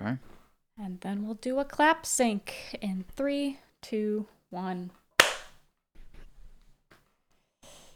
Okay. 0.00 0.16
And 0.78 1.00
then 1.00 1.24
we'll 1.24 1.34
do 1.34 1.58
a 1.58 1.64
clap 1.64 2.04
sync 2.04 2.76
in 2.82 3.04
three, 3.14 3.60
two, 3.82 4.26
one. 4.50 4.90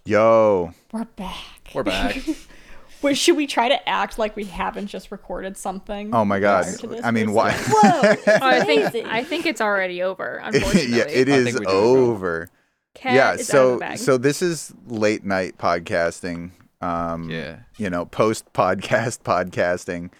Yo, 0.06 0.72
We're 0.92 1.04
back. 1.04 1.70
We're 1.74 1.82
back. 1.82 2.16
Wait, 3.02 3.16
should 3.16 3.36
we 3.36 3.46
try 3.46 3.68
to 3.68 3.88
act 3.88 4.18
like 4.18 4.34
we 4.36 4.44
haven't 4.44 4.86
just 4.88 5.10
recorded 5.10 5.56
something? 5.56 6.14
oh 6.14 6.24
my 6.24 6.38
god. 6.40 6.64
prior 6.64 6.76
to 6.76 6.86
this 6.86 7.04
I 7.04 7.10
mean, 7.10 7.32
why? 7.32 7.52
time? 7.52 7.64
Whoa! 7.68 8.00
Oh, 8.26 8.38
I 8.42 8.64
think 8.64 8.94
I 9.06 9.24
think 9.24 9.46
it's 9.46 9.60
already 9.60 10.02
over. 10.02 10.40
Unfortunately, 10.42 10.86
yeah, 10.98 11.04
it 11.08 11.28
I 11.28 11.32
is 11.32 11.44
think 11.44 11.60
we 11.60 11.66
over. 11.66 12.48
Cat 12.94 13.14
yeah, 13.14 13.32
is 13.34 13.40
out 13.40 13.40
of 13.40 13.46
so 13.46 13.72
the 13.74 13.78
bag. 13.78 13.98
so 13.98 14.18
this 14.18 14.42
is 14.42 14.74
late 14.86 15.24
night 15.24 15.56
podcasting. 15.58 16.50
Um, 16.82 17.30
Yeah. 17.30 17.60
you 17.76 17.88
know, 17.90 18.04
post 18.06 18.52
podcast 18.54 19.20
podcasting. 19.20 20.10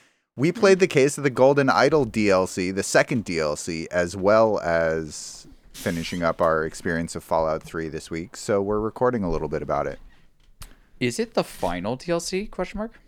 We 0.40 0.52
played 0.52 0.78
the 0.78 0.86
case 0.86 1.18
of 1.18 1.24
the 1.24 1.28
Golden 1.28 1.68
Idol 1.68 2.06
DLC, 2.06 2.74
the 2.74 2.82
second 2.82 3.26
DLC, 3.26 3.86
as 3.90 4.16
well 4.16 4.58
as 4.60 5.46
finishing 5.74 6.22
up 6.22 6.40
our 6.40 6.64
experience 6.64 7.14
of 7.14 7.22
Fallout 7.22 7.62
3 7.62 7.90
this 7.90 8.10
week. 8.10 8.38
So 8.38 8.62
we're 8.62 8.80
recording 8.80 9.22
a 9.22 9.30
little 9.30 9.48
bit 9.48 9.60
about 9.60 9.86
it. 9.86 9.98
Is 10.98 11.18
it 11.18 11.34
the 11.34 11.44
final 11.44 11.94
DLC? 11.94 12.50
Question 12.50 12.78
mark. 12.78 12.98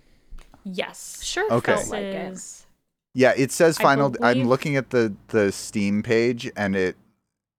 yes. 0.62 1.22
sure 1.22 1.50
Okay. 1.50 1.72
felt 1.72 1.84
This 1.84 1.90
like 1.90 2.02
it. 2.02 2.32
is 2.32 2.66
Yeah, 3.14 3.32
it 3.34 3.50
says 3.50 3.78
I 3.80 3.82
final. 3.82 4.14
I'm 4.22 4.44
looking 4.44 4.76
at 4.76 4.90
the 4.90 5.14
the 5.28 5.52
Steam 5.52 6.02
page, 6.02 6.50
and 6.54 6.76
it 6.76 6.96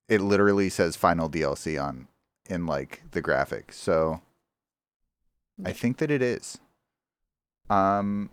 it 0.07 0.21
literally 0.21 0.69
says 0.69 0.95
final 0.95 1.27
DLC 1.27 1.83
on 1.83 2.07
in 2.47 2.67
like 2.67 3.01
the 3.09 3.21
graphic. 3.21 3.73
So 3.73 4.21
I 5.65 5.71
think 5.71 5.97
that 5.97 6.11
it 6.11 6.21
is. 6.21 6.59
Um. 7.71 8.29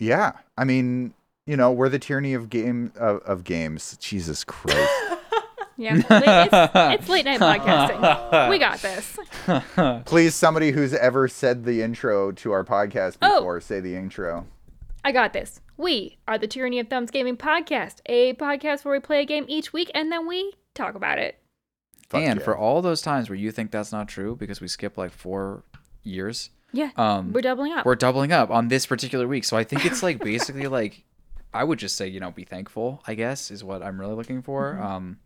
Yeah, 0.00 0.32
I 0.56 0.64
mean, 0.64 1.14
you 1.46 1.56
know, 1.56 1.70
we're 1.70 1.88
the 1.88 1.98
tyranny 1.98 2.34
of 2.34 2.50
game 2.50 2.90
of, 2.96 3.18
of 3.18 3.44
games. 3.44 3.96
Jesus 4.00 4.42
Christ. 4.44 4.90
Yeah, 5.76 5.96
it's, 5.96 7.00
it's 7.00 7.08
late 7.08 7.24
night 7.24 7.40
podcasting. 7.40 8.50
We 8.50 8.58
got 8.58 8.82
this. 8.82 9.18
Please, 10.04 10.34
somebody 10.34 10.72
who's 10.72 10.92
ever 10.92 11.26
said 11.26 11.64
the 11.64 11.80
intro 11.80 12.32
to 12.32 12.52
our 12.52 12.64
podcast 12.64 13.16
Oh. 13.22 13.36
before, 13.40 13.62
say 13.62 13.80
the 13.80 13.96
intro. 13.96 14.46
I 15.06 15.12
got 15.12 15.32
this. 15.32 15.62
We 15.78 16.18
are 16.28 16.36
the 16.36 16.46
Tyranny 16.46 16.80
of 16.80 16.88
Thumbs 16.88 17.10
Gaming 17.10 17.38
Podcast, 17.38 18.00
a 18.04 18.34
podcast 18.34 18.84
where 18.84 18.92
we 18.92 19.00
play 19.00 19.22
a 19.22 19.24
game 19.24 19.46
each 19.48 19.72
week 19.72 19.90
and 19.94 20.12
then 20.12 20.26
we 20.26 20.52
talk 20.74 20.96
about 20.96 21.18
it. 21.18 21.38
Fuck 22.10 22.20
and 22.24 22.40
yeah. 22.40 22.44
for 22.44 22.54
all 22.54 22.82
those 22.82 23.00
times 23.00 23.30
where 23.30 23.38
you 23.38 23.50
think 23.50 23.70
that's 23.70 23.90
not 23.90 24.06
true 24.06 24.36
because 24.36 24.60
we 24.60 24.68
skip 24.68 24.98
like 24.98 25.12
four 25.12 25.64
years, 26.02 26.50
Yeah, 26.72 26.90
um, 26.96 27.32
we're 27.32 27.40
doubling 27.40 27.72
up. 27.72 27.84
we're 27.84 27.96
doubling 27.96 28.32
up 28.32 28.50
on 28.50 28.68
this 28.68 28.86
particular 28.86 29.26
week. 29.26 29.44
So 29.44 29.56
I 29.56 29.64
think 29.64 29.84
it's 29.84 30.02
like 30.02 30.18
basically 30.24 30.66
like 30.66 31.04
I 31.52 31.64
would 31.64 31.78
just 31.78 31.96
say 31.96 32.06
you 32.08 32.20
know 32.20 32.30
be 32.30 32.44
thankful. 32.44 33.02
I 33.06 33.14
guess 33.14 33.50
is 33.50 33.64
what 33.64 33.82
I'm 33.82 34.00
really 34.00 34.14
looking 34.14 34.42
for. 34.42 34.74
Mm-hmm. 34.74 34.82
Um, 34.86 35.18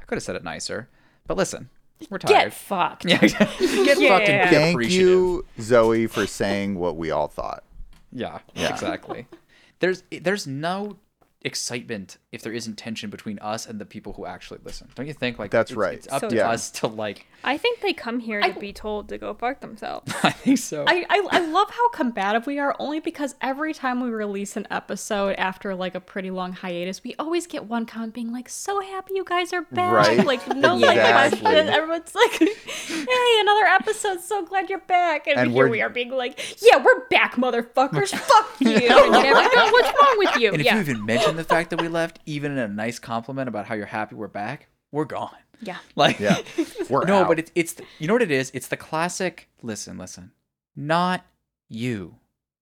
I 0.00 0.04
could 0.04 0.16
have 0.16 0.22
said 0.22 0.36
it 0.36 0.44
nicer, 0.44 0.88
but 1.26 1.36
listen, 1.36 1.70
we're 2.10 2.18
tired. 2.18 2.28
get 2.28 2.38
tired. 2.40 2.52
fucked. 2.54 3.04
yeah, 3.08 3.18
get 3.18 3.98
Yeah. 3.98 4.18
fucking 4.18 4.38
be 4.50 4.54
Thank 4.56 4.90
you, 4.90 5.44
Zoe, 5.60 6.06
for 6.06 6.26
saying 6.26 6.76
what 6.78 6.96
we 6.96 7.10
all 7.10 7.28
thought. 7.28 7.64
Yeah, 8.12 8.38
Yeah. 8.54 8.72
exactly. 8.72 9.26
There's 9.80 10.04
there's 10.10 10.46
no 10.46 10.96
excitement 11.44 12.16
if 12.32 12.42
there 12.42 12.52
isn't 12.52 12.76
tension 12.76 13.10
between 13.10 13.38
us 13.38 13.66
and 13.66 13.78
the 13.80 13.84
people 13.84 14.14
who 14.14 14.26
actually 14.26 14.58
listen. 14.64 14.88
Don't 14.94 15.06
you 15.06 15.12
think? 15.12 15.38
Like 15.38 15.50
That's 15.50 15.70
it's, 15.70 15.76
right. 15.76 15.94
It's 15.98 16.08
up 16.10 16.20
So 16.20 16.28
to 16.30 16.36
Yeah. 16.36 16.48
us 16.50 16.70
to 16.72 16.86
like. 16.86 17.26
I 17.44 17.58
think 17.58 17.80
they 17.80 17.92
come 17.92 18.18
here 18.20 18.40
I- 18.42 18.50
to 18.50 18.58
be 18.58 18.72
told 18.72 19.08
to 19.10 19.18
go 19.18 19.34
fuck 19.34 19.60
themselves. 19.60 20.12
I 20.22 20.30
think 20.30 20.58
so. 20.58 20.84
I, 20.86 21.04
I, 21.10 21.26
I 21.30 21.38
love 21.46 21.70
how 21.70 21.88
combative 21.90 22.46
we 22.46 22.58
are 22.58 22.74
only 22.78 22.98
because 23.00 23.34
every 23.42 23.74
time 23.74 24.00
we 24.00 24.08
release 24.10 24.56
an 24.56 24.66
episode 24.70 25.34
after 25.36 25.74
like 25.74 25.94
a 25.94 26.00
pretty 26.00 26.30
long 26.30 26.52
hiatus, 26.54 27.04
we 27.04 27.14
always 27.18 27.46
get 27.46 27.66
one 27.66 27.84
comment 27.86 28.14
being 28.14 28.32
like, 28.32 28.48
so 28.48 28.80
happy 28.80 29.12
you 29.14 29.24
guys 29.24 29.52
are 29.52 29.62
back. 29.62 29.92
Right. 29.92 30.24
Like, 30.34 30.46
no 30.56 30.76
like 30.76 30.96
Exactly. 30.96 31.40
question. 31.40 31.68
Everyone's 31.68 32.14
like, 32.14 32.32
hey, 32.32 33.40
another 33.40 33.64
episode. 33.66 34.20
So 34.20 34.44
glad 34.44 34.70
you're 34.70 34.78
back. 34.80 35.26
And, 35.26 35.38
And 35.38 35.52
here 35.52 35.68
we're- 35.68 35.88
being 35.92 36.10
like, 36.10 36.40
yeah, 36.62 36.82
we're 36.82 37.06
back, 37.08 37.34
motherfuckers. 37.34 38.10
Fuck 38.16 38.54
you. 38.60 38.70
You 38.70 38.88
never 38.88 39.42
know 39.56 39.70
what's 39.72 40.02
wrong 40.02 40.18
with 40.18 40.36
you. 40.36 40.52
and 40.52 40.60
if 40.60 40.64
yeah. 40.64 40.74
you 40.76 40.80
even 40.80 41.04
mention 41.04 41.33
the 41.36 41.44
fact 41.44 41.70
that 41.70 41.80
we 41.80 41.88
left, 41.88 42.20
even 42.26 42.52
in 42.52 42.58
a 42.58 42.68
nice 42.68 42.98
compliment 42.98 43.48
about 43.48 43.66
how 43.66 43.74
you're 43.74 43.86
happy 43.86 44.14
we're 44.14 44.28
back, 44.28 44.68
we're 44.92 45.04
gone. 45.04 45.30
yeah. 45.60 45.78
Like, 45.96 46.18
Yeah, 46.20 46.38
we're 46.90 47.04
no, 47.04 47.18
out. 47.22 47.28
but 47.28 47.38
it's 47.38 47.50
it's 47.54 47.72
the- 47.74 47.84
you 47.98 48.06
know 48.08 48.14
what 48.14 48.22
it 48.22 48.30
is. 48.30 48.50
It's 48.54 48.68
the 48.68 48.76
classic. 48.76 49.48
Listen, 49.62 49.96
listen, 49.98 50.32
not 50.76 51.24
you, 51.68 52.16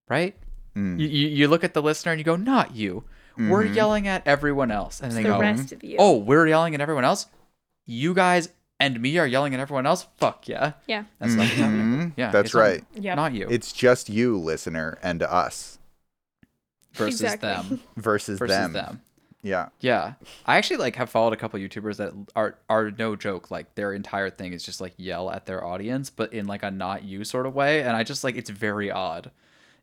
right? 0.09 0.37
Mm. 0.77 0.99
You, 1.01 1.07
you 1.09 1.29
you 1.29 1.49
look 1.49 1.65
at 1.65 1.75
the 1.75 1.83
listener 1.83 2.13
and 2.13 2.19
you 2.19 2.25
go, 2.25 2.37
not 2.37 2.75
you. 2.75 3.05
We're 3.39 3.65
Mhm. 3.65 3.75
yelling 3.75 4.09
at 4.09 4.27
everyone 4.27 4.71
else, 4.71 5.01
and 5.01 5.11
they 5.13 5.23
the 5.23 5.31
go, 5.31 5.41
rest 5.41 5.73
of 5.73 5.83
you. 5.83 5.97
oh, 5.99 6.19
we're 6.19 6.47
yelling 6.47 6.75
at 6.75 6.81
everyone 6.83 7.05
else. 7.05 7.27
You 7.87 8.13
guys 8.15 8.51
and 8.79 9.01
me 9.01 9.17
are 9.19 9.27
yelling 9.27 9.55
at 9.55 9.61
everyone 9.61 9.87
else. 9.87 10.07
Fuck 10.19 10.49
yeah. 10.49 10.73
yeah. 10.87 11.05
That's 11.19 11.35
not 11.35 11.47
Mhm. 11.47 12.13
yeah. 12.17 12.31
That's 12.31 12.53
right. 12.53 12.85
Yep. 12.95 13.17
Not 13.17 13.33
you 13.33 13.47
It's 13.51 13.73
just 13.73 14.11
you, 14.11 14.37
listener, 14.39 14.99
and 15.03 15.23
us 15.23 15.79
versus 16.95 17.21
Exactly. 17.23 17.49
them 17.49 17.81
versus, 17.97 18.39
versus 18.39 18.57
them. 18.57 18.73
them. 18.73 19.03
Yeah. 19.45 19.71
Yeah, 19.81 20.15
I 20.47 20.57
actually 20.57 20.77
like 20.77 20.95
have 20.97 21.11
followed 21.11 21.33
a 21.33 21.37
couple 21.37 21.59
YouTubers 21.59 21.97
that 21.97 22.13
are 22.37 22.59
are 22.69 22.93
no 22.93 23.17
joke. 23.17 23.51
Like 23.51 23.75
their 23.75 23.93
entire 23.93 24.31
thing 24.31 24.53
is 24.53 24.63
just 24.65 24.81
like 24.81 24.95
yell 24.97 25.31
at 25.31 25.47
their 25.47 25.65
audience, 25.65 26.11
but 26.11 26.33
in 26.33 26.47
like 26.47 26.63
a 26.63 26.71
not 26.71 27.03
you 27.03 27.25
sort 27.25 27.47
of 27.47 27.55
way. 27.55 27.83
And 27.83 27.97
I 27.97 28.05
just 28.05 28.23
like 28.23 28.37
it's 28.37 28.51
very 28.51 28.89
odd. 28.91 29.33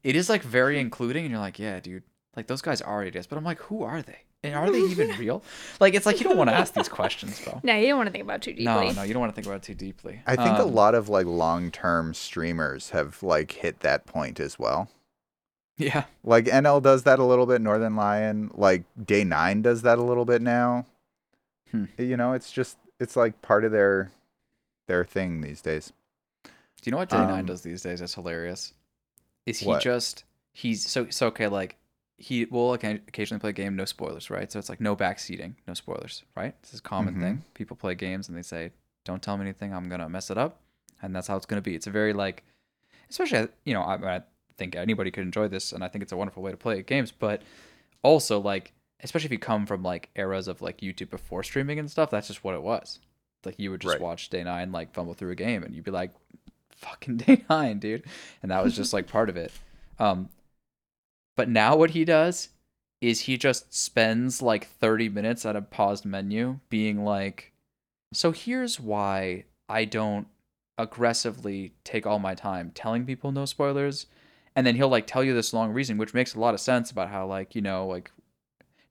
It 0.02 0.16
is 0.16 0.30
like 0.30 0.44
very 0.44 0.80
including, 0.86 1.25
and 1.25 1.31
you're 1.31 1.42
like, 1.42 1.59
yeah, 1.59 1.80
dude, 1.81 2.03
like 2.38 2.47
those 2.47 2.62
guys 2.62 2.81
are 2.81 3.03
idiots. 3.03 3.28
But 3.28 3.38
I'm 3.38 3.44
like, 3.44 3.59
who 3.64 3.84
are 3.84 4.02
they? 4.02 4.20
And 4.44 4.56
are 4.56 4.72
they 4.72 4.80
even 4.80 5.09
real? 5.20 5.44
Like 5.81 5.94
it's 5.94 6.06
like 6.06 6.22
you 6.22 6.24
don't 6.24 6.38
want 6.38 6.50
to 6.50 6.56
ask 6.56 6.74
these 6.74 6.88
questions, 6.88 7.41
bro. 7.44 7.59
No, 7.62 7.76
you 7.76 7.88
don't 7.88 7.97
want 7.97 8.08
to 8.08 8.14
think 8.14 8.24
about 8.24 8.38
it 8.38 8.41
too 8.44 8.52
deeply. 8.52 8.64
No, 8.64 8.91
no, 8.91 9.03
you 9.03 9.12
don't 9.14 9.20
want 9.20 9.34
to 9.34 9.36
think 9.36 9.46
about 9.46 9.58
it 9.58 9.64
too 9.64 9.76
deeply. 9.76 10.22
I 10.26 10.38
think 10.38 10.58
a 10.58 10.62
Um, 10.64 10.74
lot 10.74 10.96
of 10.96 11.09
like 11.09 11.26
long-term 11.26 12.14
streamers 12.14 12.91
have 12.91 13.22
like 13.22 13.52
hit 13.52 13.81
that 13.81 14.06
point 14.06 14.40
as 14.40 14.58
well. 14.58 14.90
Yeah, 15.79 16.03
Like 16.23 16.45
NL 16.45 16.81
does 16.84 17.03
that 17.03 17.19
a 17.19 17.23
little 17.23 17.45
bit, 17.45 17.62
Northernlion, 17.63 18.51
like 18.57 18.84
Day 19.03 19.23
9 19.23 19.62
does 19.62 19.81
that 19.84 19.97
a 19.97 20.03
little 20.03 20.25
bit 20.25 20.41
now. 20.41 20.85
Hmm. 21.72 21.85
You 21.97 22.17
know, 22.17 22.34
it's 22.34 22.51
just 22.51 22.78
it's 23.00 23.16
like 23.16 23.41
part 23.41 23.63
of 23.63 23.72
their 23.72 24.12
their 24.88 25.06
thing 25.06 25.41
these 25.41 25.62
days. 25.62 25.94
Do 26.44 26.51
you 26.84 26.91
know 26.91 26.97
what 26.97 27.09
Day 27.09 27.17
Nine 27.17 27.40
Um, 27.41 27.45
does 27.45 27.62
these 27.62 27.81
days? 27.81 28.00
That's 28.01 28.13
hilarious. 28.16 28.73
Is 29.45 29.59
he 29.59 29.67
What? 29.67 29.81
just 29.81 30.25
he's 30.51 30.85
so 30.85 31.09
so 31.09 31.28
okay? 31.28 31.47
Like 31.47 31.78
he 32.17 32.44
will 32.46 32.78
occa- 32.78 33.07
occasionally 33.07 33.40
play 33.40 33.51
a 33.51 33.53
game, 33.53 33.78
no 33.78 33.85
spoilers, 33.85 34.29
right? 34.29 34.51
So 34.51 34.59
it's 34.59 34.67
like 34.69 34.81
no 34.81 34.96
backseating, 34.97 35.53
no 35.67 35.73
spoilers, 35.73 36.23
right? 36.35 36.53
This 36.61 36.73
is 36.73 36.79
a 36.79 36.84
common 36.84 37.16
Mhm. 37.16 37.22
thing. 37.22 37.44
People 37.53 37.78
play 37.78 37.96
games 37.96 38.28
and 38.28 38.38
they 38.38 38.41
say, 38.41 38.72
"Don't 39.06 39.22
tell 39.23 39.38
me 39.38 39.44
anything. 39.44 39.73
I'm 39.73 39.88
gonna 39.88 40.09
mess 40.09 40.29
it 40.29 40.38
up," 40.38 40.59
and 41.01 41.16
that's 41.16 41.28
how 41.28 41.38
it's 41.38 41.46
gonna 41.46 41.61
be. 41.61 41.75
It's 41.75 41.88
a 41.88 41.91
very 41.91 42.11
like, 42.11 42.44
especially 43.09 43.47
you 43.63 43.73
know, 43.73 43.81
I, 43.81 44.17
I 44.17 44.22
think 44.59 44.75
anybody 44.75 45.09
could 45.09 45.24
enjoy 45.24 45.47
this, 45.47 45.72
and 45.72 45.84
I 45.84 45.88
think 45.88 46.03
it's 46.03 46.12
a 46.12 46.18
wonderful 46.18 46.44
way 46.44 46.52
to 46.52 46.58
play 46.58 46.81
games, 46.84 47.12
but 47.12 47.42
also 48.03 48.40
like. 48.40 48.74
Especially 49.02 49.28
if 49.28 49.31
you 49.31 49.40
come 49.40 49.66
from 49.66 49.81
like 49.81 50.09
eras 50.18 50.50
of 50.50 50.62
like 50.62 50.81
YouTube 50.81 51.09
before 51.09 51.42
streaming 51.42 51.80
and 51.80 51.90
stuff, 51.90 52.09
that's 52.12 52.28
just 52.28 52.44
what 52.44 52.53
it 52.53 52.62
was. 52.62 53.00
Like 53.46 53.58
you 53.58 53.72
would 53.72 53.80
just 53.80 53.94
Right. 53.94 54.02
watch 54.02 54.30
Day 54.30 54.44
Nine 54.44 54.74
like 54.74 54.94
fumble 54.94 55.14
through 55.14 55.31
a 55.31 55.36
game, 55.36 55.64
and 55.64 55.74
you'd 55.74 55.86
be 55.86 55.92
like, 55.92 56.12
fucking 56.75 57.16
day 57.25 57.46
nine, 57.50 57.80
dude. 57.80 58.03
And 58.44 58.52
that 58.52 58.62
was 58.62 58.75
just 58.75 58.92
like 58.92 59.08
part 59.08 59.30
of 59.30 59.38
it. 59.38 59.53
Um, 60.00 60.28
but 61.38 61.47
now 61.47 61.78
what 61.78 61.91
he 61.91 62.03
does 62.03 62.50
is 63.00 63.22
he 63.22 63.38
just 63.38 63.74
spends 63.74 64.41
like 64.41 64.68
30 64.68 65.08
minutes 65.08 65.46
at 65.46 65.56
a 65.56 65.62
paused 65.62 66.03
menu 66.03 66.59
being 66.70 67.06
like, 67.06 67.53
so 68.12 68.34
here's 68.34 68.81
why 68.81 69.46
I 69.70 69.86
don't 69.86 70.28
aggressively 70.78 71.72
take 71.86 72.06
all 72.06 72.20
my 72.20 72.36
time 72.36 72.72
telling 72.76 73.06
people 73.06 73.31
no 73.31 73.46
spoilers. 73.46 74.08
And 74.55 74.65
then 74.65 74.75
he'll 74.75 74.89
like 74.89 75.07
tell 75.07 75.23
you 75.23 75.33
this 75.33 75.53
long 75.53 75.71
reason, 75.71 75.97
which 75.97 76.13
makes 76.13 76.35
a 76.35 76.39
lot 76.39 76.53
of 76.53 76.59
sense 76.59 76.91
about 76.91 77.09
how 77.09 77.25
like, 77.25 77.55
you 77.55 77.61
know, 77.61 77.87
like 77.87 78.11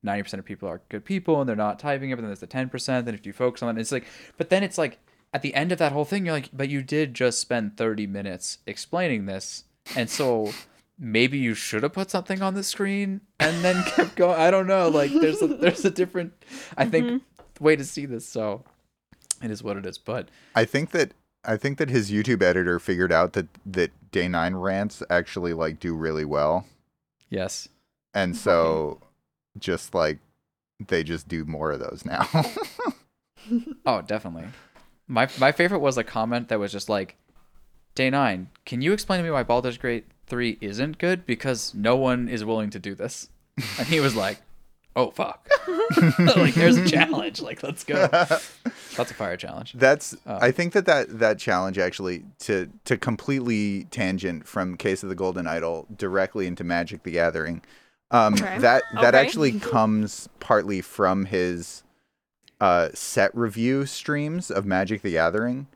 90% 0.05 0.34
of 0.34 0.44
people 0.44 0.69
are 0.69 0.81
good 0.88 1.05
people 1.05 1.40
and 1.40 1.49
they're 1.49 1.56
not 1.56 1.78
typing 1.78 2.10
it, 2.10 2.16
but 2.16 2.22
then 2.22 2.28
there's 2.28 2.40
the 2.40 2.46
10%. 2.46 3.05
Then 3.05 3.14
if 3.14 3.26
you 3.26 3.32
focus 3.32 3.62
on 3.62 3.76
it, 3.76 3.81
it's 3.81 3.93
like, 3.93 4.06
but 4.37 4.50
then 4.50 4.62
it's 4.62 4.78
like, 4.78 4.99
at 5.34 5.43
the 5.43 5.55
end 5.55 5.72
of 5.72 5.78
that 5.78 5.93
whole 5.93 6.05
thing, 6.05 6.25
you're 6.25 6.34
like, 6.34 6.49
but 6.52 6.69
you 6.69 6.82
did 6.82 7.14
just 7.14 7.38
spend 7.40 7.76
30 7.76 8.06
minutes 8.06 8.58
explaining 8.66 9.26
this. 9.26 9.64
And 9.94 10.08
so 10.08 10.52
maybe 10.99 11.38
you 11.38 11.55
should 11.55 11.82
have 11.82 11.93
put 11.93 12.11
something 12.11 12.43
on 12.43 12.54
the 12.54 12.62
screen 12.62 13.20
and 13.38 13.64
then 13.64 13.82
kept 13.87 14.16
going. 14.16 14.38
I 14.38 14.50
don't 14.50 14.66
know. 14.66 14.88
Like 14.88 15.12
there's 15.12 15.43
a, 15.43 15.46
there's 15.49 15.84
a 15.84 15.90
different, 15.90 16.32
I 16.76 16.87
think, 16.87 17.06
mm-hmm. 17.06 17.64
way 17.64 17.76
to 17.76 17.84
see 17.84 18.06
this. 18.06 18.26
So 18.26 18.64
it 19.43 19.50
is 19.50 19.62
what 19.62 19.76
it 19.76 19.87
is. 19.87 19.99
But 19.99 20.28
I 20.54 20.64
think 20.64 20.90
that 20.90 21.12
I 21.49 21.56
think 21.56 21.79
that 21.79 21.89
his 21.91 22.11
YouTube 22.11 22.43
editor 22.43 22.79
figured 22.79 23.11
out 23.12 23.33
that 23.33 23.47
that 23.67 23.91
Day 24.12 24.29
9 24.29 24.55
rants 24.55 25.03
actually 25.11 25.53
like 25.55 25.81
do 25.81 25.95
really 25.95 26.25
well. 26.25 26.67
yes. 27.31 27.69
And 28.15 28.37
so 28.37 29.00
just 29.59 29.95
like 29.95 30.19
they 30.87 31.03
just 31.05 31.27
do 31.29 31.45
more 31.45 31.71
of 31.73 31.81
those 31.81 32.05
now. 32.05 32.29
Oh, 33.87 34.03
definitely. 34.03 34.45
My 35.06 35.27
my 35.39 35.53
favorite 35.53 35.79
was 35.79 35.97
a 35.97 36.05
comment 36.05 36.49
that 36.49 36.59
was 36.59 36.71
just 36.71 36.89
like, 36.91 37.17
Day 37.95 38.11
nine, 38.11 38.49
can 38.67 38.83
you 38.83 38.93
explain 38.93 39.19
to 39.21 39.25
me 39.25 39.31
why 39.31 39.43
Baldur's 39.43 39.79
Gate 39.79 40.05
three 40.27 40.59
isn't 40.61 40.99
good? 40.99 41.25
Because 41.25 41.73
no 41.75 41.97
one 41.97 42.29
is 42.29 42.45
willing 42.45 42.69
to 42.71 42.79
do 42.79 42.95
this. 42.95 43.31
and 43.79 43.89
he 43.89 44.00
was 44.00 44.15
like, 44.15 44.43
"Oh 44.99 45.11
fuck, 45.11 45.49
like 46.37 46.55
there's 46.55 46.77
a 46.77 46.87
challenge. 46.87 47.41
Like 47.41 47.62
let's 47.62 47.85
go." 47.85 48.09
That's 48.97 49.11
a 49.12 49.15
fire 49.15 49.37
challenge. 49.37 49.75
That's 49.75 50.17
Oh. 50.27 50.39
I 50.41 50.50
think 50.50 50.73
that, 50.73 50.87
that 50.87 51.19
that 51.21 51.39
challenge 51.39 51.79
actually 51.79 52.25
to 52.41 52.69
to 52.85 52.97
completely 52.99 53.85
tangent 53.91 54.47
from 54.47 54.77
Case 54.77 55.03
of 55.03 55.09
the 55.09 55.15
Golden 55.15 55.47
Idol 55.47 55.87
directly 55.97 56.47
into 56.47 56.65
Magic 56.65 57.05
the 57.05 57.12
Gathering. 57.12 57.62
Um 58.11 58.35
Okay. 58.35 58.59
that 58.59 58.83
that 58.95 59.15
Okay. 59.15 59.19
actually 59.25 59.61
comes 59.61 60.29
partly 60.41 60.81
from 60.81 61.27
his 61.27 61.85
uh 62.61 62.89
set 62.93 63.33
review 63.37 63.87
streams 63.87 64.50
of 64.50 64.67
Magic 64.67 65.03
the 65.03 65.12
Gathering 65.12 65.69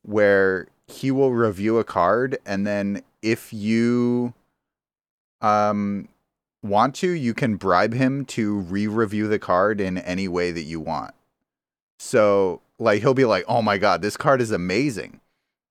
where 0.00 0.66
he 0.88 1.10
will 1.10 1.32
review 1.32 1.78
a 1.78 1.84
card 1.84 2.38
and 2.46 2.66
then 2.66 3.02
if 3.20 3.52
you 3.52 4.32
um 5.42 6.08
want 6.62 6.94
to 6.94 7.10
you 7.10 7.34
can 7.34 7.56
bribe 7.56 7.92
him 7.92 8.24
to 8.24 8.58
re-review 8.58 9.26
the 9.28 9.38
card 9.38 9.80
in 9.80 9.98
any 9.98 10.28
way 10.28 10.50
that 10.52 10.62
you 10.62 10.78
want 10.80 11.14
so 11.98 12.60
like 12.78 13.00
he'll 13.00 13.14
be 13.14 13.24
like, 13.24 13.44
"Oh 13.46 13.62
my 13.62 13.78
god, 13.78 14.02
this 14.02 14.16
card 14.16 14.40
is 14.40 14.50
amazing." 14.50 15.20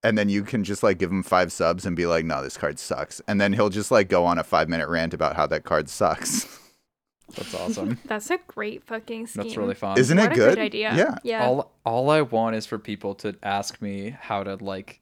And 0.03 0.17
then 0.17 0.29
you 0.29 0.43
can 0.43 0.63
just 0.63 0.81
like 0.81 0.97
give 0.97 1.11
him 1.11 1.23
5 1.23 1.51
subs 1.51 1.85
and 1.85 1.93
be 1.95 2.05
like, 2.05 2.23
"No, 2.23 2.41
this 2.41 2.55
card 2.57 2.79
sucks." 2.79 3.21
And 3.27 3.39
then 3.41 3.51
he'll 3.53 3.69
just 3.69 3.91
like 3.91 4.07
go 4.07 4.23
on 4.25 4.39
a 4.39 4.43
5-minute 4.43 4.87
rant 4.87 5.13
about 5.13 5.35
how 5.35 5.45
that 5.47 5.65
card 5.65 5.89
sucks. 5.89 6.47
That's 7.35 7.53
awesome. 7.53 7.99
That's 8.05 8.29
a 8.29 8.39
great 8.47 8.83
fucking 8.85 9.27
scheme. 9.27 9.43
That's 9.43 9.57
really 9.57 9.75
fun. 9.75 9.97
Isn't 9.99 10.17
What 10.17 10.31
it 10.31 10.33
a 10.33 10.35
good? 10.35 10.53
great 10.55 10.65
idea. 10.65 10.95
Yeah. 10.95 11.15
Yeah. 11.23 11.45
all 11.45 11.71
all 11.85 12.09
I 12.09 12.21
want 12.21 12.55
is 12.55 12.65
for 12.65 12.79
people 12.79 13.13
to 13.15 13.35
ask 13.43 13.81
me 13.81 14.11
how 14.17 14.43
to 14.43 14.55
like 14.55 15.01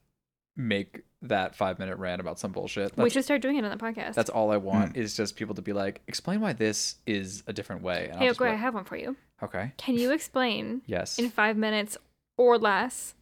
make 0.56 1.02
that 1.22 1.54
five 1.54 1.78
minute 1.78 1.98
rant 1.98 2.20
about 2.20 2.38
some 2.38 2.50
bullshit. 2.52 2.96
we 2.96 3.10
should 3.10 3.24
start 3.24 3.42
doing 3.42 3.56
it 3.56 3.64
on 3.64 3.70
the 3.70 3.76
podcast. 3.76 4.14
that's 4.14 4.30
all 4.30 4.50
I 4.50 4.56
want 4.56 4.96
is 4.96 5.14
just 5.16 5.36
people 5.36 5.54
to 5.56 5.62
be 5.62 5.72
like, 5.72 6.00
explain 6.06 6.40
why 6.40 6.52
this 6.54 6.96
is 7.06 7.42
a 7.46 7.52
different 7.52 7.82
way. 7.82 8.04
And 8.04 8.14
I'll 8.14 8.18
hey, 8.20 8.26
just 8.28 8.38
be 8.38 8.44
okay, 8.46 8.54
I 8.54 8.56
have 8.56 8.74
one 8.74 8.84
for 8.84 8.96
you. 8.96 9.16
okay. 9.42 9.72
Can 9.76 9.96
you 9.96 10.12
explain 10.12 10.82
Yes. 10.86 11.18
in 11.18 11.30
five 11.30 11.56
minutes 11.56 11.98
or 12.38 12.56
less 12.58 13.14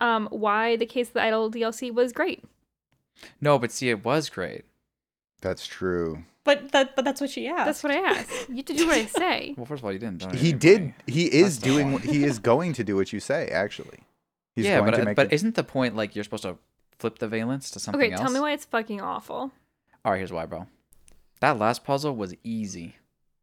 um, 0.00 0.28
why 0.30 0.76
the 0.76 0.86
Case 0.86 1.08
of 1.08 1.14
the 1.14 1.22
Idol 1.22 1.50
DLC 1.50 1.92
was 1.92 2.12
great? 2.12 2.44
No, 3.40 3.58
but 3.58 3.72
see, 3.72 3.90
it 3.90 4.04
was 4.04 4.30
great. 4.30 4.64
That's 5.40 5.66
true. 5.66 6.24
But 6.44 6.72
that 6.72 6.96
but 6.96 7.04
that's 7.04 7.20
what 7.20 7.28
she 7.30 7.46
asked. 7.46 7.66
That's 7.66 7.82
what 7.82 7.92
I 7.92 7.96
asked. 7.98 8.30
You 8.48 8.56
have 8.56 8.64
to 8.66 8.74
do 8.74 8.86
what 8.86 8.96
I 8.96 9.04
say. 9.04 9.54
Well, 9.58 9.66
first 9.66 9.80
of 9.80 9.84
all, 9.84 9.92
you 9.92 9.98
didn't. 9.98 10.18
don't 10.18 10.34
He 10.34 10.48
anyway. 10.48 10.58
did 10.58 10.94
he 11.06 11.24
is 11.26 11.58
That's 11.58 11.70
doing 11.72 11.90
point. 11.92 12.04
he 12.04 12.24
is 12.24 12.38
going 12.38 12.72
to 12.74 12.84
do 12.84 12.96
what 12.96 13.12
you 13.12 13.20
say 13.20 13.48
actually. 13.48 14.00
He's 14.54 14.64
yeah, 14.64 14.78
going 14.78 14.90
but 14.92 14.96
to 14.96 15.04
make 15.04 15.16
but 15.16 15.26
it- 15.26 15.32
isn't 15.34 15.56
the 15.56 15.62
point 15.64 15.94
like 15.94 16.14
you're 16.16 16.24
supposed 16.24 16.44
to 16.44 16.56
flip 16.98 17.18
the 17.18 17.28
valence 17.28 17.70
to 17.72 17.78
something 17.80 18.00
Okay, 18.00 18.12
else? 18.12 18.20
tell 18.20 18.30
me 18.30 18.40
why 18.40 18.52
it's 18.52 18.64
fucking 18.64 19.00
awful. 19.00 19.52
All 20.04 20.12
right, 20.12 20.18
here's 20.18 20.32
why, 20.32 20.46
bro. 20.46 20.66
That 21.40 21.58
last 21.58 21.84
puzzle 21.84 22.14
was 22.16 22.34
easy. 22.42 22.96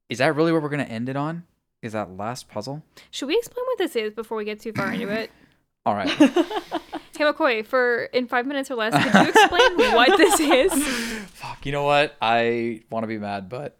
Is 0.10 0.18
that 0.19 0.36
really 0.36 0.52
what 0.52 0.62
we're 0.62 0.69
gonna 0.69 0.84
end 0.84 1.10
it 1.10 1.16
on? 1.16 1.44
Is 1.81 1.94
that 1.94 2.12
last 2.12 2.48
puzzle? 2.50 2.84
Should 3.12 3.28
we 3.28 3.38
explain 3.38 3.63
what 3.66 3.78
this 3.78 3.96
is 3.96 4.13
before 4.13 4.38
we 4.38 4.46
get 4.46 4.60
too 4.60 4.74
far 4.74 4.92
into 4.92 5.10
it? 5.10 5.30
All 5.86 5.94
right. 5.96 6.10
Hey 6.10 7.24
McCoy, 7.24 7.66
for 7.66 8.06
in 8.06 8.28
five 8.28 8.46
minutes 8.46 8.69
or 8.72 8.75
less, 8.75 8.94
could 8.94 9.13
you 9.13 9.30
explain 9.30 9.94
what 9.94 10.18
this 10.18 10.40
is? 10.40 10.88
Fuck. 11.28 11.66
You 11.66 11.72
know 11.72 11.84
what? 11.84 12.16
I 12.22 12.81
want 12.90 13.04
to 13.04 13.07
be 13.07 13.18
mad, 13.18 13.48
but 13.50 13.78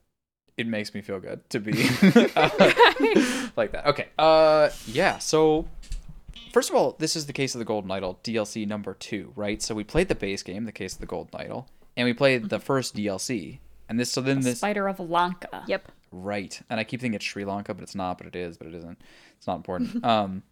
it 0.56 0.68
makes 0.68 0.94
me 0.94 1.02
feel 1.02 1.20
good 1.20 1.48
to 1.50 1.60
be 1.60 1.72
like 1.74 3.72
that. 3.72 3.84
Okay. 3.88 4.08
Uh, 4.18 4.70
yeah. 4.88 5.18
So, 5.18 5.68
first 6.56 6.70
of 6.70 6.76
all, 6.78 6.96
this 7.00 7.18
is 7.18 7.26
the 7.26 7.34
case 7.34 7.54
of 7.54 7.60
the 7.60 7.66
Golden 7.66 7.92
Idol 7.92 8.18
DLC 8.24 8.66
number 8.66 8.94
two, 8.94 9.34
right? 9.36 9.62
So 9.62 9.76
we 9.76 9.84
played 9.84 10.08
the 10.08 10.16
base 10.16 10.42
game, 10.42 10.64
the 10.64 10.72
case 10.72 10.94
of 10.94 11.02
the 11.02 11.06
Golden 11.06 11.38
Idol, 11.38 11.68
and 11.98 12.06
we 12.06 12.14
played 12.14 12.48
the 12.48 12.62
first 12.62 12.96
DLC, 12.96 13.60
and 13.90 14.00
this. 14.00 14.10
So 14.10 14.22
then 14.22 14.40
this. 14.40 14.60
Spider 14.60 14.88
of 14.88 15.02
Lanka. 15.02 15.66
Yep. 15.68 15.92
Right. 16.14 16.62
And 16.70 16.80
I 16.80 16.86
keep 16.86 17.02
thinking 17.02 17.16
it's 17.16 17.26
Sri 17.26 17.44
Lanka, 17.44 17.74
but 17.74 17.84
it's 17.84 17.94
not, 17.94 18.18
but 18.18 18.26
it 18.26 18.38
is, 18.38 18.56
but 18.56 18.68
it 18.68 18.74
isn't. 18.74 19.02
It's 19.38 19.48
not 19.48 19.58
important. 19.58 20.06
um 20.16 20.44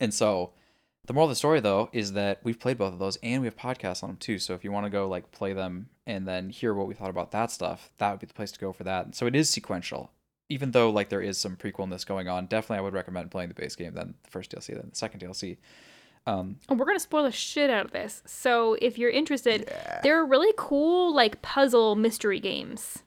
and 0.00 0.14
so 0.14 0.52
the 1.06 1.12
moral 1.12 1.26
of 1.26 1.32
the 1.32 1.36
story 1.36 1.60
though 1.60 1.90
is 1.92 2.14
that 2.14 2.40
we've 2.42 2.58
played 2.58 2.78
both 2.78 2.94
of 2.94 2.98
those 2.98 3.18
and 3.22 3.42
we 3.42 3.46
have 3.46 3.56
podcasts 3.56 4.02
on 4.02 4.08
them 4.08 4.16
too. 4.16 4.38
So 4.38 4.54
if 4.54 4.64
you 4.64 4.72
want 4.72 4.86
to 4.86 4.90
go 4.90 5.06
like 5.06 5.30
play 5.32 5.52
them 5.52 5.90
and 6.06 6.26
then 6.26 6.48
hear 6.48 6.72
what 6.72 6.86
we 6.86 6.94
thought 6.94 7.10
about 7.10 7.30
that 7.32 7.50
stuff, 7.50 7.90
that 7.98 8.10
would 8.10 8.20
be 8.20 8.26
the 8.26 8.32
place 8.32 8.52
to 8.52 8.58
go 8.58 8.72
for 8.72 8.84
that. 8.84 9.04
And 9.04 9.14
So 9.14 9.26
it 9.26 9.36
is 9.36 9.50
sequential. 9.50 10.12
Even 10.50 10.72
though 10.72 10.90
like 10.90 11.08
there 11.08 11.22
is 11.22 11.38
some 11.38 11.56
prequelness 11.56 12.04
going 12.06 12.28
on, 12.28 12.46
definitely 12.46 12.78
I 12.78 12.80
would 12.82 12.92
recommend 12.94 13.30
playing 13.30 13.48
the 13.48 13.54
base 13.54 13.74
game, 13.76 13.94
then 13.94 14.14
the 14.24 14.30
first 14.30 14.50
DLC, 14.50 14.74
then 14.74 14.88
the 14.90 14.96
second 14.96 15.20
DLC. 15.20 15.56
Um 16.26 16.56
And 16.68 16.78
we're 16.78 16.84
gonna 16.86 17.00
spoil 17.00 17.24
the 17.24 17.32
shit 17.32 17.70
out 17.70 17.86
of 17.86 17.92
this. 17.92 18.22
So 18.26 18.76
if 18.82 18.98
you're 18.98 19.10
interested, 19.10 19.72
they're 20.02 20.24
really 20.26 20.52
cool 20.58 21.14
like 21.14 21.40
puzzle 21.40 21.96
mystery 21.96 22.40
games. 22.40 22.98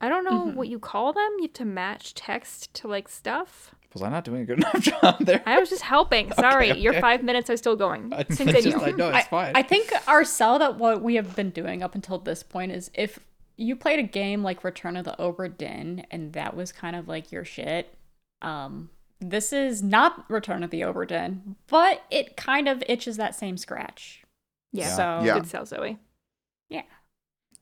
I 0.00 0.08
don't 0.08 0.24
know 0.24 0.46
what 0.52 0.68
you 0.68 0.78
call 0.78 1.12
them. 1.12 1.28
You 1.38 1.42
have 1.44 1.52
to 1.54 1.64
match 1.64 2.14
text 2.14 2.72
to 2.74 2.88
like 2.88 3.08
stuff. 3.08 3.74
was 3.94 4.02
I 4.02 4.08
not 4.10 4.24
doing 4.24 4.42
a 4.42 4.44
good 4.44 4.58
enough 4.62 4.80
job 4.80 5.16
there? 5.24 5.42
I 5.44 5.58
was 5.58 5.70
just 5.70 5.82
helping. 5.82 6.32
Sorry, 6.46 6.70
your 6.78 6.92
okay. 6.94 7.00
five 7.00 7.22
minutes 7.24 7.50
are 7.50 7.56
still 7.56 7.74
going. 7.76 8.12
I- 8.12 8.18
I 8.20 8.22
Continue. 8.24 8.62
just- 8.62 8.76
I 8.84 8.90
know 8.92 9.08
it's 9.10 9.32
I. 9.32 9.52
I 9.56 9.62
think 9.62 9.92
our 10.06 10.24
sell 10.24 10.58
that 10.60 10.76
what 10.78 11.02
we 11.02 11.16
have 11.16 11.34
been 11.36 11.50
doing 11.50 11.82
up 11.82 11.94
until 11.96 12.18
this 12.18 12.42
point 12.44 12.70
is 12.72 12.90
if 12.94 13.18
you 13.58 13.76
played 13.76 13.98
a 13.98 14.04
game 14.04 14.42
like 14.42 14.64
Return 14.64 14.96
of 14.96 15.04
the 15.04 15.16
Obra 15.18 15.54
Dinn 15.54 16.06
and 16.10 16.32
that 16.32 16.56
was 16.56 16.72
kind 16.72 16.96
of 16.96 17.08
like 17.08 17.30
your 17.30 17.44
shit, 17.44 17.94
um, 18.40 18.88
this 19.20 19.52
is 19.52 19.82
not 19.82 20.24
Return 20.30 20.62
of 20.62 20.70
the 20.70 20.80
Obra 20.82 21.06
Dinn, 21.06 21.56
but 21.66 22.02
it 22.10 22.36
kind 22.36 22.68
of 22.68 22.82
itches 22.88 23.16
that 23.18 23.34
same 23.34 23.56
scratch. 23.56 24.22
yeah. 24.72 24.94
So 24.94 25.20
Yeah. 25.24 25.34
Good 25.34 25.46
sell, 25.48 25.66
Zoe. 25.66 25.98
yeah. 26.70 26.82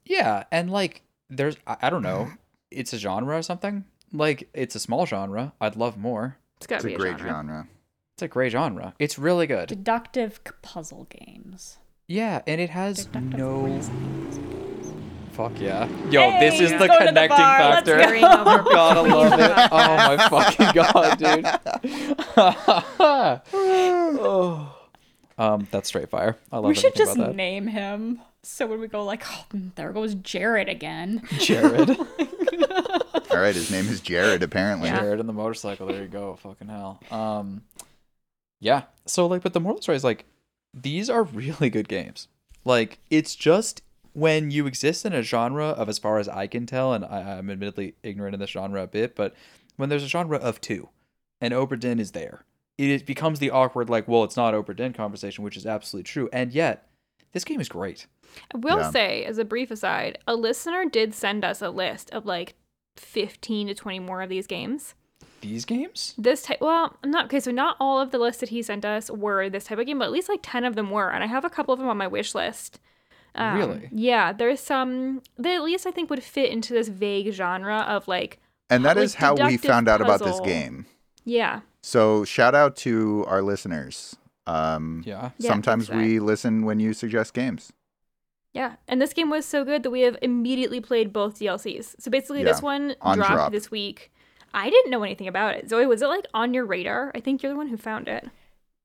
Yeah, 0.04 0.44
and 0.52 0.70
like 0.70 1.02
there's 1.30 1.56
I, 1.66 1.76
I 1.82 1.90
don't 1.90 2.02
know, 2.02 2.30
it's 2.70 2.92
a 2.92 2.98
genre 2.98 3.36
or 3.38 3.42
something. 3.42 3.84
Like 4.12 4.48
it's 4.54 4.74
a 4.76 4.78
small 4.80 5.06
genre. 5.06 5.52
I'd 5.60 5.74
love 5.76 5.96
more. 5.96 6.36
It's 6.58 6.66
gotta 6.66 6.76
it's 6.76 6.84
a 6.84 6.88
be 6.88 6.94
a 6.94 6.98
great 6.98 7.18
genre. 7.18 7.32
genre. 7.32 7.68
It's 8.14 8.22
a 8.22 8.28
great 8.28 8.52
genre. 8.52 8.94
It's 8.98 9.18
really 9.18 9.46
good. 9.46 9.68
Deductive 9.68 10.40
puzzle 10.62 11.06
games. 11.10 11.78
Yeah, 12.06 12.42
and 12.46 12.60
it 12.60 12.70
has 12.70 13.06
Deductive 13.06 13.38
no 13.38 13.60
reasoning 13.62 14.26
puzzle 14.26 14.42
games. 14.44 14.65
Fuck 15.36 15.52
yeah. 15.60 15.86
Yo, 16.10 16.40
this 16.40 16.58
is 16.60 16.70
the 16.72 16.78
let's 16.78 16.92
go 16.92 16.98
to 16.98 17.04
the 17.04 17.08
connecting 17.08 17.36
factor. 17.36 17.96
go. 17.96 18.02
Carrying 18.04 18.22
Gotta 18.22 19.02
love 19.02 19.38
it. 19.38 19.50
Oh 19.70 19.96
my 19.96 20.16
fucking 20.30 20.72
god, 20.74 21.18
dude. 21.18 21.46
oh. 23.52 24.72
Um, 25.38 25.68
that's 25.70 25.88
straight 25.88 26.08
fire. 26.08 26.34
I 26.50 26.56
love 26.56 26.64
We 26.64 26.74
should 26.74 26.94
just 26.94 27.14
that. 27.18 27.36
name 27.36 27.66
him. 27.66 28.22
So 28.42 28.66
when 28.66 28.80
we 28.80 28.88
go 28.88 29.04
like, 29.04 29.22
oh, 29.30 29.44
there 29.74 29.92
goes 29.92 30.14
Jared 30.14 30.70
again. 30.70 31.20
Jared. 31.40 31.90
All 31.90 33.36
right, 33.36 33.54
his 33.54 33.70
name 33.70 33.84
is 33.86 34.00
Jared 34.00 34.42
apparently. 34.42 34.88
Jared 34.88 35.20
and 35.20 35.28
the 35.28 35.34
motorcycle. 35.34 35.88
There 35.88 36.00
you 36.00 36.08
go. 36.08 36.36
Fucking 36.36 36.68
hell. 36.68 37.00
Um, 37.10 37.64
yeah. 38.60 38.84
So 39.04 39.26
like, 39.26 39.42
but 39.42 39.52
the 39.52 39.60
moral 39.60 39.74
of 39.76 39.80
the 39.80 39.82
story 39.82 39.96
is 39.96 40.04
like, 40.04 40.24
these 40.72 41.10
are 41.10 41.24
really 41.24 41.68
good 41.68 41.86
games. 41.88 42.28
Like, 42.64 42.98
it's 43.10 43.36
just 43.36 43.82
when 44.16 44.50
you 44.50 44.66
exist 44.66 45.04
in 45.04 45.12
a 45.12 45.22
genre 45.22 45.66
of, 45.66 45.88
as 45.90 45.98
far 45.98 46.18
as 46.18 46.26
I 46.28 46.46
can 46.46 46.64
tell, 46.64 46.94
and 46.94 47.04
I, 47.04 47.36
I'm 47.38 47.50
admittedly 47.50 47.94
ignorant 48.02 48.34
in 48.34 48.40
this 48.40 48.50
genre 48.50 48.82
a 48.82 48.86
bit, 48.86 49.14
but 49.14 49.34
when 49.76 49.90
there's 49.90 50.02
a 50.04 50.08
genre 50.08 50.38
of 50.38 50.60
two, 50.60 50.88
and 51.40 51.52
Obra 51.52 51.78
Dinn 51.78 52.00
is 52.00 52.12
there, 52.12 52.44
it 52.78 52.88
is- 52.88 53.02
becomes 53.02 53.38
the 53.40 53.50
awkward 53.50 53.90
like, 53.90 54.08
well, 54.08 54.24
it's 54.24 54.36
not 54.36 54.54
Obra 54.54 54.74
Dinn 54.74 54.94
conversation, 54.94 55.44
which 55.44 55.56
is 55.56 55.66
absolutely 55.66 56.04
true, 56.04 56.30
and 56.32 56.52
yet 56.52 56.88
this 57.32 57.44
game 57.44 57.60
is 57.60 57.68
great. 57.68 58.06
I 58.54 58.56
will 58.56 58.78
Yeah. 58.78 58.90
say, 58.90 59.24
as 59.24 59.36
a 59.36 59.44
brief 59.44 59.70
aside, 59.70 60.18
a 60.26 60.34
listener 60.34 60.86
did 60.86 61.12
send 61.12 61.44
us 61.44 61.60
a 61.60 61.68
list 61.70 62.10
of 62.12 62.24
like 62.24 62.54
15 62.96 63.66
to 63.68 63.74
20 63.74 63.98
more 63.98 64.22
of 64.22 64.30
these 64.30 64.46
games. 64.46 64.94
These 65.42 65.66
games, 65.66 66.14
This 66.16 66.42
type, 66.42 66.62
well, 66.62 66.96
I'm 67.04 67.10
not 67.10 67.26
okay. 67.26 67.40
So 67.40 67.50
not 67.50 67.76
all 67.78 68.00
of 68.00 68.10
the 68.10 68.18
lists 68.18 68.40
that 68.40 68.48
he 68.48 68.62
sent 68.62 68.84
us 68.86 69.10
were 69.10 69.50
this 69.50 69.64
type 69.64 69.78
of 69.78 69.84
game, 69.86 69.98
but 69.98 70.06
at 70.06 70.10
least 70.12 70.30
like 70.30 70.40
10 70.42 70.64
of 70.64 70.74
them 70.74 70.90
were, 70.90 71.10
and 71.10 71.22
I 71.22 71.26
have 71.26 71.44
a 71.44 71.50
couple 71.50 71.74
of 71.74 71.78
them 71.78 71.88
on 71.90 71.98
my 71.98 72.06
wish 72.06 72.34
list. 72.34 72.80
Um, 73.36 73.56
Really? 73.56 73.88
Yeah, 73.92 74.32
there's 74.32 74.60
some 74.60 75.22
that 75.38 75.54
at 75.54 75.62
least 75.62 75.86
I 75.86 75.90
think 75.90 76.10
would 76.10 76.22
fit 76.22 76.50
into 76.50 76.72
this 76.72 76.88
vague 76.88 77.32
genre 77.32 77.80
of 77.80 78.08
like, 78.08 78.40
And 78.70 78.84
that 78.84 78.96
Like 78.96 79.04
is 79.04 79.14
how 79.14 79.34
we 79.34 79.56
found 79.56 79.88
out 79.88 80.00
about 80.00 80.20
this 80.24 80.40
game. 80.40 80.86
yeah, 81.24 81.60
So 81.82 82.24
shout 82.24 82.54
out 82.54 82.76
to 82.78 83.24
our 83.28 83.42
listeners. 83.42 84.16
Um, 84.46 85.02
yeah. 85.04 85.30
Yeah, 85.38 85.50
sometimes 85.50 85.88
thanks 85.88 86.00
for 86.00 86.06
we 86.06 86.18
listen 86.20 86.64
when 86.64 86.78
you 86.80 86.92
suggest 86.94 87.34
games. 87.34 87.72
yeah. 88.52 88.76
And 88.88 89.00
this 89.02 89.12
game 89.12 89.28
was 89.28 89.44
so 89.44 89.64
good 89.64 89.82
that 89.82 89.90
we 89.90 90.00
have 90.02 90.16
immediately 90.22 90.80
played 90.80 91.12
both 91.12 91.38
DLCs. 91.38 91.96
So 91.98 92.10
basically, 92.10 92.44
this 92.44 92.62
one 92.62 92.94
on 93.00 93.16
dropped 93.18 93.32
drop. 93.32 93.52
this 93.52 93.70
week. 93.70 94.12
I 94.54 94.70
didn't 94.70 94.90
know 94.90 95.02
anything 95.02 95.28
about 95.28 95.56
it. 95.56 95.68
Zoe, 95.68 95.84
was 95.84 96.00
it 96.00 96.06
like 96.06 96.26
on 96.32 96.54
your 96.54 96.64
radar? 96.64 97.10
I 97.14 97.20
think 97.20 97.42
you're 97.42 97.52
the 97.52 97.56
one 97.58 97.68
who 97.68 97.76
found 97.76 98.08
it. 98.08 98.30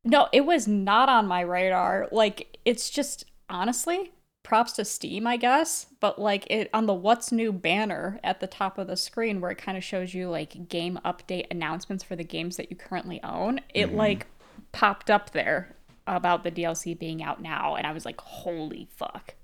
No, 0.04 0.28
it 0.34 0.42
was 0.42 0.68
not 0.68 1.08
on 1.08 1.28
my 1.28 1.42
radar. 1.42 2.10
Like, 2.12 2.58
it's 2.66 2.90
just 2.90 3.24
honestly 3.50 4.12
props 4.44 4.74
to 4.74 4.86
Steam, 4.86 5.28
I 5.28 5.38
guess. 5.38 5.88
But 6.00 6.20
like 6.20 6.50
it 6.50 6.70
on 6.74 6.86
the 6.86 6.94
what's 6.94 7.32
new 7.32 7.52
banner 7.52 8.20
at 8.24 8.40
the 8.40 8.48
top 8.48 8.78
of 8.78 8.88
the 8.88 8.98
screen 8.98 9.42
where 9.42 9.52
it 9.52 9.58
kind 9.58 9.78
of 9.78 9.84
shows 9.84 10.14
you 10.14 10.30
like 10.30 10.70
game 10.70 11.00
update 11.06 11.48
announcements 11.52 12.04
for 12.04 12.16
the 12.16 12.24
games 12.24 12.58
that 12.58 12.70
you 12.70 12.76
currently 12.76 13.22
own, 13.24 13.62
it 13.74 13.88
mm-hmm. 13.88 13.98
like 13.98 14.28
popped 14.72 15.10
up 15.10 15.32
there 15.32 15.76
about 16.08 16.44
the 16.44 16.52
DLC 16.52 16.98
being 16.98 17.24
out 17.24 17.42
now, 17.42 17.76
and 17.76 17.86
I 17.86 17.92
was 17.92 18.06
like, 18.06 18.20
holy 18.20 18.88
fuck. 18.96 19.36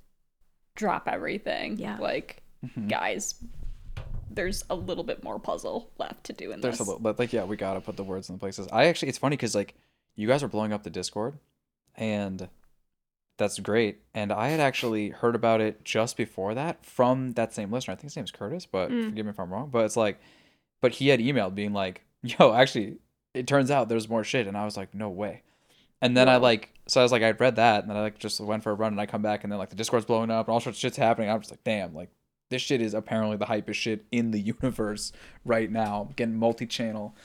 Drop 0.76 1.08
everything. 1.08 1.78
Yeah. 1.78 1.98
Like, 1.98 2.44
mm-hmm. 2.66 2.88
guys, 2.88 3.36
there's 4.30 4.64
a 4.70 4.76
little 4.76 5.04
bit 5.04 5.24
more 5.24 5.40
puzzle 5.40 5.92
left 5.98 6.24
to 6.26 6.34
do 6.34 6.52
in 6.52 6.62
There's 6.62 6.78
this. 6.78 6.88
a 6.88 6.92
little, 6.92 7.16
like, 7.18 7.34
yeah, 7.34 7.46
we 7.46 7.56
gotta 7.56 7.82
put 7.82 7.98
the 7.98 8.04
words 8.04 8.30
in 8.30 8.36
the 8.36 8.40
places. 8.40 8.68
I 8.72 8.86
actually, 8.86 9.10
it's 9.10 9.18
funny 9.18 9.36
because 9.36 9.56
like, 9.56 9.76
you 10.16 10.28
guys 10.28 10.44
are 10.44 10.48
blowing 10.48 10.74
up 10.74 10.84
the 10.84 10.90
Discord, 10.90 11.38
and 11.96 12.48
that's 13.38 13.60
great. 13.60 14.00
And 14.14 14.32
I 14.32 14.50
had 14.50 14.60
actually 14.60 15.10
heard 15.10 15.36
about 15.36 15.62
it 15.62 15.84
just 15.86 16.18
before 16.18 16.54
that 16.56 16.84
from 16.86 17.34
that 17.34 17.54
same 17.54 17.72
listener. 17.72 17.94
I 17.94 17.96
think 17.96 18.04
his 18.06 18.16
name's 18.16 18.32
Curtis, 18.32 18.66
but 18.66 18.90
Mm. 18.92 19.06
forgive 19.10 19.26
me 19.26 19.30
if 19.30 19.40
I'm 19.40 19.52
wrong. 19.54 19.70
But 19.70 19.86
it's 19.86 19.96
like, 19.98 20.20
but 20.82 20.94
he 20.94 21.10
had 21.10 21.20
emailed 21.20 21.56
being 21.56 21.74
like, 21.74 22.04
"Yo, 22.24 22.54
actually, 22.54 22.98
it 23.34 23.48
turns 23.48 23.70
out 23.72 23.90
there's 23.90 24.10
more 24.10 24.24
shit," 24.24 24.48
and 24.48 24.58
I 24.58 24.66
was 24.66 24.76
like, 24.78 24.94
"No 24.94 25.10
way." 25.10 25.44
And 26.02 26.16
then 26.16 26.30
I 26.30 26.38
like, 26.38 26.74
so 26.88 27.00
I 27.02 27.04
was 27.04 27.12
like, 27.12 27.24
I'd 27.24 27.40
read 27.40 27.56
that, 27.56 27.82
and 27.82 27.90
then 27.90 27.98
I 27.98 28.02
like 28.02 28.20
just 28.20 28.40
went 28.40 28.62
for 28.64 28.72
a 28.72 28.76
run, 28.76 28.92
and 28.94 29.02
I 29.02 29.06
come 29.08 29.22
back, 29.24 29.44
and 29.44 29.52
then 29.52 29.58
like 29.60 29.70
the 29.70 29.76
Discord's 29.76 30.06
blowing 30.06 30.30
up, 30.30 30.48
and 30.48 30.54
all 30.54 30.60
sorts 30.60 30.78
of 30.78 30.82
shit's 30.82 30.98
happening. 30.98 31.30
I'm 31.30 31.40
just 31.40 31.52
like, 31.52 31.64
damn, 31.64 31.94
like 31.96 32.10
this 32.50 32.62
shit 32.62 32.82
is 32.82 32.94
apparently 32.94 33.36
the 33.38 33.46
hypest 33.48 33.74
shit 33.76 34.06
in 34.12 34.32
the 34.32 34.40
universe 34.62 35.12
right 35.44 35.72
now. 35.72 36.02
I'm 36.08 36.14
getting 36.16 36.36
multi-channel 36.38 37.16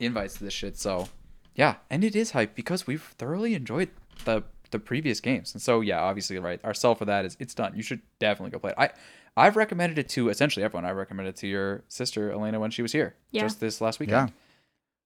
invites 0.00 0.34
to 0.38 0.44
this 0.44 0.54
shit, 0.54 0.78
so 0.78 1.08
yeah, 1.54 1.76
and 1.90 2.02
it 2.04 2.16
is 2.16 2.30
hype 2.30 2.54
because 2.54 2.86
we've 2.86 3.02
thoroughly 3.18 3.54
enjoyed 3.54 3.90
the 4.24 4.42
the 4.72 4.78
previous 4.80 5.20
games, 5.20 5.52
and 5.54 5.62
so 5.62 5.80
yeah, 5.80 6.00
obviously, 6.00 6.38
right, 6.38 6.60
our 6.64 6.74
sell 6.74 6.94
for 6.94 7.04
that 7.04 7.24
is 7.24 7.36
it's 7.38 7.54
done. 7.54 7.72
You 7.76 7.82
should 7.82 8.00
definitely 8.18 8.50
go 8.50 8.58
play 8.58 8.70
it. 8.72 8.76
I 8.78 8.90
I've 9.36 9.56
recommended 9.56 9.98
it 9.98 10.08
to 10.10 10.28
essentially 10.28 10.64
everyone. 10.64 10.84
I 10.84 10.90
recommended 10.90 11.30
it 11.30 11.36
to 11.36 11.46
your 11.46 11.84
sister 11.88 12.30
Elena 12.32 12.58
when 12.60 12.70
she 12.70 12.82
was 12.82 12.92
here, 12.92 13.14
Yeah. 13.30 13.42
just 13.42 13.60
this 13.60 13.80
last 13.80 13.98
weekend. 14.00 14.28
Yeah. 14.28 14.34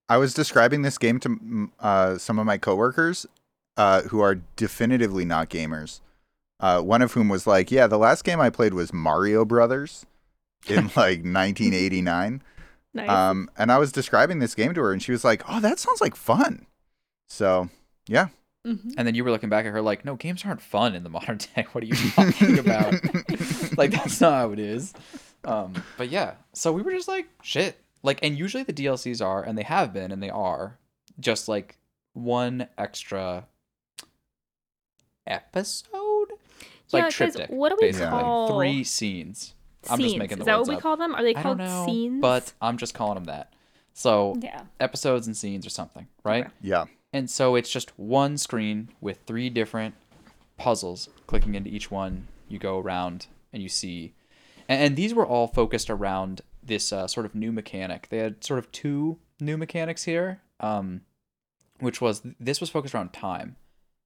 I 0.08 0.16
was 0.18 0.34
describing 0.34 0.82
this 0.82 0.98
game 0.98 1.20
to 1.20 1.70
uh, 1.80 2.18
some 2.18 2.38
of 2.38 2.46
my 2.46 2.58
coworkers 2.58 3.26
uh, 3.76 4.02
who 4.02 4.20
are 4.20 4.36
definitively 4.56 5.24
not 5.24 5.50
gamers. 5.50 6.00
Uh, 6.60 6.80
one 6.80 7.02
of 7.02 7.12
whom 7.12 7.28
was 7.28 7.46
like, 7.46 7.70
"Yeah, 7.70 7.86
the 7.86 7.98
last 7.98 8.24
game 8.24 8.40
I 8.40 8.48
played 8.50 8.72
was 8.72 8.92
Mario 8.92 9.44
Brothers 9.44 10.06
in 10.68 10.84
like 10.96 11.22
1989." 11.24 12.42
Nice. 12.94 13.10
Um, 13.10 13.50
and 13.58 13.70
I 13.70 13.76
was 13.78 13.92
describing 13.92 14.38
this 14.38 14.54
game 14.54 14.72
to 14.74 14.80
her, 14.80 14.92
and 14.92 15.02
she 15.02 15.12
was 15.12 15.22
like, 15.24 15.42
"Oh, 15.48 15.60
that 15.60 15.78
sounds 15.78 16.00
like 16.00 16.16
fun." 16.16 16.66
So, 17.28 17.68
yeah. 18.08 18.28
Mhm. 18.66 18.94
And 18.98 19.06
then 19.06 19.14
you 19.14 19.22
were 19.24 19.30
looking 19.30 19.48
back 19.48 19.64
at 19.64 19.72
her 19.72 19.80
like, 19.80 20.04
no, 20.04 20.16
games 20.16 20.44
aren't 20.44 20.60
fun 20.60 20.94
in 20.96 21.04
the 21.04 21.08
modern 21.08 21.38
day. 21.54 21.66
What 21.72 21.84
are 21.84 21.86
you 21.86 21.94
talking 22.10 22.58
about? 22.58 22.94
like 23.78 23.92
that's 23.92 24.20
not 24.20 24.32
how 24.32 24.50
it 24.52 24.58
is. 24.58 24.92
Um, 25.44 25.74
but 25.96 26.08
yeah, 26.10 26.34
so 26.52 26.72
we 26.72 26.82
were 26.82 26.90
just 26.92 27.06
like, 27.08 27.28
shit. 27.42 27.78
Like, 28.02 28.18
and 28.22 28.36
usually 28.36 28.62
the 28.64 28.72
DLCs 28.72 29.24
are, 29.24 29.42
and 29.42 29.56
they 29.56 29.62
have 29.62 29.92
been, 29.92 30.10
and 30.12 30.22
they 30.22 30.30
are, 30.30 30.78
just 31.20 31.48
like 31.48 31.78
one 32.14 32.66
extra 32.76 33.46
episode. 35.26 36.28
Yeah, 36.30 36.36
like 36.92 37.04
'cause 37.04 37.14
triptych. 37.14 37.50
what 37.50 37.70
do 37.70 37.76
we 37.80 37.88
basically. 37.88 38.08
call- 38.08 38.56
three 38.58 38.84
scenes? 38.84 39.54
I'm 39.88 39.98
just 39.98 40.10
scenes. 40.10 40.18
making 40.18 40.38
the 40.38 40.42
Is 40.42 40.46
that 40.46 40.58
words 40.58 40.68
what 40.68 40.74
we 40.74 40.76
up. 40.76 40.82
call 40.82 40.96
them? 40.96 41.14
Are 41.14 41.22
they 41.22 41.34
I 41.34 41.42
called 41.42 41.58
don't 41.58 41.66
know, 41.66 41.86
scenes? 41.86 42.20
but 42.20 42.52
I'm 42.60 42.76
just 42.76 42.94
calling 42.94 43.14
them 43.16 43.24
that. 43.24 43.52
So 43.92 44.36
Yeah. 44.40 44.62
episodes 44.80 45.26
and 45.26 45.36
scenes 45.36 45.66
or 45.66 45.70
something, 45.70 46.06
right? 46.24 46.46
Okay. 46.46 46.54
Yeah. 46.62 46.84
And 47.16 47.30
so 47.30 47.54
it's 47.54 47.70
just 47.70 47.98
one 47.98 48.36
screen 48.36 48.90
with 49.00 49.20
three 49.26 49.48
different 49.48 49.94
puzzles. 50.58 51.08
Clicking 51.26 51.54
into 51.54 51.70
each 51.70 51.90
one, 51.90 52.28
you 52.46 52.58
go 52.58 52.78
around 52.78 53.28
and 53.54 53.62
you 53.62 53.70
see. 53.70 54.12
And, 54.68 54.82
and 54.82 54.96
these 54.96 55.14
were 55.14 55.26
all 55.26 55.46
focused 55.46 55.88
around 55.88 56.42
this 56.62 56.92
uh, 56.92 57.06
sort 57.06 57.24
of 57.24 57.34
new 57.34 57.52
mechanic. 57.52 58.08
They 58.10 58.18
had 58.18 58.44
sort 58.44 58.58
of 58.58 58.70
two 58.70 59.16
new 59.40 59.56
mechanics 59.56 60.04
here, 60.04 60.42
um, 60.60 61.00
which 61.80 62.02
was 62.02 62.20
this 62.38 62.60
was 62.60 62.68
focused 62.68 62.94
around 62.94 63.14
time. 63.14 63.56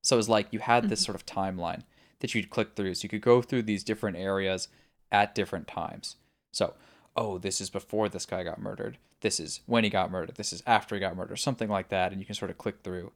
So 0.02 0.14
it 0.14 0.18
was 0.18 0.28
like 0.28 0.46
you 0.52 0.60
had 0.60 0.88
this 0.88 1.00
sort 1.00 1.16
of 1.16 1.26
timeline 1.26 1.82
that 2.20 2.32
you'd 2.32 2.48
click 2.48 2.76
through. 2.76 2.94
So 2.94 3.06
you 3.06 3.08
could 3.08 3.22
go 3.22 3.42
through 3.42 3.64
these 3.64 3.82
different 3.82 4.18
areas 4.18 4.68
at 5.10 5.34
different 5.34 5.66
times. 5.66 6.14
So, 6.52 6.74
oh, 7.16 7.38
this 7.38 7.60
is 7.60 7.70
before 7.70 8.08
this 8.08 8.24
guy 8.24 8.44
got 8.44 8.62
murdered. 8.62 8.98
This 9.20 9.38
is 9.38 9.60
when 9.66 9.84
he 9.84 9.90
got 9.90 10.10
murdered. 10.10 10.36
This 10.36 10.52
is 10.52 10.62
after 10.66 10.94
he 10.94 11.00
got 11.00 11.16
murdered. 11.16 11.36
Something 11.36 11.68
like 11.68 11.88
that, 11.90 12.12
and 12.12 12.20
you 12.20 12.26
can 12.26 12.34
sort 12.34 12.50
of 12.50 12.58
click 12.58 12.76
through. 12.82 13.12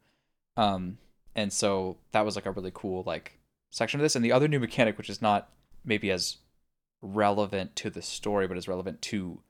Um, 0.57 0.99
and 1.35 1.53
so 1.53 1.97
that 2.13 2.25
was 2.25 2.37
like 2.37 2.47
a 2.47 2.51
really 2.51 2.73
cool 2.75 3.03
like 3.07 3.39
section 3.71 4.01
of 4.01 4.03
this. 4.03 4.17
And 4.17 4.25
the 4.25 4.33
other 4.33 4.49
new 4.49 4.61
mechanic, 4.61 4.99
which 4.99 5.11
is 5.11 5.23
not 5.23 5.49
maybe 5.85 6.11
as 6.11 6.39
relevant 7.03 7.77
to 7.77 7.91
the 7.91 8.03
story, 8.03 8.47
but 8.47 8.57
is 8.57 8.69
relevant 8.69 9.03
to 9.03 9.41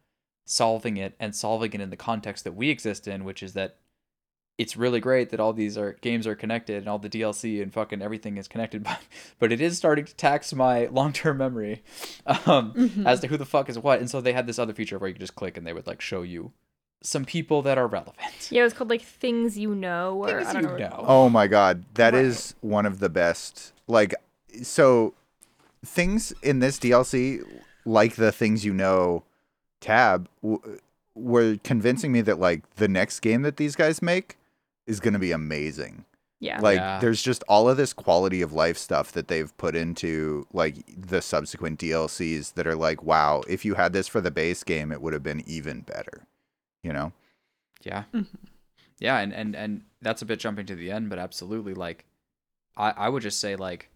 solving 0.45 0.97
it 0.97 1.15
and 1.19 1.35
solving 1.35 1.73
it 1.73 1.81
in 1.81 1.91
the 1.91 1.97
context 1.97 2.45
that 2.45 2.55
we 2.55 2.71
exist 2.71 3.09
in, 3.09 3.25
which 3.25 3.43
is 3.43 3.55
that 3.55 3.77
it's 4.57 4.77
really 4.77 5.01
great 5.01 5.31
that 5.31 5.41
all 5.41 5.53
these 5.53 5.77
are 5.77 5.95
games 6.01 6.27
are 6.27 6.35
connected 6.37 6.77
and 6.79 6.89
all 6.89 6.99
the 6.99 7.09
DLC 7.11 7.61
and 7.61 7.73
fucking 7.73 8.01
everything 8.03 8.37
is 8.37 8.47
connected, 8.49 8.83
but 8.85 9.01
but 9.39 9.51
it 9.53 9.61
is 9.61 9.77
starting 9.77 10.05
to 10.05 10.15
tax 10.15 10.53
my 10.55 10.87
long 10.93 11.13
term 11.13 11.39
memory 11.39 11.83
um, 12.27 12.73
Mhm. 12.75 13.05
as 13.07 13.21
to 13.21 13.27
who 13.27 13.37
the 13.37 13.45
fuck 13.47 13.69
is 13.69 13.79
what. 13.79 13.99
And 14.01 14.09
so 14.11 14.21
they 14.21 14.33
had 14.33 14.47
this 14.47 14.59
other 14.59 14.73
feature 14.75 14.99
where 14.99 15.09
you 15.09 15.15
could 15.15 15.21
just 15.21 15.35
click 15.35 15.57
and 15.57 15.67
they 15.67 15.73
would 15.73 15.87
like 15.87 16.01
show 16.01 16.23
you 16.23 16.53
some 17.03 17.25
people 17.25 17.61
that 17.63 17.77
are 17.77 17.87
relevant. 17.87 18.49
yeah, 18.51 18.61
it 18.61 18.65
was 18.65 18.73
called 18.73 18.89
like 18.91 19.03
things 19.03 19.59
you 19.59 19.75
know, 19.75 20.25
or 20.25 20.43
Things 20.43 20.47
I 20.47 20.53
don't 20.55 20.63
you 20.63 20.69
know. 20.85 20.89
know. 20.89 21.05
Oh 21.07 21.29
my 21.29 21.47
god, 21.49 21.85
that 21.95 22.15
is 22.15 22.55
Right. 22.63 22.71
one 22.71 22.87
of 22.87 22.99
the 23.01 23.09
best. 23.11 23.73
Like, 23.89 24.15
so 24.63 25.13
things 25.85 26.33
in 26.43 26.61
this 26.61 26.79
DLC, 26.79 27.43
like 27.85 28.15
the 28.17 28.33
things 28.33 28.65
you 28.65 28.73
know 28.73 29.25
tab, 29.81 30.29
w- 30.43 30.79
were 31.15 31.57
convincing 31.63 32.11
me 32.13 32.21
that 32.23 32.39
like 32.39 32.63
the 32.77 32.89
next 32.89 33.21
game 33.21 33.43
that 33.43 33.57
these 33.57 33.77
guys 33.77 34.01
make 34.01 34.37
is 34.87 35.01
gonna 35.01 35.19
be 35.19 35.33
amazing. 35.33 36.05
Yeah. 36.41 36.61
Like, 36.61 36.77
Yeah. 36.79 36.99
there's 37.01 37.23
just 37.23 37.43
all 37.49 37.69
of 37.71 37.77
this 37.77 37.93
quality 37.93 38.43
of 38.43 38.53
life 38.53 38.77
stuff 38.77 39.13
that 39.13 39.29
they've 39.29 39.57
put 39.57 39.75
into 39.75 40.47
like 40.53 40.77
the 40.95 41.23
subsequent 41.23 41.79
DLCs 41.81 42.55
that 42.55 42.67
are 42.67 42.75
like, 42.77 43.03
wow, 43.03 43.43
if 43.49 43.65
you 43.65 43.75
had 43.75 43.93
this 43.95 44.09
for 44.09 44.21
the 44.21 44.31
base 44.31 44.63
game, 44.63 44.93
it 44.93 45.01
would 45.01 45.13
have 45.15 45.23
been 45.23 45.43
even 45.49 45.81
better. 45.81 46.27
You 46.83 46.93
know? 46.93 47.13
Yeah. 47.83 48.05
Mhm. 48.13 48.27
Yeah, 48.99 49.19
and, 49.19 49.33
and 49.33 49.55
and 49.57 49.83
that's 50.03 50.23
a 50.23 50.27
bit 50.27 50.39
jumping 50.39 50.67
to 50.67 50.75
the 50.77 50.91
end, 50.91 51.09
but 51.11 51.19
absolutely 51.19 51.75
like 51.75 52.05
I, 52.77 52.91
I 52.91 53.09
would 53.09 53.23
just 53.23 53.41
say 53.41 53.57
like 53.57 53.89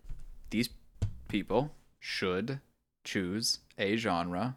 these 0.50 0.71
people 1.28 1.75
should 2.00 2.61
choose 3.04 3.59
a 3.78 3.97
genre 3.97 4.57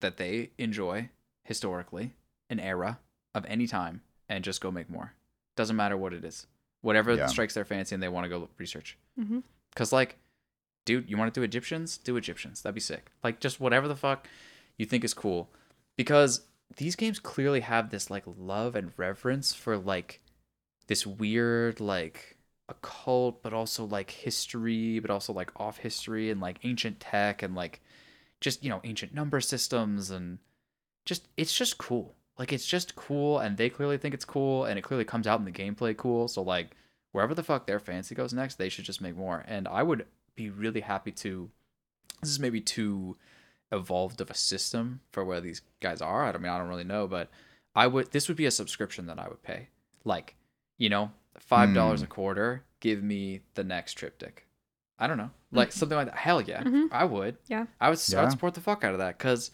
that 0.00 0.16
they 0.16 0.50
enjoy 0.58 1.10
historically, 1.44 2.12
an 2.50 2.60
era 2.60 2.98
of 3.34 3.44
any 3.46 3.66
time, 3.66 4.02
and 4.28 4.44
just 4.44 4.60
go 4.60 4.70
make 4.70 4.88
more. 4.90 5.14
Doesn't 5.56 5.76
matter 5.76 5.96
what 5.96 6.12
it 6.12 6.24
is. 6.24 6.46
Whatever 6.80 7.14
Yeah. 7.14 7.26
strikes 7.26 7.54
their 7.54 7.64
fancy 7.64 7.94
and 7.94 8.02
they 8.02 8.08
want 8.08 8.24
to 8.24 8.28
go 8.28 8.48
research. 8.58 8.96
hmm 9.16 9.40
Cause 9.74 9.92
like, 9.92 10.16
dude, 10.84 11.08
you 11.08 11.16
want 11.16 11.32
to 11.32 11.40
do 11.40 11.44
Egyptians? 11.44 11.96
Do 11.96 12.16
Egyptians. 12.16 12.60
That'd 12.62 12.74
be 12.74 12.80
sick. 12.80 13.10
Like 13.24 13.40
just 13.40 13.60
whatever 13.60 13.88
the 13.88 13.96
fuck 13.96 14.26
you 14.78 14.84
think 14.86 15.04
is 15.04 15.14
cool. 15.14 15.50
Because 15.96 16.42
these 16.76 16.96
games 16.96 17.18
clearly 17.18 17.60
have 17.60 17.90
this 17.90 18.10
like 18.10 18.24
love 18.26 18.74
and 18.76 18.92
reverence 18.96 19.52
for 19.54 19.78
like 19.78 20.20
this 20.88 21.06
weird 21.06 21.80
like 21.80 22.36
occult, 22.68 23.42
but 23.42 23.52
also 23.52 23.84
like 23.84 24.10
history, 24.10 24.98
but 24.98 25.10
also 25.10 25.32
like 25.32 25.50
off 25.60 25.78
history 25.78 26.30
and 26.30 26.40
like 26.40 26.58
ancient 26.64 27.00
tech 27.00 27.42
and 27.42 27.54
like 27.54 27.80
just 28.40 28.62
you 28.64 28.68
know 28.70 28.80
ancient 28.84 29.14
number 29.14 29.40
systems 29.40 30.10
and 30.10 30.38
just 31.04 31.28
it's 31.36 31.56
just 31.56 31.78
cool. 31.78 32.14
Like 32.38 32.52
it's 32.52 32.66
just 32.66 32.96
cool, 32.96 33.38
and 33.38 33.56
they 33.56 33.68
clearly 33.68 33.98
think 33.98 34.14
it's 34.14 34.24
cool, 34.24 34.64
and 34.64 34.78
it 34.78 34.82
clearly 34.82 35.04
comes 35.04 35.26
out 35.26 35.38
in 35.38 35.44
the 35.44 35.52
gameplay 35.52 35.96
cool. 35.96 36.28
So 36.28 36.42
like 36.42 36.76
wherever 37.12 37.34
the 37.34 37.42
fuck 37.42 37.66
their 37.66 37.78
fancy 37.78 38.14
goes 38.14 38.32
next, 38.32 38.56
they 38.56 38.68
should 38.68 38.84
just 38.86 39.00
make 39.02 39.16
more. 39.16 39.44
And 39.46 39.68
I 39.68 39.82
would 39.82 40.06
be 40.34 40.48
really 40.50 40.80
happy 40.80 41.12
to. 41.12 41.50
This 42.20 42.30
is 42.30 42.40
maybe 42.40 42.60
too 42.60 43.16
evolved 43.70 44.20
of 44.20 44.30
a 44.30 44.34
system 44.34 45.00
for 45.12 45.24
where 45.24 45.40
these 45.40 45.62
guys 45.80 46.00
are. 46.00 46.24
I 46.24 46.32
don't 46.32 46.42
mean 46.42 46.52
I 46.52 46.58
don't 46.58 46.68
really 46.68 46.84
know, 46.84 47.06
but 47.06 47.30
I 47.74 47.86
would. 47.86 48.12
This 48.12 48.28
would 48.28 48.36
be 48.36 48.46
a 48.46 48.50
subscription 48.50 49.06
that 49.06 49.18
I 49.18 49.28
would 49.28 49.42
pay. 49.42 49.68
Like 50.04 50.36
you 50.78 50.88
know, 50.88 51.10
five 51.38 51.74
dollars 51.74 52.00
Mm. 52.00 52.04
a 52.04 52.08
quarter. 52.08 52.64
Give 52.80 53.02
me 53.02 53.40
the 53.54 53.62
next 53.64 53.94
triptych. 53.94 54.46
I 54.98 55.06
don't 55.06 55.18
know, 55.18 55.30
like 55.52 55.72
something 55.72 55.96
like 55.96 56.06
that. 56.06 56.16
Hell 56.16 56.40
yeah, 56.40 56.62
Mhm. 56.62 56.88
I 56.92 57.04
would. 57.04 57.36
Yeah. 57.48 57.66
I 57.80 57.90
would, 57.90 58.00
I 58.16 58.22
would 58.22 58.30
support 58.32 58.54
the 58.54 58.60
fuck 58.60 58.84
out 58.84 58.92
of 58.92 58.98
that 58.98 59.18
because 59.18 59.50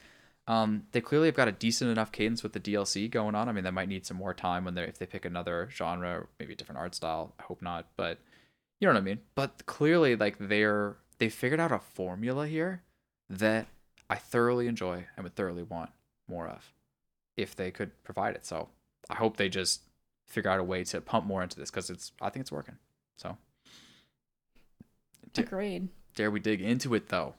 um, 0.49 0.85
they 0.93 1.03
clearly 1.03 1.29
have 1.29 1.35
got 1.35 1.47
a 1.47 1.53
decent 1.53 1.91
enough 1.91 2.11
cadence 2.11 2.43
with 2.43 2.55
the 2.55 2.61
DLC 2.61 3.09
going 3.11 3.35
on. 3.35 3.51
I 3.51 3.53
mean, 3.53 3.65
they 3.65 3.71
might 3.71 3.89
need 3.89 4.07
some 4.07 4.17
more 4.17 4.33
time 4.33 4.65
when 4.65 4.75
they 4.75 4.83
if 4.85 4.99
they 4.99 5.05
pick 5.05 5.27
another 5.27 5.69
genre, 5.71 6.27
maybe 6.41 6.55
a 6.55 6.57
different 6.57 6.79
art 6.79 6.95
style. 6.95 7.35
I 7.39 7.43
hope 7.43 7.61
not, 7.61 7.87
but 7.97 8.19
you 8.81 8.89
know 8.89 8.95
what 8.95 9.01
I 9.01 9.05
mean. 9.05 9.21
But 9.35 9.67
clearly, 9.67 10.17
like 10.17 10.39
they're 10.39 10.97
they 11.19 11.29
figured 11.29 11.61
out 11.61 11.71
a 11.71 11.79
formula 11.79 12.49
here 12.49 12.83
that 13.29 13.67
I 14.09 14.17
thoroughly 14.17 14.69
enjoy 14.69 15.05
and 15.17 15.25
would 15.25 15.37
thoroughly 15.37 15.63
want 15.63 15.91
more 16.27 16.49
of 16.49 16.73
if 17.37 17.55
they 17.55 17.71
could 17.71 18.03
provide 18.03 18.35
it. 18.35 18.47
So 18.47 18.71
I 19.11 19.17
hope 19.17 19.37
they 19.37 19.51
just 19.51 19.83
figure 20.27 20.51
out 20.51 20.61
a 20.61 20.65
way 20.65 20.83
to 20.85 21.03
pump 21.03 21.27
more 21.27 21.43
into 21.43 21.61
this 21.61 21.71
because 21.71 21.91
it's 21.91 22.13
I 22.23 22.31
think 22.31 22.41
it's 22.43 22.53
working. 22.53 22.79
So. 23.19 23.37
Agreed. 25.37 25.89
dare 26.17 26.31
we 26.31 26.41
dig 26.41 26.63
into 26.63 26.95
it 26.95 27.11
though? 27.11 27.35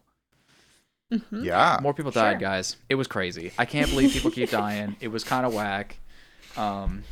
Mhm. 1.12 1.44
Yeah. 1.44 1.80
More 1.82 1.94
people 1.94 2.12
died, 2.12 2.34
Sure. 2.34 2.40
guys. 2.40 2.76
It 2.88 2.96
was 2.96 3.08
crazy. 3.08 3.52
I 3.58 3.66
can't 3.66 3.90
believe 3.90 4.12
people 4.12 4.32
keep 4.32 4.50
dying. 4.52 4.96
It 5.00 5.08
was 5.10 5.24
kind 5.24 5.46
of 5.46 5.54
whack. 5.54 5.98
Um, 6.58 7.04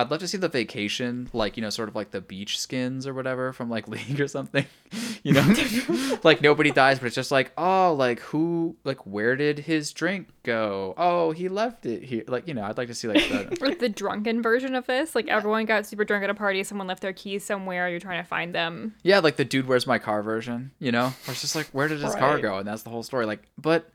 I'd 0.00 0.10
love 0.10 0.20
to 0.20 0.28
see 0.28 0.38
the 0.38 0.48
vacation, 0.48 1.28
like 1.32 1.56
you 1.56 1.62
know, 1.62 1.70
sort 1.70 1.88
of 1.88 1.94
like 1.94 2.10
the 2.10 2.20
beach 2.20 2.58
skins 2.58 3.06
or 3.06 3.12
whatever 3.14 3.52
from 3.52 3.68
like 3.68 3.86
League 3.94 4.20
or 4.20 4.28
something. 4.28 4.66
You 5.22 5.34
know, 5.34 6.18
like 6.24 6.40
nobody 6.40 6.70
dies, 6.70 6.98
but 6.98 7.04
it's 7.06 7.14
just 7.14 7.30
like, 7.30 7.52
oh, 7.58 7.92
like 7.92 8.20
who, 8.20 8.74
like 8.84 9.06
where 9.06 9.36
did 9.36 9.58
his 9.58 9.92
drink 9.92 10.28
go? 10.44 10.94
Oh, 10.96 11.32
he 11.32 11.50
left 11.50 11.84
it 11.84 12.02
here. 12.02 12.24
Like 12.26 12.48
you 12.48 12.54
know, 12.54 12.62
I'd 12.62 12.78
like 12.78 12.88
to 12.88 12.94
see 12.94 13.06
like 13.06 13.28
the 13.28 13.58
Or 13.60 13.74
the 13.74 13.90
drunken 13.90 14.40
version 14.42 14.74
of 14.74 14.86
this. 14.86 15.14
Like 15.14 15.28
everyone 15.28 15.66
got 15.66 15.84
super 15.84 16.04
drunk 16.06 16.24
at 16.24 16.30
a 16.30 16.34
party, 16.34 16.64
someone 16.64 16.86
left 16.86 17.02
their 17.02 17.12
keys 17.12 17.44
somewhere, 17.44 17.88
you're 17.90 18.00
trying 18.00 18.22
to 18.22 18.26
find 18.26 18.54
them. 18.54 18.94
yeah, 19.02 19.18
like 19.18 19.36
the 19.36 19.44
dude, 19.44 19.66
where's 19.68 19.86
my 19.86 19.98
car 19.98 20.22
version. 20.22 20.70
You 20.78 20.90
know, 20.90 21.08
where 21.26 21.32
it's 21.32 21.42
just 21.42 21.54
like, 21.54 21.68
where 21.72 21.86
did 21.86 22.00
his 22.00 22.14
car 22.14 22.38
go? 22.38 22.56
And 22.56 22.66
that's 22.66 22.82
the 22.82 22.90
whole 22.90 23.02
story. 23.02 23.26
Like, 23.26 23.42
but 23.58 23.92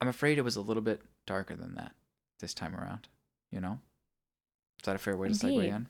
I'm 0.00 0.08
afraid 0.08 0.38
it 0.38 0.42
was 0.42 0.56
a 0.56 0.60
little 0.60 0.82
bit 0.82 1.00
darker 1.24 1.54
than 1.54 1.76
that 1.76 1.92
this 2.40 2.52
time 2.52 2.74
around. 2.74 3.06
You 3.52 3.60
know, 3.60 3.78
is 4.82 4.86
that 4.86 4.96
a 4.96 4.98
fair 4.98 5.16
way 5.16 5.28
to 5.28 5.34
segue 5.34 5.64
in? 5.64 5.86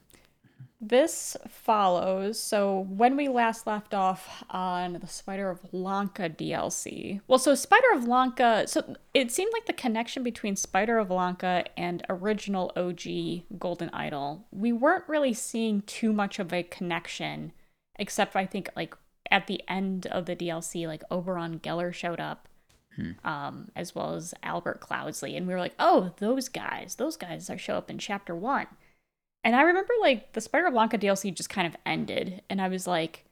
This 0.79 1.37
follows. 1.47 2.37
So 2.37 2.85
when 2.89 3.15
we 3.15 3.29
last 3.29 3.65
left 3.65 3.93
off 3.93 4.43
on 4.49 4.93
the 4.93 5.07
Spider 5.07 5.49
of 5.49 5.65
Lanka 5.71 6.29
DLC, 6.29 7.21
well, 7.27 7.39
so 7.39 7.55
Spider 7.55 7.93
of 7.93 8.05
Lanka, 8.07 8.65
so 8.67 8.95
it 9.13 9.31
seemed 9.31 9.51
like 9.53 9.65
the 9.65 9.73
connection 9.73 10.23
between 10.23 10.55
Spider 10.57 10.97
of 10.99 11.09
Lanka 11.09 11.63
and 11.77 12.05
original 12.09 12.71
OG 12.75 13.59
Golden 13.59 13.89
Idol, 13.91 14.45
we 14.51 14.73
weren't 14.73 15.07
really 15.07 15.33
seeing 15.33 15.81
too 15.83 16.11
much 16.11 16.37
of 16.37 16.51
a 16.51 16.63
connection, 16.63 17.53
except 17.97 18.35
I 18.35 18.45
think 18.45 18.69
like 18.75 18.93
at 19.31 19.47
the 19.47 19.63
end 19.67 20.05
of 20.07 20.25
the 20.25 20.35
DLC, 20.35 20.85
like 20.85 21.03
Oberon 21.09 21.59
Geller 21.61 21.93
showed 21.93 22.19
up. 22.19 22.47
Um, 23.23 23.71
as 23.75 23.95
well 23.95 24.13
as 24.13 24.35
Albert 24.43 24.79
Cloudsley, 24.79 25.35
and 25.35 25.47
we 25.47 25.53
were 25.55 25.59
like, 25.59 25.73
"Oh, 25.79 26.13
those 26.17 26.47
guys! 26.47 26.93
Those 26.93 27.17
guys 27.17 27.49
are 27.49 27.57
show 27.57 27.75
up 27.75 27.89
in 27.89 27.97
Chapter 27.97 28.35
One." 28.35 28.67
And 29.43 29.55
I 29.55 29.63
remember 29.63 29.93
like 29.99 30.33
the 30.33 30.41
Spider 30.41 30.71
Blanca 30.71 30.97
DLC 30.97 31.33
just 31.33 31.49
kind 31.49 31.67
of 31.67 31.75
ended, 31.85 32.41
and 32.49 32.61
I 32.61 32.69
was 32.69 32.87
like, 32.87 33.25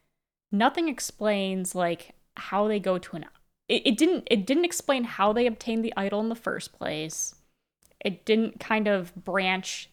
nothing 0.51 0.89
explains 0.89 1.73
like 1.73 2.13
how 2.35 2.67
they 2.67 2.79
go 2.79 2.97
to 2.97 3.15
an. 3.15 3.25
It, 3.69 3.83
it 3.85 3.97
didn't. 3.97 4.27
It 4.29 4.45
didn't 4.45 4.65
explain 4.65 5.05
how 5.05 5.31
they 5.33 5.47
obtained 5.47 5.85
the 5.85 5.93
idol 5.95 6.19
in 6.19 6.29
the 6.29 6.35
first 6.35 6.73
place. 6.73 7.35
It 8.03 8.25
didn't 8.25 8.59
kind 8.59 8.87
of 8.87 9.13
branch 9.15 9.89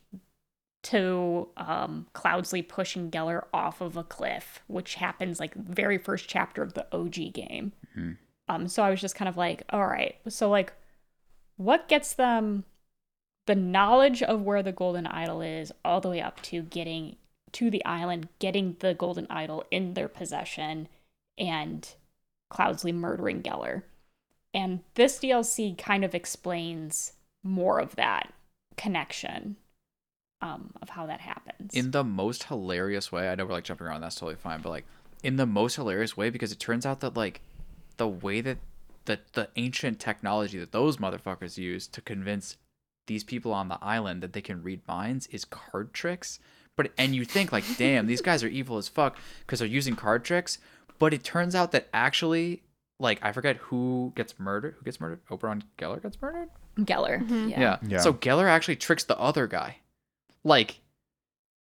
to 0.85 1.49
um, 1.57 2.07
Cloudsley 2.15 2.67
pushing 2.67 3.11
Geller 3.11 3.45
off 3.53 3.81
of 3.81 3.97
a 3.97 4.05
cliff, 4.05 4.63
which 4.67 4.95
happens 4.95 5.39
like 5.39 5.55
very 5.55 5.99
first 5.99 6.29
chapter 6.29 6.63
of 6.63 6.75
the 6.75 6.87
OG 6.93 7.33
game. 7.35 7.73
Um, 8.49 8.69
so 8.69 8.83
I 8.83 8.91
was 8.91 9.01
just 9.01 9.15
kind 9.15 9.29
of 9.29 9.37
like, 9.37 9.63
all 9.71 9.87
right, 9.87 10.17
so 10.29 10.49
like, 10.49 10.73
what 11.57 11.89
gets 11.89 12.15
them 12.15 12.65
the 13.49 13.55
knowledge 13.55 14.23
of 14.23 14.43
where 14.43 14.63
the 14.63 14.73
golden 14.73 15.07
idol 15.07 15.41
is 15.41 15.73
all 15.83 16.03
the 16.03 16.11
way 16.11 16.21
up 16.21 16.43
to 16.43 16.61
getting 16.61 17.17
to 17.51 17.71
the 17.71 17.83
island, 17.87 18.29
getting 18.41 18.77
the 18.81 18.93
golden 18.93 19.27
idol 19.31 19.65
in 19.71 19.95
their 19.95 20.07
possession, 20.07 20.87
and 21.39 21.95
Cloudsley 22.53 22.93
murdering 22.93 23.43
Geller. 23.43 23.85
And 24.53 24.81
this 24.97 25.19
DLC 25.19 25.79
kind 25.79 26.05
of 26.05 26.15
explains 26.15 27.15
more 27.43 27.81
of 27.81 27.97
that 27.97 28.35
connection 28.77 29.57
um, 30.43 30.75
of 30.83 30.91
how 30.91 31.07
that 31.07 31.23
happens. 31.23 31.73
in 31.73 31.93
the 31.93 32.05
most 32.05 32.45
hilarious 32.45 33.11
way. 33.11 33.31
I 33.31 33.35
know 33.35 33.47
we're 33.47 33.53
like 33.53 33.65
jumping 33.65 33.87
around, 33.87 34.03
that's 34.03 34.17
totally 34.17 34.37
fine, 34.37 34.61
but 34.61 34.69
like 34.69 34.85
in 35.23 35.37
the 35.37 35.47
most 35.47 35.77
hilarious 35.77 36.19
way 36.19 36.29
because 36.29 36.53
it 36.53 36.61
turns 36.61 36.85
out 36.85 37.01
that 37.01 37.17
like 37.17 37.41
the 37.97 38.09
way 38.09 38.43
that 38.43 38.59
the 39.07 39.21
the 39.33 39.49
ancient 39.57 39.99
technology 39.99 40.59
that 40.59 40.73
those 40.73 40.99
motherfuckers 40.99 41.57
use 41.57 41.87
to 41.89 42.03
convince 42.03 42.59
these 43.09 43.25
people 43.25 43.53
on 43.53 43.69
the 43.69 43.79
island 43.83 44.23
that 44.23 44.33
they 44.33 44.41
can 44.41 44.63
read 44.63 44.81
minds 44.87 45.27
is 45.29 45.45
card 45.45 45.93
tricks. 45.93 46.39
But 46.77 46.93
and 46.97 47.15
you 47.15 47.25
think 47.25 47.51
like, 47.51 47.65
damn, 47.77 48.07
these 48.07 48.21
guys 48.21 48.45
are 48.45 48.49
evil 48.49 48.77
as 48.77 48.89
fuck 48.89 49.19
because 49.41 49.59
they're 49.59 49.67
using 49.67 49.97
card 49.97 50.25
tricks. 50.25 50.59
But 51.01 51.13
it 51.13 51.25
turns 51.25 51.57
out 51.57 51.73
that 51.73 51.89
actually, 51.93 52.63
like, 53.01 53.19
I 53.23 53.33
forget 53.33 53.57
who 53.57 54.13
gets 54.15 54.39
murdered. 54.39 54.77
Who 54.79 54.85
gets 54.85 55.01
murdered? 55.01 55.21
Oberon 55.31 55.65
Geller 55.77 56.01
gets 56.01 56.21
murdered. 56.23 56.51
Geller. 56.79 57.21
Mm-hmm. 57.21 57.49
Yeah. 57.49 57.61
Yeah. 57.61 57.79
Yeah. 57.83 57.99
So 57.99 58.13
Geller 58.13 58.47
actually 58.47 58.77
tricks 58.77 59.03
the 59.05 59.19
other 59.19 59.49
guy. 59.49 59.79
Like 60.45 60.81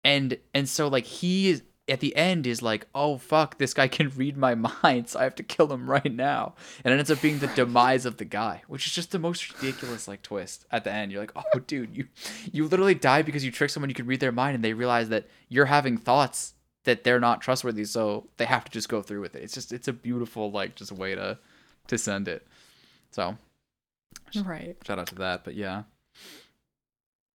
and 0.02 0.38
and 0.54 0.68
so 0.68 0.88
like 0.88 1.04
he 1.04 1.50
is 1.50 1.62
at 1.88 2.00
the 2.00 2.16
end 2.16 2.46
is 2.46 2.62
like, 2.62 2.86
"Oh 2.94 3.18
fuck, 3.18 3.58
this 3.58 3.72
guy 3.74 3.88
can 3.96 4.10
read 4.10 4.36
my 4.36 4.54
mind, 4.54 5.08
so 5.08 5.20
I 5.20 5.24
have 5.24 5.34
to 5.36 5.42
kill 5.42 5.72
him 5.72 5.88
right 5.88 6.12
now." 6.12 6.54
And 6.84 6.92
it 6.92 6.98
ends 6.98 7.10
up 7.10 7.20
being 7.22 7.38
the 7.38 7.46
demise 7.48 8.04
of 8.06 8.16
the 8.16 8.24
guy, 8.24 8.62
which 8.68 8.86
is 8.86 8.92
just 8.92 9.12
the 9.12 9.18
most 9.18 9.52
ridiculous 9.54 10.08
like 10.08 10.22
twist 10.22 10.64
at 10.70 10.84
the 10.84 10.92
end. 10.92 11.12
You're 11.12 11.22
like, 11.22 11.32
"Oh 11.36 11.58
dude, 11.60 11.96
you 11.96 12.06
you 12.52 12.66
literally 12.66 12.94
die 12.94 13.22
because 13.22 13.44
you 13.44 13.50
trick 13.50 13.70
someone 13.70 13.88
you 13.90 13.94
can 13.94 14.06
read 14.06 14.20
their 14.20 14.32
mind 14.32 14.54
and 14.56 14.64
they 14.64 14.72
realize 14.72 15.08
that 15.10 15.26
you're 15.48 15.66
having 15.66 15.96
thoughts 15.96 16.54
that 16.84 17.02
they're 17.04 17.18
not 17.20 17.40
trustworthy, 17.40 17.84
so 17.84 18.28
they 18.36 18.44
have 18.44 18.64
to 18.64 18.70
just 18.70 18.88
go 18.88 19.02
through 19.02 19.20
with 19.20 19.34
it." 19.36 19.42
It's 19.42 19.54
just 19.54 19.72
it's 19.72 19.88
a 19.88 19.92
beautiful 19.92 20.50
like 20.50 20.74
just 20.74 20.92
way 20.92 21.14
to 21.14 21.38
to 21.88 21.98
send 21.98 22.26
it. 22.28 22.46
So, 23.12 23.38
Right. 24.44 24.76
shout 24.84 24.98
out 24.98 25.06
to 25.08 25.14
that, 25.16 25.44
but 25.44 25.54
yeah. 25.54 25.84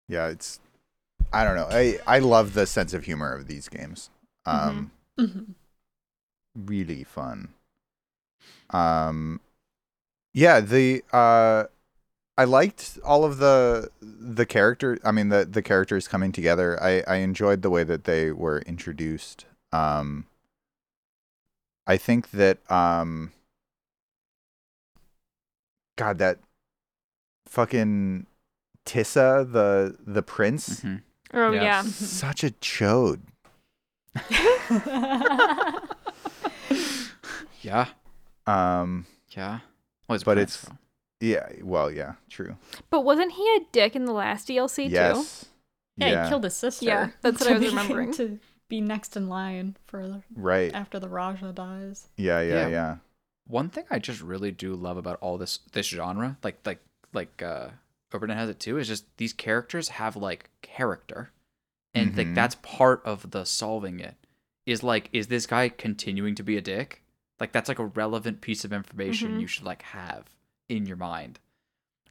Yeah, 0.09 0.27
it's 0.29 0.59
I 1.33 1.45
don't 1.45 1.55
know. 1.55 1.69
I 1.71 1.99
I 2.07 2.19
love 2.19 2.55
the 2.55 2.67
sense 2.67 2.93
of 2.93 3.05
humor 3.05 3.33
of 3.33 3.47
these 3.47 3.69
games. 3.69 4.11
Um 4.47 4.91
Mhm. 5.19 5.55
really 6.55 7.05
fun. 7.05 7.55
Um 8.71 9.41
yeah, 10.33 10.61
the 10.61 11.03
uh 11.13 11.65
I 12.39 12.45
liked 12.45 12.99
all 13.05 13.25
of 13.25 13.39
the 13.39 13.91
the 14.01 14.47
character 14.47 14.99
I 15.05 15.11
mean 15.13 15.29
the 15.29 15.45
the 15.45 15.63
characters 15.63 16.09
coming 16.09 16.33
together. 16.33 16.81
I 16.83 17.03
I 17.07 17.17
enjoyed 17.17 17.63
the 17.63 17.71
way 17.71 17.85
that 17.85 18.05
they 18.05 18.31
were 18.33 18.61
introduced. 18.63 19.45
Um 19.73 20.27
I 21.87 21.97
think 21.97 22.31
that 22.31 22.59
um 22.71 23.33
God 25.97 26.19
that 26.19 26.39
fucking 27.47 28.27
Tissa 28.87 29.51
the 29.51 29.97
the 30.07 30.23
prince 30.23 30.81
Mhm. 30.81 31.03
Oh 31.35 31.53
Yeah. 31.53 31.63
yeah. 31.63 31.83
such 31.83 32.43
a 32.45 32.51
chode. 32.53 33.21
Yeah. 37.63 37.89
Um 38.47 39.07
Yeah. 39.37 39.61
Well, 40.09 40.19
But 40.25 40.35
Prince, 40.37 40.57
it's- 40.65 40.65
though. 41.21 41.27
yeah, 41.27 41.49
well, 41.63 41.91
yeah, 41.91 42.15
true. 42.29 42.57
But 42.91 43.03
wasn't 43.03 43.33
he 43.33 43.43
a 43.57 43.61
dick 43.73 43.95
in 43.95 44.07
the 44.07 44.13
last 44.13 44.49
DLC 44.49 44.87
too? 44.87 44.91
yes. 44.93 45.45
Yeah, 45.97 46.25
he 46.25 46.29
killed 46.31 46.45
his 46.45 46.57
sister. 46.57 46.87
Yeah, 46.87 47.11
that's 47.21 47.41
what 47.41 47.51
I 47.53 47.59
was 47.59 47.67
remembering. 47.69 48.13
To 48.15 48.39
be 48.69 48.81
next 48.81 49.17
in 49.17 49.29
line 49.29 49.77
for 49.85 50.07
the, 50.09 50.23
Right. 50.35 50.73
after 50.73 50.99
the 50.99 51.09
Raja 51.09 51.53
dies. 51.53 52.09
Yeah, 52.17 52.41
yeah, 52.41 52.55
Yeah. 52.63 52.69
yeah. 52.69 52.97
one 53.47 53.69
thing 53.69 53.85
I 53.91 53.99
just 53.99 54.21
really 54.23 54.51
do 54.53 54.75
love 54.75 54.97
about 54.97 55.19
all 55.21 55.37
this 55.37 55.59
this 55.73 55.87
genre, 55.89 56.39
like 56.43 56.59
like 56.65 56.81
like 57.13 57.43
uh 57.43 57.69
Obra 58.13 58.27
Dinn 58.29 58.37
has 58.39 58.49
it 58.49 58.59
too, 58.59 58.79
is 58.79 58.89
just 58.89 59.05
these 59.19 59.33
characters 59.33 59.91
have 59.91 60.17
like 60.17 60.51
character. 60.63 61.31
And 61.95 62.17
like 62.17 62.29
Mhm. 62.29 62.35
that's 62.35 62.55
part 62.57 63.03
of 63.05 63.31
the 63.33 63.45
solving 63.45 63.99
it. 64.01 64.15
Is 64.67 64.83
like, 64.83 65.09
is 65.13 65.27
this 65.29 65.47
guy 65.47 65.69
continuing 65.69 66.35
to 66.37 66.43
be 66.43 66.57
a 66.57 66.61
dick? 66.61 67.03
Like 67.41 67.53
that's 67.53 67.69
like 67.69 67.79
a 67.79 67.87
relevant 67.87 68.41
piece 68.41 68.65
of 68.65 68.73
information 68.73 69.33
Mhm. 69.37 69.41
you 69.41 69.47
should 69.47 69.65
like 69.65 69.83
have 69.83 70.27
in 70.69 70.87
your 70.87 70.97
mind. 70.97 71.41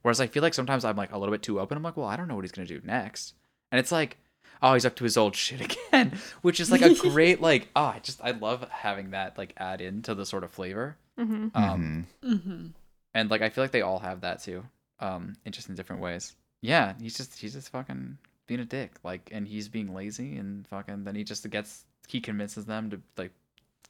Whereas 0.01 0.19
I 0.21 0.27
feel 0.27 0.41
like 0.43 0.53
sometimes 0.53 0.83
I'm 0.85 0.95
like 0.97 1.11
a 1.11 1.17
little 1.17 1.33
bit 1.33 1.43
too 1.43 1.59
open. 1.59 1.77
I'm 1.77 1.83
like, 1.83 1.97
well, 1.97 2.07
I 2.07 2.15
don't 2.17 2.27
know 2.27 2.35
what 2.35 2.43
he's 2.43 2.51
gonna 2.51 2.67
do 2.67 2.81
next. 2.83 3.33
And 3.71 3.79
it's 3.79 3.91
like, 3.91 4.17
oh, 4.61 4.73
he's 4.73 4.85
up 4.85 4.95
to 4.97 5.03
his 5.03 5.15
old 5.17 5.35
shit 5.35 5.61
again. 5.61 6.17
Which 6.41 6.59
is 6.59 6.71
like 6.71 6.81
a 6.81 6.93
great 7.09 7.39
like, 7.41 7.69
oh, 7.75 7.83
I 7.85 7.99
just 7.99 8.19
I 8.23 8.31
love 8.31 8.67
having 8.69 9.11
that 9.11 9.37
like 9.37 9.53
add 9.57 9.79
into 9.81 10.13
the 10.15 10.25
sort 10.25 10.43
of 10.43 10.51
flavor. 10.51 10.97
Mm-hmm. 11.17 11.47
Um 11.53 12.07
Mhm. 12.23 12.33
Mm-hmm. 12.33 12.67
and 13.13 13.29
like 13.31 13.41
I 13.41 13.49
feel 13.49 13.63
like 13.63 13.71
they 13.71 13.81
all 13.81 13.99
have 13.99 14.21
that 14.21 14.41
too, 14.41 14.65
um, 14.99 15.35
in 15.45 15.51
just 15.51 15.69
in 15.69 15.75
different 15.75 16.01
ways. 16.01 16.35
Yeah, 16.61 16.93
he's 16.99 17.15
just 17.15 17.37
he's 17.39 17.53
just 17.53 17.69
fucking 17.69 18.17
being 18.49 18.59
a 18.61 18.65
dick, 18.65 18.93
like, 19.03 19.29
and 19.31 19.47
he's 19.47 19.69
being 19.69 19.93
lazy, 19.95 20.37
and 20.37 20.67
fucking 20.67 21.05
then 21.05 21.15
he 21.15 21.23
just 21.23 21.49
gets 21.49 21.85
he 22.09 22.19
convinces 22.21 22.65
them 22.65 22.89
to 22.91 23.01
like 23.17 23.33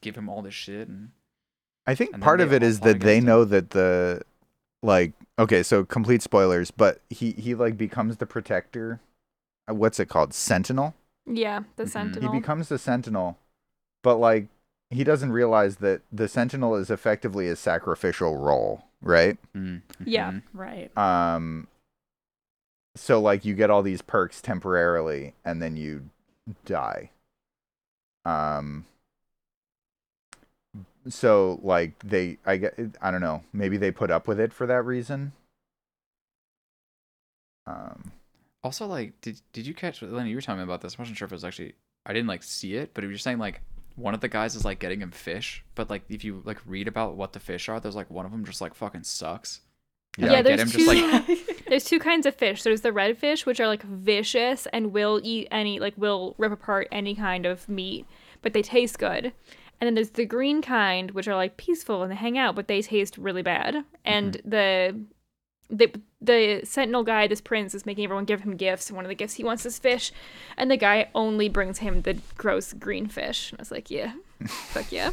give 0.01 0.15
him 0.15 0.29
all 0.29 0.43
this 0.43 0.53
shit, 0.53 0.87
and 0.89 1.11
I 1.87 1.95
think 1.95 2.13
And 2.13 2.21
part 2.21 2.41
of 2.41 2.53
it 2.53 2.63
all 2.63 2.69
is 2.69 2.79
plot 2.79 2.87
that 2.87 2.99
they 3.01 3.19
against 3.19 3.27
him. 3.27 3.27
know 3.27 3.45
that 3.45 3.71
the 3.71 4.21
like 4.83 5.13
okay, 5.39 5.63
so 5.63 5.85
complete 5.85 6.21
spoilers, 6.21 6.71
but 6.71 7.01
he 7.09 7.31
he 7.33 7.55
like 7.55 7.77
becomes 7.77 8.17
the 8.17 8.25
protector. 8.25 9.01
Uh, 9.69 9.75
What's 9.75 9.99
it 9.99 10.09
called? 10.09 10.33
Sentinel. 10.33 10.95
Yeah, 11.25 11.63
the 11.75 11.83
Mhm. 11.83 11.89
Sentinel. 11.91 12.31
He 12.33 12.39
becomes 12.39 12.69
the 12.69 12.79
sentinel, 12.79 13.37
but 14.03 14.17
like 14.17 14.47
he 14.91 15.03
doesn't 15.03 15.31
realize 15.33 15.77
that 15.77 16.01
the 16.11 16.27
sentinel 16.27 16.75
is 16.75 16.89
effectively 16.91 17.47
a 17.49 17.55
sacrificial 17.55 18.37
role, 18.37 18.85
right? 19.01 19.37
mm, 19.55 19.81
Yeah. 20.05 20.31
mhm. 20.31 20.43
Right. 20.53 20.91
Um 20.97 21.67
so 22.95 23.19
like 23.21 23.45
you 23.45 23.53
get 23.55 23.69
all 23.69 23.81
these 23.83 24.01
perks 24.01 24.41
temporarily 24.41 25.33
and 25.45 25.61
then 25.61 25.77
you 25.77 26.09
die. 26.65 27.11
Um 28.25 28.85
so 31.07 31.59
like 31.63 31.93
they 32.03 32.37
I 32.45 32.57
get 32.57 32.77
I 33.01 33.11
don't 33.11 33.21
know, 33.21 33.43
maybe 33.53 33.77
they 33.77 33.91
put 33.91 34.11
up 34.11 34.27
with 34.27 34.39
it 34.39 34.51
for 34.53 34.65
that 34.67 34.83
reason. 34.83 35.31
Um 37.67 38.11
Also, 38.63 38.85
like, 38.87 39.19
did 39.21 39.39
did 39.53 39.65
you 39.67 39.73
catch 39.73 40.01
Lenny? 40.01 40.29
You 40.31 40.35
were 40.35 40.41
telling 40.41 40.59
me 40.59 40.63
about 40.63 40.81
this. 40.81 40.95
I 40.97 41.01
wasn't 41.01 41.17
sure 41.17 41.25
if 41.25 41.31
it 41.31 41.35
was 41.35 41.45
actually. 41.45 41.73
I 42.05 42.13
didn't 42.13 42.27
like 42.27 42.43
see 42.43 42.75
it, 42.75 42.91
but 42.93 43.03
if 43.03 43.09
you're 43.09 43.17
saying 43.19 43.37
like 43.39 43.61
one 43.95 44.13
of 44.13 44.21
the 44.21 44.27
guys 44.29 44.55
is 44.55 44.65
like 44.65 44.79
getting 44.79 45.01
him 45.01 45.11
fish, 45.11 45.63
but 45.75 45.89
like 45.89 46.03
if 46.09 46.23
you 46.23 46.41
like 46.45 46.57
read 46.65 46.87
about 46.87 47.15
what 47.15 47.33
the 47.33 47.39
fish 47.39 47.69
are, 47.69 47.79
there's 47.79 47.95
like 47.95 48.09
one 48.09 48.25
of 48.25 48.31
them 48.31 48.43
just 48.45 48.61
like 48.61 48.73
fucking 48.73 49.03
sucks. 49.03 49.61
And 50.17 50.31
Yeah, 50.31 50.41
there's 50.41 50.57
get 50.57 50.67
him 50.67 50.67
just 50.71 50.79
two- 50.79 50.87
like 50.87 51.58
There's 51.69 51.85
two 51.85 51.99
kinds 51.99 52.25
of 52.25 52.35
fish. 52.35 52.63
There's 52.63 52.81
the 52.81 52.91
red 52.91 53.17
fish, 53.17 53.45
which 53.45 53.59
are 53.59 53.67
like 53.67 53.83
vicious 53.83 54.67
and 54.73 54.91
will 54.91 55.21
eat 55.23 55.47
any, 55.51 55.79
like 55.79 55.93
will 55.97 56.35
rip 56.37 56.51
apart 56.51 56.87
any 56.91 57.15
kind 57.15 57.45
of 57.45 57.69
meat, 57.69 58.05
but 58.41 58.53
they 58.53 58.61
taste 58.61 58.97
good. 58.97 59.31
And 59.79 59.87
then 59.87 59.95
there's 59.95 60.09
the 60.09 60.25
green 60.25 60.61
kind, 60.61 61.11
which 61.11 61.27
are 61.27 61.35
like 61.35 61.57
peaceful 61.57 62.03
and 62.03 62.11
they 62.11 62.15
hang 62.15 62.37
out, 62.37 62.55
but 62.55 62.67
they 62.67 62.81
taste 62.81 63.17
really 63.17 63.43
bad. 63.43 63.85
And 64.03 64.37
mm-hmm. 64.37 64.49
the 64.49 64.99
the 65.69 66.01
the 66.21 66.61
sentinel 66.63 67.03
guy, 67.03 67.27
this 67.27 67.41
prince, 67.41 67.73
is 67.75 67.85
making 67.85 68.03
everyone 68.03 68.25
give 68.25 68.41
him 68.41 68.57
gifts, 68.57 68.89
and 68.89 68.95
one 68.95 69.05
of 69.05 69.09
the 69.09 69.15
gifts 69.15 69.35
he 69.35 69.43
wants 69.43 69.65
is 69.65 69.79
fish, 69.79 70.11
and 70.57 70.69
the 70.69 70.77
guy 70.77 71.09
only 71.13 71.47
brings 71.47 71.77
him 71.77 72.01
the 72.01 72.17
gross 72.37 72.73
green 72.73 73.07
fish. 73.07 73.51
And 73.51 73.59
I 73.59 73.61
was 73.61 73.71
like, 73.71 73.91
yeah, 73.91 74.13
fuck 74.47 74.91
yeah. 74.91 75.11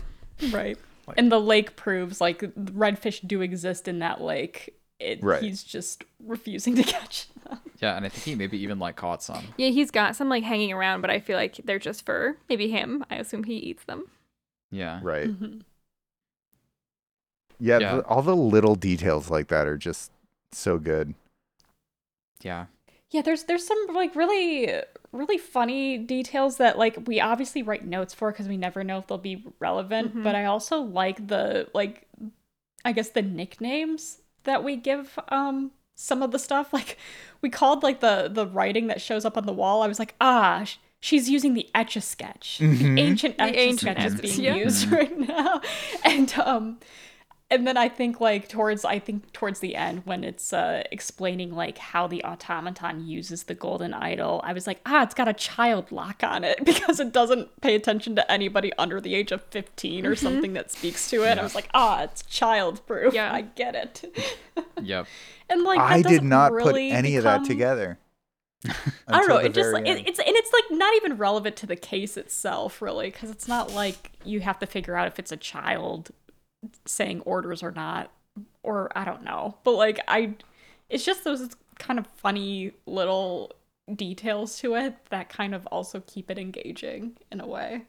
Right. 0.51 0.79
and 1.17 1.31
the 1.31 1.41
lake 1.41 1.77
proves 1.77 2.21
like 2.21 2.41
redfish 2.41 3.27
do 3.27 3.43
exist 3.43 3.87
in 3.87 4.01
that 4.01 4.21
lake. 4.21 4.75
It, 4.99 5.23
Right. 5.23 5.43
He's 5.43 5.63
just 5.63 6.05
refusing 6.25 6.75
to 6.77 6.83
catch 6.97 7.29
them. 7.45 7.59
yeah, 7.81 7.97
and 7.97 8.07
I 8.07 8.09
think 8.09 8.25
he 8.25 8.35
maybe 8.35 8.59
even 8.63 8.79
like 8.79 8.97
caught 8.97 9.23
some. 9.23 9.45
Yeah, 9.59 9.69
he's 9.69 9.91
got 9.91 10.17
some 10.17 10.29
like 10.29 10.43
hanging 10.45 10.73
around, 10.73 11.01
but 11.03 11.11
I 11.11 11.21
feel 11.21 11.37
like 11.37 11.61
they're 11.65 11.79
just 11.79 12.07
for 12.07 12.37
maybe 12.49 12.69
him. 12.71 13.05
I 13.11 13.17
assume 13.17 13.45
he 13.45 13.57
eats 13.57 13.85
them. 13.85 14.07
Yeah, 14.71 15.01
Right. 15.03 15.29
Mhm. 15.29 15.63
Yeah, 17.59 17.79
Yeah. 17.79 17.95
The, 17.97 18.03
all 18.07 18.23
the 18.23 18.37
little 18.37 18.75
details 18.75 19.31
like 19.31 19.49
that 19.49 19.67
are 19.67 19.79
just 19.79 20.11
so 20.53 20.79
good. 20.79 21.15
yeah, 22.43 22.67
Yeah, 23.11 23.23
there's 23.23 23.45
there's 23.45 23.67
some 23.67 23.87
like 23.93 24.15
really 24.17 24.73
really 25.13 25.39
funny 25.39 25.97
details 25.97 26.59
that 26.59 26.79
like 26.79 26.99
we 27.07 27.21
obviously 27.21 27.63
write 27.63 27.85
notes 27.87 28.13
for 28.13 28.31
because 28.33 28.49
we 28.49 28.57
never 28.57 28.85
know 28.85 28.99
if 28.99 29.07
they'll 29.07 29.17
be 29.19 29.45
relevant. 29.61 30.23
But 30.23 30.35
I 30.35 30.45
also 30.47 30.81
like 30.81 31.29
the 31.29 31.69
like 31.73 32.07
I 32.85 32.93
guess 32.93 33.11
the 33.11 33.23
nicknames 33.23 34.19
that 34.47 34.65
we 34.65 34.77
give 34.77 35.19
um 35.29 35.71
some 35.95 36.23
of 36.23 36.31
the 36.31 36.39
stuff. 36.39 36.73
Like 36.73 36.99
we 37.43 37.51
called 37.51 37.83
like 37.83 38.01
the 38.01 38.31
the 38.33 38.47
writing 38.47 38.87
that 38.89 39.01
shows 39.01 39.25
up 39.25 39.37
on 39.37 39.47
the 39.47 39.53
wall. 39.53 39.83
I 39.83 39.89
was 39.89 39.99
like, 39.99 40.15
ah, 40.21 40.65
sh- 40.65 40.79
she's 41.01 41.29
using 41.29 41.55
the 41.55 41.69
etch 41.75 41.97
a 41.97 42.01
sketch, 42.01 42.59
the 42.59 43.01
ancient 43.01 43.35
etch 43.39 43.57
a 43.57 43.77
sketch 43.77 44.05
is 44.05 44.21
being 44.21 44.43
yeah. 44.43 44.55
used 44.55 44.91
right 44.99 45.19
now, 45.19 45.61
and 46.05 46.33
um 46.39 46.79
and 47.49 47.67
then 47.67 47.77
I 47.77 47.89
think 47.89 48.21
like 48.21 48.49
towards 48.49 48.85
I 48.85 48.99
think 48.99 49.33
towards 49.33 49.61
the 49.61 49.77
end 49.77 50.03
when 50.05 50.25
it's 50.25 50.53
uh 50.53 50.83
explaining 50.91 51.55
like 51.55 51.79
how 51.79 52.09
the 52.09 52.25
automaton 52.25 53.07
uses 53.07 53.45
the 53.45 53.55
golden 53.55 53.95
idol, 53.95 54.41
I 54.43 54.53
was 54.53 54.67
like, 54.67 54.81
ah, 54.85 55.05
it's 55.05 55.15
got 55.15 55.29
a 55.29 55.33
child 55.33 55.93
lock 55.93 56.23
on 56.25 56.43
it 56.43 56.65
because 56.65 56.99
it 56.99 57.13
doesn't 57.13 57.61
pay 57.61 57.77
attention 57.77 58.17
to 58.17 58.31
anybody 58.31 58.73
under 58.79 59.01
the 59.01 59.15
age 59.15 59.31
of 59.31 59.43
15 59.45 60.07
or 60.07 60.17
something 60.17 60.55
that 60.55 60.73
speaks 60.73 61.09
to 61.11 61.23
it. 61.25 61.39
I 61.39 61.43
was 61.43 61.55
like, 61.55 61.69
ah, 61.73 62.03
it's 62.03 62.23
child 62.25 62.85
proof. 62.87 63.15
Yeah. 63.15 63.33
I 63.33 63.43
get 63.43 63.75
it. 63.77 64.39
yep. 64.83 65.07
and 65.49 65.63
like 65.63 65.79
I 65.79 66.03
did 66.03 66.29
doesn't 66.29 66.53
really 66.53 66.91
put 66.91 66.97
any 66.97 67.17
of 67.17 67.25
that 67.25 67.45
together. 67.45 67.99
I 69.07 69.19
don't 69.19 69.29
know. 69.29 69.37
It 69.37 69.55
just 69.55 69.73
like 69.73 69.87
it, 69.87 70.09
it's 70.09 70.19
and 70.19 70.35
it's 70.35 70.53
like 70.53 70.77
not 70.77 70.95
even 70.97 71.17
relevant 71.17 71.55
to 71.57 71.67
the 71.67 71.77
case 71.77 72.17
itself, 72.17 72.83
really, 72.83 73.11
because 73.11 73.31
it's 73.31 73.47
not 73.47 73.73
like 73.73 74.11
you 74.25 74.41
have 74.41 74.59
to 74.59 74.67
figure 74.67 74.97
out 74.97 75.07
if 75.07 75.21
it's 75.21 75.31
a 75.31 75.37
child 75.37 76.11
saying 76.85 77.21
orders 77.23 77.63
or 77.63 77.71
not, 77.73 78.11
or 78.63 78.91
I 78.97 79.05
don't 79.05 79.23
know. 79.25 79.57
But 79.65 79.73
like 79.73 80.01
I, 80.09 80.35
it's 80.89 81.05
just 81.05 81.25
those 81.25 81.49
kind 81.79 81.99
of 81.99 82.07
funny 82.07 82.73
little 82.87 83.53
details 83.95 84.59
to 84.59 84.75
it 84.75 84.95
that 85.11 85.29
kind 85.29 85.55
of 85.55 85.67
also 85.69 86.03
keep 86.07 86.31
it 86.31 86.39
engaging 86.39 87.17
in 87.31 87.41
a 87.41 87.47
way. 87.47 87.83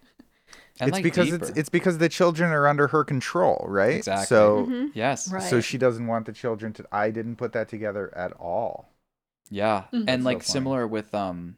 And 0.80 0.90
it's 0.90 0.96
like 0.96 1.04
because 1.04 1.34
it's 1.34 1.48
deeper. 1.48 1.60
it's 1.60 1.70
because 1.70 1.98
the 1.98 2.08
children 2.10 2.52
are 2.52 2.68
under 2.68 2.88
her 2.88 3.04
control, 3.04 3.66
right? 3.68 3.96
Exactly. 3.96 4.26
So 4.28 4.90
yes, 4.94 5.32
Right. 5.32 5.42
so 5.44 5.60
she 5.60 5.78
doesn't 5.78 6.06
want 6.08 6.26
the 6.28 6.34
children 6.34 6.72
to. 6.74 6.86
I 6.92 7.10
didn't 7.12 7.38
put 7.38 7.52
that 7.54 7.68
together 7.68 8.16
at 8.16 8.32
all. 8.34 8.94
Yeah, 9.50 9.86
Mhm. 9.94 10.06
and 10.08 10.22
so 10.24 10.26
like 10.26 10.38
funny. 10.40 10.44
similar 10.52 10.88
with 10.88 11.14
um, 11.16 11.58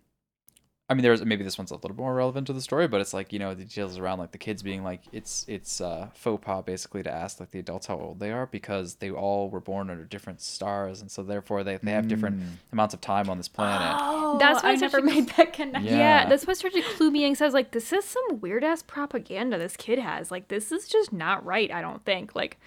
I 0.89 0.95
mean, 0.95 1.03
there's 1.03 1.23
maybe 1.23 1.43
this 1.43 1.55
one's 1.57 1.69
a 1.69 1.75
little 1.75 1.95
more 1.95 2.15
relevant 2.15 2.47
to 2.47 2.53
the 2.53 2.61
story, 2.61 2.87
but 2.87 2.99
it's 2.99 3.13
like 3.13 3.31
you 3.31 3.37
know 3.37 3.53
the 3.53 3.63
details 3.63 3.97
around 3.99 4.17
like 4.17 4.31
the 4.31 4.39
kids 4.39 4.63
being 4.63 4.83
like 4.83 5.01
it's 5.13 5.45
it's 5.47 5.79
uh 5.81 6.07
faux 6.15 6.43
pas 6.43 6.63
basically 6.65 7.03
to 7.03 7.11
ask 7.11 7.39
like 7.39 7.51
the 7.51 7.59
adults 7.59 7.85
how 7.85 7.95
old 7.99 8.19
they 8.19 8.31
are 8.31 8.47
because 8.47 8.95
they 8.95 9.11
all 9.11 9.49
were 9.51 9.59
born 9.59 9.91
under 9.91 10.03
different 10.03 10.41
stars 10.41 10.99
and 10.99 11.11
so 11.11 11.21
therefore 11.21 11.63
they 11.63 11.77
they 11.77 11.91
have 11.91 12.07
different 12.07 12.41
amounts 12.73 12.95
of 12.95 13.01
time 13.01 13.29
on 13.29 13.37
this 13.37 13.47
planet. 13.47 13.95
Oh, 13.99 14.37
That's 14.39 14.63
I 14.63 14.75
never 14.75 15.01
made 15.01 15.29
that 15.37 15.53
connection. 15.53 15.85
Yeah. 15.93 15.97
Yeah, 16.23 16.25
that's 16.29 16.47
what 16.47 16.57
started 16.57 16.83
to 16.83 16.89
clue 16.95 17.11
me 17.11 17.23
in. 17.23 17.35
'cause 17.35 17.41
I 17.41 17.47
like, 17.49 17.69
this 17.71 17.93
is 17.93 18.03
some 18.05 18.39
weird 18.41 18.63
ass 18.63 18.81
propaganda 18.81 19.57
this 19.59 19.77
kid 19.77 19.99
has. 19.99 20.31
Like, 20.31 20.47
this 20.47 20.71
is 20.71 20.87
just 20.87 21.13
not 21.13 21.45
right. 21.45 21.71
I 21.71 21.81
don't 21.81 22.03
think. 22.03 22.33
Like, 22.35 22.57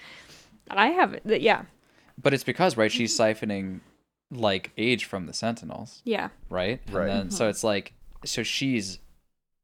I 0.70 0.88
have 0.88 1.14
it. 1.14 1.22
Yeah, 1.42 1.62
But 2.22 2.34
it's 2.34 2.44
because 2.44 2.76
right 2.76 2.90
she's 2.92 3.16
siphoning 3.18 3.80
like 4.30 4.70
age 4.78 5.04
from 5.06 5.26
the 5.26 5.32
Sentinels, 5.32 6.02
yeah. 6.04 6.28
right? 6.48 6.80
Right. 6.90 7.08
And 7.08 7.10
then 7.10 7.30
so 7.30 7.48
it's 7.48 7.64
like 7.64 7.92
so 8.24 8.42
she's 8.42 8.98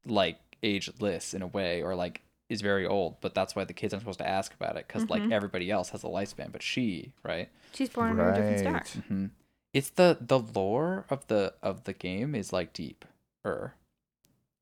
like 0.05 0.39
ageless 0.63 1.33
in 1.33 1.41
a 1.41 1.47
way 1.47 1.81
or 1.81 1.95
like 1.95 2.21
is 2.49 2.61
very 2.61 2.85
old, 2.85 3.17
but 3.21 3.35
that's 3.35 3.55
why 3.55 3.63
the 3.63 3.73
kids 3.73 3.93
aren't 3.93 4.01
supposed 4.01 4.19
to 4.19 4.27
ask 4.27 4.53
about 4.53 4.75
it 4.75 4.87
because 4.87 5.09
like 5.09 5.21
mm-hmm. 5.21 5.31
everybody 5.31 5.69
else 5.69 5.89
has 5.89 6.03
a 6.03 6.07
lifespan, 6.07 6.51
but 6.51 6.63
she, 6.63 7.13
right? 7.23 7.49
She's 7.73 7.89
born 7.89 8.11
under 8.11 8.29
a 8.31 8.35
different 8.35 8.65
Right. 8.65 8.87
star. 8.87 9.01
hmm 9.03 9.25
It's 9.73 9.91
the 9.91 10.17
the 10.19 10.39
lore 10.39 11.05
of 11.09 11.27
the 11.27 11.53
of 11.61 11.83
the 11.83 11.93
game 11.93 12.33
is 12.33 12.51
like 12.51 12.73
deeper, 12.73 13.75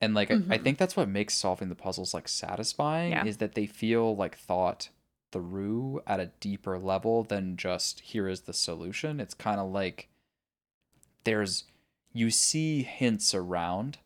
and 0.00 0.14
like 0.14 0.30
I, 0.30 0.34
I 0.34 0.36
mm-hmm. 0.36 0.62
think 0.62 0.78
that's 0.78 0.96
what 0.96 1.08
makes 1.08 1.34
solving 1.34 1.70
the 1.70 1.74
puzzles 1.74 2.12
like 2.12 2.28
satisfying 2.28 3.12
Yeah. 3.12 3.24
is 3.24 3.38
that 3.38 3.54
they 3.54 3.66
feel 3.66 4.14
like 4.14 4.36
thought 4.36 4.90
through 5.32 6.02
at 6.06 6.20
a 6.20 6.30
deeper 6.40 6.78
level 6.78 7.22
than 7.22 7.56
just 7.56 8.00
here 8.00 8.28
is 8.28 8.42
the 8.42 8.52
solution. 8.52 9.18
It's 9.20 9.34
kind 9.34 9.60
of 9.60 9.70
like 9.72 10.08
there's 11.24 11.64
you 12.18 12.30
see 12.30 12.82
hints 12.82 13.34
around, 13.34 13.98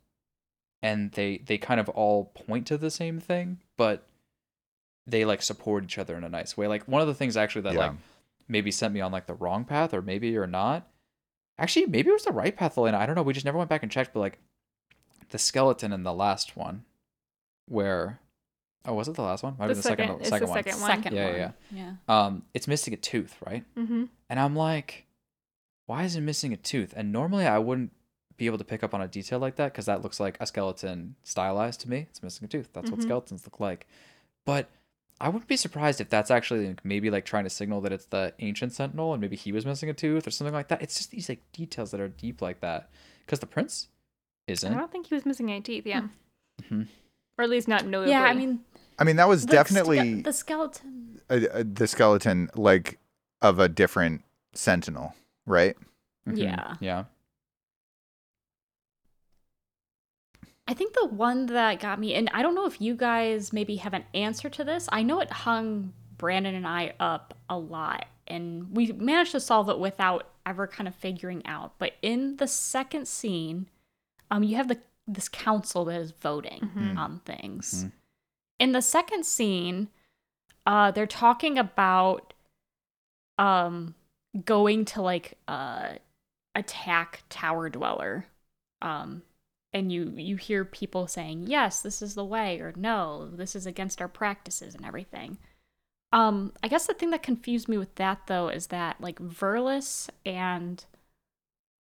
and 0.83 1.13
they 1.13 1.39
they 1.39 1.59
kind 1.59 1.81
of 1.81 1.89
all 1.91 2.27
point 2.27 2.67
to 2.69 2.77
the 2.77 2.91
same 2.91 3.19
thing, 3.21 3.59
but 3.77 4.07
they 5.07 5.25
like 5.25 5.43
support 5.43 5.85
each 5.85 5.99
other 5.99 6.17
in 6.17 6.25
a 6.25 6.29
nice 6.29 6.57
way. 6.57 6.67
Like 6.67 6.85
one 6.87 7.01
of 7.03 7.09
the 7.09 7.15
things 7.15 7.37
actually 7.37 7.63
that 7.63 7.75
Yeah. 7.75 7.79
like 7.89 7.93
maybe 8.49 8.71
sent 8.71 8.93
me 8.95 9.01
on 9.01 9.13
like 9.13 9.27
the 9.27 9.35
wrong 9.35 9.65
path 9.65 9.95
or 9.95 10.03
maybe 10.03 10.37
or 10.37 10.47
not. 10.47 10.87
Actually, 11.59 11.87
maybe 11.87 12.09
it 12.11 12.13
was 12.13 12.25
the 12.25 12.33
right 12.33 12.57
path, 12.57 12.77
Elena. 12.79 12.99
I 12.99 13.07
don't 13.07 13.15
know. 13.15 13.23
We 13.23 13.33
just 13.33 13.45
never 13.47 13.59
went 13.59 13.71
back 13.71 13.83
and 13.83 13.91
checked, 13.93 14.13
but 14.15 14.21
like 14.21 14.39
the 15.31 15.39
skeleton 15.39 15.93
in 15.93 16.03
the 16.03 16.13
last 16.13 16.57
one, 16.57 16.85
where 17.69 18.19
oh, 18.85 18.95
was 18.95 19.07
it 19.09 19.15
the 19.15 19.23
last 19.23 19.43
one? 19.43 19.55
Might 19.59 19.69
The 19.69 19.75
the 19.75 19.83
second, 19.83 20.09
second- 20.09 20.25
second 20.27 20.47
the 20.47 20.51
one. 20.51 20.63
second 20.65 20.81
one. 20.81 20.91
Second 20.91 21.15
Yeah, 21.17 21.27
one. 21.27 21.37
yeah, 21.37 21.51
yeah. 21.71 21.93
Um, 22.09 22.43
it's 22.55 22.67
missing 22.69 22.93
a 22.95 22.97
tooth, 22.97 23.37
right? 23.47 23.65
Mm-hmm. 23.77 24.05
And 24.29 24.41
I'm 24.41 24.57
like, 24.57 25.07
why 25.87 26.05
is 26.05 26.17
it 26.17 26.21
missing 26.23 26.53
a 26.53 26.57
tooth? 26.57 26.93
And 26.97 27.13
normally 27.13 27.47
I 27.47 27.59
wouldn't 27.59 27.93
be 28.43 28.47
able 28.47 28.59
to 28.59 28.65
pick 28.65 28.83
up 28.83 28.93
on 28.93 29.01
a 29.01 29.07
detail 29.07 29.39
like 29.39 29.55
that 29.55 29.73
because 29.73 29.87
that 29.87 30.03
looks 30.03 30.19
like 30.19 30.37
a 30.41 30.47
skeleton 30.47 31.15
stylized 31.23 31.79
to 31.81 31.89
me. 31.89 32.07
It's 32.11 32.23
missing 32.25 32.45
a 32.45 32.49
tooth. 32.49 32.69
That's 32.73 32.91
what 32.91 32.99
Mhm. 32.99 33.05
skeletons 33.05 33.47
look 33.47 33.61
like. 33.61 33.87
But 34.45 34.69
I 35.21 35.29
wouldn't 35.29 35.47
be 35.47 35.57
surprised 35.57 36.01
if 36.01 36.09
that's 36.11 36.29
actually 36.29 36.75
maybe 36.83 37.09
like 37.09 37.25
trying 37.25 37.45
to 37.45 37.51
signal 37.51 37.81
that 37.83 37.93
it's 37.93 38.07
the 38.07 38.35
ancient 38.41 38.73
sentinel 38.73 39.13
and 39.13 39.21
maybe 39.21 39.37
he 39.37 39.53
was 39.53 39.65
missing 39.65 39.89
a 39.89 39.95
tooth 39.95 40.27
or 40.27 40.33
something 40.33 40.53
like 40.53 40.67
that. 40.69 40.83
It's 40.83 40.97
just 40.97 41.13
these 41.13 41.29
like 41.29 41.41
details 41.53 41.93
that 41.93 42.01
are 42.01 42.09
deep 42.09 42.43
like 42.43 42.59
that. 42.61 42.91
Because 43.25 43.39
the 43.39 43.47
prince 43.47 43.89
isn't. 44.49 44.73
I 44.75 44.77
don't 44.77 44.91
think 44.91 45.07
he 45.07 45.15
was 45.15 45.25
missing 45.25 45.49
any 45.53 45.61
teeth. 45.61 45.87
Yeah, 45.87 46.09
Mhm. 46.63 46.89
or 47.39 47.45
at 47.45 47.51
least 47.51 47.69
not 47.69 47.87
notably. 47.87 48.11
Yeah, 48.11 48.23
I 48.25 48.35
mean, 48.35 48.65
I 48.99 49.05
mean, 49.05 49.15
that 49.17 49.29
was 49.29 49.47
the 49.47 49.53
definitely 49.53 50.19
ske- 50.19 50.25
the 50.25 50.33
skeleton. 50.33 51.21
a, 51.31 51.61
a, 51.61 51.65
the 51.65 51.87
skeleton 51.87 52.51
like 52.57 52.99
of 53.41 53.61
a 53.61 53.69
different 53.69 54.25
sentinel, 54.55 55.15
right? 55.47 55.77
Mhm. 56.29 56.37
Yeah. 56.39 56.75
Yeah. 56.81 57.05
I 60.73 60.75
think 60.75 60.95
the 60.95 61.05
one 61.05 61.45
that 61.47 61.81
got 61.81 62.01
me, 62.01 62.15
and 62.15 62.31
I 62.33 62.41
don't 62.41 62.55
know 62.55 62.65
if 62.65 62.81
you 62.81 62.95
guys 62.95 63.53
maybe 63.53 63.77
have 63.77 63.93
an 63.93 64.07
answer 64.15 64.49
to 64.49 64.65
this. 64.65 64.89
I 64.91 65.03
know 65.03 65.21
it 65.21 65.31
hung 65.31 65.93
Brandon 66.17 66.55
and 66.55 66.67
I 66.67 66.95
up 66.99 67.35
a 67.51 67.59
lot, 67.59 68.07
and 68.27 68.75
we 68.75 68.91
managed 68.91 69.33
to 69.33 69.41
solve 69.41 69.69
it 69.69 69.79
without 69.79 70.31
ever 70.47 70.67
kind 70.67 70.89
of 70.89 70.95
figuring 70.95 71.45
out. 71.45 71.75
But 71.79 71.93
in 72.01 72.39
the 72.39 72.47
second 72.47 73.07
scene, 73.07 73.67
um, 74.31 74.43
you 74.43 74.57
have 74.57 74.69
the 74.69 74.79
this 75.07 75.29
council 75.29 75.85
that 75.85 76.01
is 76.01 76.13
voting 76.13 76.71
on 76.97 77.21
things. 77.27 77.85
Mhm. 77.85 77.93
In 78.59 78.73
the 78.73 78.81
second 78.81 79.27
scene, 79.27 79.91
uh, 80.65 80.91
they're 80.91 81.07
talking 81.07 81.59
about 81.59 82.33
um 83.37 83.95
going 84.47 84.87
to 84.87 85.03
like 85.03 85.37
uh 85.49 85.97
attack 86.55 87.25
Tower 87.29 87.69
Dweller. 87.69 88.25
Um 88.81 89.23
and 89.73 89.91
you 89.93 90.13
you 90.17 90.37
hear 90.37 90.65
people 90.65 91.07
saying, 91.07 91.47
"Yes, 91.47 91.81
this 91.83 92.03
is 92.03 92.15
the 92.15 92.25
way," 92.25 92.61
or 92.61 92.73
"No, 92.77 93.29
this 93.33 93.57
is 93.57 93.67
against 93.67 94.01
our 94.01 94.09
practices 94.09 94.75
and 94.75 94.85
everything." 94.85 95.39
Um 96.13 96.53
I 96.63 96.69
guess 96.69 96.87
the 96.87 96.95
thing 96.95 97.11
that 97.11 97.23
confused 97.23 97.69
me 97.69 97.79
with 97.79 97.95
that 97.97 98.27
though 98.27 98.49
is 98.49 98.69
that 98.69 99.01
like 99.01 99.19
Verlis 99.19 100.09
and 100.27 100.85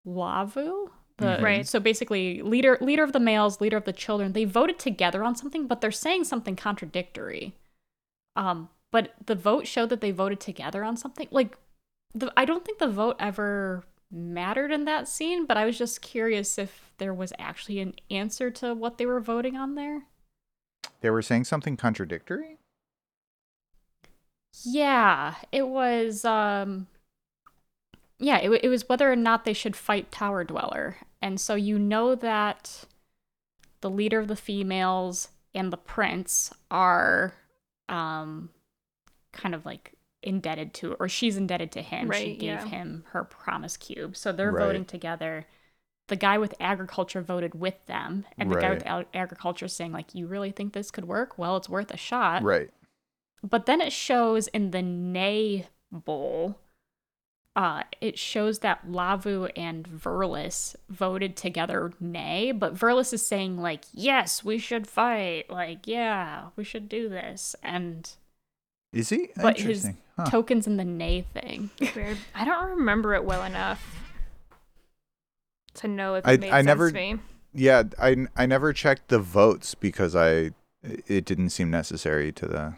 Lavu, 0.06 0.90
The, 1.18 1.38
Right. 1.42 1.66
So 1.66 1.80
basically, 1.80 2.42
leader 2.42 2.78
leader 2.80 3.02
of 3.02 3.12
the 3.12 3.20
males, 3.20 3.60
leader 3.60 3.76
of 3.76 3.84
the 3.84 3.92
children, 3.92 4.32
they 4.32 4.44
voted 4.44 4.78
together 4.78 5.24
on 5.24 5.34
something, 5.34 5.66
but 5.66 5.80
they're 5.80 5.90
saying 5.90 6.24
something 6.24 6.56
contradictory. 6.56 7.54
Um, 8.36 8.70
but 8.92 9.14
the 9.26 9.34
vote 9.34 9.66
showed 9.66 9.88
that 9.90 10.00
they 10.00 10.12
voted 10.12 10.40
together 10.40 10.84
on 10.84 10.96
something. 10.96 11.28
Like, 11.30 11.58
the 12.14 12.32
I 12.36 12.44
don't 12.44 12.64
think 12.64 12.78
the 12.78 12.88
vote 12.88 13.16
ever 13.18 13.84
mattered 14.10 14.72
in 14.72 14.84
that 14.86 15.08
scene, 15.08 15.46
but 15.46 15.56
I 15.56 15.64
was 15.64 15.78
just 15.78 16.02
curious 16.02 16.58
if 16.58 16.92
there 16.98 17.14
was 17.14 17.32
actually 17.38 17.80
an 17.80 17.94
answer 18.10 18.50
to 18.50 18.74
what 18.74 18.98
they 18.98 19.06
were 19.06 19.20
voting 19.20 19.56
on 19.56 19.74
there. 19.74 20.04
They 21.00 21.10
were 21.10 21.22
saying 21.22 21.44
something 21.44 21.76
contradictory? 21.76 22.58
Yeah, 24.64 25.34
it 25.52 25.68
was 25.68 26.24
um 26.24 26.88
yeah, 28.18 28.38
it, 28.38 28.50
it 28.64 28.68
was 28.68 28.88
whether 28.88 29.10
or 29.10 29.16
not 29.16 29.44
they 29.44 29.52
should 29.52 29.76
fight 29.76 30.10
Tower 30.10 30.42
Dweller. 30.42 30.96
And 31.22 31.40
so 31.40 31.54
you 31.54 31.78
know 31.78 32.14
that 32.16 32.84
the 33.80 33.90
leader 33.90 34.18
of 34.18 34.26
the 34.28 34.36
females 34.36 35.28
and 35.54 35.72
the 35.72 35.76
prince 35.76 36.52
are 36.70 37.34
um 37.88 38.50
kind 39.32 39.54
of 39.54 39.64
like 39.64 39.92
indebted 40.22 40.74
to 40.74 40.94
or 40.94 41.08
she's 41.08 41.36
indebted 41.36 41.70
to 41.72 41.82
him. 41.82 42.10
she 42.12 42.34
gave 42.34 42.42
yeah. 42.60 42.64
him 42.66 43.04
her 43.10 43.24
promise 43.24 43.76
cube. 43.76 44.16
So 44.16 44.32
they're 44.32 44.50
Right. 44.52 44.64
voting 44.66 44.84
together. 44.84 45.46
The 46.08 46.16
guy 46.16 46.38
with 46.38 46.54
agriculture 46.58 47.20
voted 47.20 47.54
with 47.54 47.84
them, 47.86 48.24
and 48.38 48.50
the 48.50 48.58
guy 48.60 48.70
with 48.70 48.86
ag- 48.86 49.06
agriculture 49.12 49.66
is 49.66 49.74
saying 49.74 49.92
like, 49.92 50.14
"You 50.14 50.26
really 50.26 50.50
think 50.50 50.72
this 50.72 50.90
could 50.90 51.04
work? 51.04 51.36
Well, 51.38 51.56
it's 51.58 51.68
worth 51.68 51.90
a 51.90 51.96
shot." 51.98 52.42
Right. 52.42 52.70
but 53.42 53.66
then 53.66 53.80
it 53.80 53.92
shows 53.92 54.48
in 54.48 54.72
the 54.72 54.82
Nay 54.82 55.68
Bowl, 55.92 56.58
uh, 57.54 57.82
it 58.00 58.18
shows 58.18 58.60
that 58.60 58.86
Lavu 58.88 59.48
and 59.56 59.86
Verlis 59.88 60.74
voted 60.88 61.36
together 61.36 61.92
nay, 62.00 62.50
but 62.52 62.74
Verlis 62.74 63.12
is 63.12 63.24
saying 63.24 63.56
like, 63.58 63.84
yes, 63.92 64.42
we 64.42 64.58
should 64.58 64.86
fight, 64.88 65.48
like, 65.50 65.86
yeah, 65.86 66.48
we 66.56 66.64
should 66.64 66.88
do 66.88 67.08
this, 67.08 67.54
and 67.62 68.12
Is 68.92 69.08
he? 69.10 69.30
but 69.36 69.58
his 69.60 69.86
Huh. 70.16 70.24
tokens 70.30 70.66
in 70.66 70.76
the 70.78 70.84
nay 70.84 71.22
thing. 71.32 71.70
Weird. 71.94 72.16
I 72.34 72.44
don't 72.44 72.70
remember 72.70 73.14
it 73.14 73.24
well 73.24 73.44
enough 73.44 73.84
to 75.74 75.88
know 75.88 76.14
if 76.16 76.24
it 76.26 76.28
I- 76.28 76.36
made 76.38 76.50
I 76.50 76.58
sense 76.58 76.66
never- 76.66 76.88
to 76.90 76.94
me. 76.96 77.18
Yeah, 77.52 77.84
I 77.98 78.26
I 78.36 78.46
never 78.46 78.72
checked 78.72 79.08
the 79.08 79.18
votes 79.18 79.74
because 79.74 80.14
I 80.16 80.50
it 80.82 81.24
didn't 81.24 81.50
seem 81.50 81.70
necessary 81.70 82.30
to 82.32 82.46
the 82.46 82.74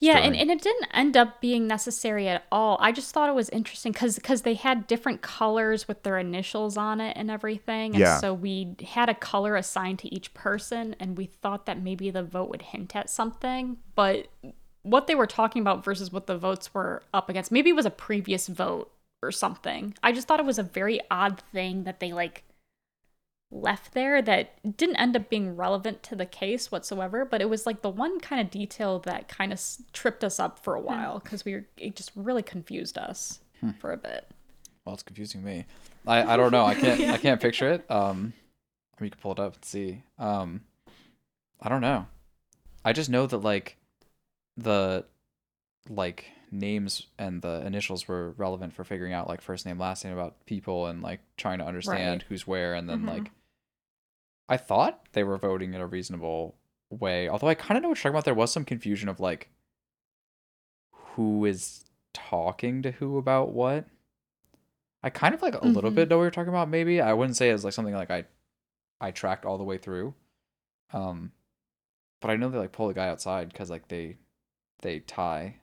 Yeah, 0.00 0.18
and, 0.18 0.34
story. 0.34 0.38
and 0.40 0.50
it 0.50 0.62
didn't 0.62 0.86
end 0.92 1.16
up 1.16 1.40
being 1.40 1.66
necessary 1.66 2.28
at 2.28 2.44
all. 2.52 2.76
I 2.80 2.92
just 2.92 3.12
thought 3.12 3.28
it 3.28 3.34
was 3.34 3.48
interesting 3.50 3.92
because 3.92 4.42
they 4.42 4.54
had 4.54 4.86
different 4.86 5.22
colors 5.22 5.88
with 5.88 6.02
their 6.04 6.18
initials 6.18 6.76
on 6.76 7.00
it 7.00 7.16
and 7.16 7.30
everything. 7.30 7.92
And 7.92 8.00
Yeah. 8.00 8.18
so 8.18 8.32
we 8.32 8.76
had 8.82 9.08
a 9.08 9.14
color 9.14 9.56
assigned 9.56 9.98
to 10.00 10.14
each 10.14 10.32
person, 10.34 10.94
and 11.00 11.16
we 11.18 11.26
thought 11.26 11.66
that 11.66 11.80
maybe 11.82 12.10
the 12.10 12.22
vote 12.22 12.48
would 12.50 12.62
hint 12.62 12.94
at 12.94 13.10
something. 13.10 13.78
But 13.96 14.28
what 14.90 15.06
they 15.06 15.14
were 15.14 15.26
talking 15.26 15.62
about 15.62 15.84
versus 15.84 16.12
what 16.12 16.26
the 16.26 16.38
votes 16.38 16.72
were 16.72 17.02
up 17.12 17.28
against, 17.28 17.52
maybe 17.52 17.70
it 17.70 17.76
was 17.76 17.86
a 17.86 17.90
previous 17.90 18.46
vote 18.46 18.90
or 19.22 19.30
something. 19.32 19.94
I 20.02 20.12
just 20.12 20.28
thought 20.28 20.40
it 20.40 20.46
was 20.46 20.58
a 20.58 20.62
very 20.62 21.00
odd 21.10 21.40
thing 21.52 21.84
that 21.84 22.00
they 22.00 22.12
like 22.12 22.44
left 23.50 23.94
there 23.94 24.20
that 24.20 24.76
didn't 24.76 24.96
end 24.96 25.16
up 25.16 25.30
being 25.30 25.56
relevant 25.56 26.02
to 26.02 26.14
the 26.14 26.26
case 26.26 26.70
whatsoever 26.70 27.24
but 27.24 27.40
it 27.40 27.48
was 27.48 27.64
like 27.64 27.80
the 27.80 27.88
one 27.88 28.20
kind 28.20 28.42
of 28.42 28.50
detail 28.50 28.98
that 28.98 29.26
kind 29.26 29.52
of 29.52 29.56
s- 29.56 29.80
tripped 29.94 30.22
us 30.22 30.38
up 30.38 30.58
for 30.58 30.74
a 30.74 30.80
while 30.80 31.18
because 31.20 31.46
we 31.46 31.54
were 31.54 31.64
it 31.78 31.96
just 31.96 32.10
really 32.14 32.42
confused 32.42 32.98
us 32.98 33.40
for 33.80 33.90
a 33.90 33.96
bit 33.96 34.28
Well, 34.84 34.92
it's 34.92 35.02
confusing 35.02 35.42
me. 35.42 35.64
I, 36.06 36.34
I 36.34 36.36
don't 36.36 36.52
know. 36.52 36.66
I 36.66 36.74
can't 36.74 37.00
I 37.10 37.16
can't 37.16 37.40
picture 37.40 37.70
it. 37.72 37.86
Um, 37.90 38.34
I 38.98 39.02
mean, 39.02 39.06
you 39.06 39.10
can 39.12 39.20
pull 39.20 39.32
it 39.32 39.38
up 39.40 39.54
and 39.54 39.64
see. 39.64 40.02
Um, 40.18 40.60
I 41.58 41.70
don't 41.70 41.80
know. 41.80 42.06
I 42.84 42.92
just 42.92 43.08
know 43.08 43.26
that 43.26 43.38
like 43.38 43.77
the 44.58 45.04
like 45.88 46.26
names 46.50 47.06
and 47.18 47.40
the 47.42 47.64
initials 47.64 48.08
were 48.08 48.32
relevant 48.32 48.74
for 48.74 48.82
figuring 48.84 49.12
out 49.12 49.28
like 49.28 49.40
first 49.40 49.64
name 49.64 49.78
last 49.78 50.04
name 50.04 50.12
about 50.12 50.44
people 50.46 50.86
and 50.86 51.02
like 51.02 51.20
trying 51.36 51.58
to 51.58 51.64
understand 51.64 52.22
Right. 52.22 52.28
who's 52.28 52.46
where 52.46 52.74
and 52.74 52.88
then 52.90 53.02
Mhm. 53.02 53.06
like 53.08 53.30
I 54.48 54.56
thought 54.56 55.06
they 55.12 55.24
were 55.24 55.36
voting 55.38 55.74
in 55.74 55.80
a 55.80 55.86
reasonable 55.86 56.56
way. 56.90 57.28
Although 57.28 57.48
I 57.48 57.54
kind 57.54 57.76
of 57.76 57.82
know 57.82 57.90
what 57.90 57.98
you're 57.98 58.02
talking 58.04 58.14
about. 58.16 58.24
There 58.24 58.34
was 58.34 58.50
some 58.50 58.64
confusion 58.64 59.08
of 59.08 59.20
like 59.20 59.50
who 60.90 61.44
is 61.44 61.84
talking 62.14 62.82
to 62.82 62.90
who 62.92 63.18
about 63.18 63.52
what. 63.52 63.84
I 65.02 65.10
kind 65.10 65.34
of 65.34 65.42
like 65.42 65.54
a 65.54 65.64
little 65.66 65.90
Mhm. 65.90 65.94
bit 65.94 66.08
know 66.08 66.16
what 66.16 66.22
you're 66.24 66.30
talking 66.30 66.48
about. 66.48 66.68
Maybe 66.68 67.00
I 67.00 67.12
wouldn't 67.12 67.36
say 67.36 67.50
it's 67.50 67.62
like 67.62 67.72
something 67.74 67.94
like 67.94 68.10
I, 68.10 68.24
I 69.00 69.10
tracked 69.12 69.44
all 69.44 69.58
the 69.58 69.64
way 69.64 69.78
through, 69.78 70.14
um, 70.92 71.32
but 72.20 72.30
I 72.30 72.36
know 72.36 72.48
they 72.48 72.58
like 72.58 72.72
pull 72.72 72.88
the 72.88 72.94
guy 72.94 73.08
outside 73.08 73.48
because 73.50 73.70
like 73.70 73.86
they, 73.88 74.16
they 74.82 75.00
tie. 75.00 75.56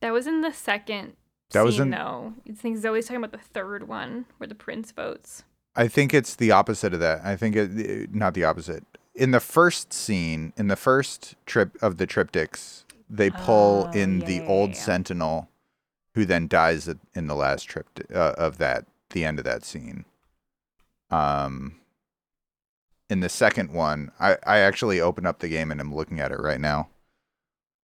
That 0.00 0.12
was 0.12 0.26
in 0.26 0.40
the 0.40 0.52
second 0.52 1.14
That 1.52 1.64
was 1.64 1.74
scene, 1.76 1.84
in- 1.84 1.90
though. 1.90 2.34
I 2.48 2.52
think 2.52 2.78
Zoe's 2.78 3.06
talking 3.06 3.22
about 3.22 3.32
the 3.32 3.38
third 3.46 3.88
one 3.88 4.26
where 4.38 4.48
the 4.48 4.54
prince 4.54 4.92
votes. 4.92 5.44
I 5.74 5.88
think 5.88 6.14
it's 6.14 6.34
the 6.34 6.50
opposite 6.52 6.94
of 6.94 7.00
that. 7.00 7.20
I 7.24 7.36
think 7.36 7.54
it 7.56 8.14
not 8.14 8.34
the 8.34 8.44
opposite. 8.44 8.84
In 9.14 9.30
the 9.30 9.40
first 9.40 9.92
scene, 9.92 10.52
in 10.56 10.68
the 10.68 10.76
first 10.76 11.34
trip 11.46 11.76
of 11.82 11.96
the 11.98 12.06
triptychs, 12.06 12.84
they 13.08 13.30
pull 13.30 13.88
Oh, 13.88 13.92
in 13.92 14.20
yeah, 14.20 14.26
the 14.26 14.34
yeah, 14.36 14.46
old 14.46 14.70
yeah. 14.70 14.76
sentinel, 14.76 15.48
who 16.14 16.24
then 16.24 16.48
dies 16.48 16.88
in 17.14 17.26
the 17.26 17.34
last 17.34 17.64
trip 17.64 17.86
uh, 18.14 18.34
of 18.38 18.58
that, 18.58 18.86
the 19.10 19.24
end 19.24 19.38
of 19.38 19.44
that 19.44 19.64
scene. 19.64 20.04
Um, 21.10 21.76
in 23.08 23.20
the 23.20 23.28
second 23.28 23.70
one, 23.72 24.10
I 24.18 24.36
I 24.44 24.58
actually 24.58 25.00
opened 25.00 25.26
up 25.26 25.38
the 25.38 25.48
game 25.48 25.70
and 25.70 25.80
I'm 25.80 25.94
looking 25.94 26.20
at 26.20 26.32
it 26.32 26.40
right 26.40 26.60
now. 26.60 26.88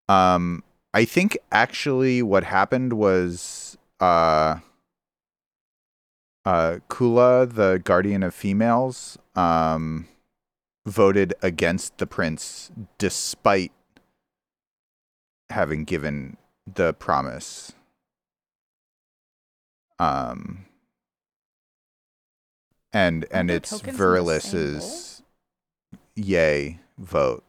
Um, 0.08 0.64
I 0.94 1.04
think 1.04 1.38
actually 1.50 2.22
what 2.22 2.44
happened 2.44 2.92
was 2.94 3.76
uh 4.00 4.58
uh 6.44 6.78
Kula, 6.88 7.52
the 7.52 7.80
guardian 7.82 8.22
of 8.22 8.34
females, 8.34 9.18
um 9.34 10.06
voted 10.86 11.32
against 11.42 11.98
the 11.98 12.06
prince 12.06 12.70
despite 12.98 13.72
having 15.50 15.84
given 15.84 16.36
the 16.72 16.92
promise. 16.94 17.72
Um 19.98 20.66
and 22.92 23.24
and 23.30 23.50
it's 23.50 23.70
tokens 23.70 23.82
in 23.82 23.86
the 23.86 23.92
same 23.92 23.98
Verilis's 23.98 25.22
yay 26.14 26.80
vote 26.98 27.44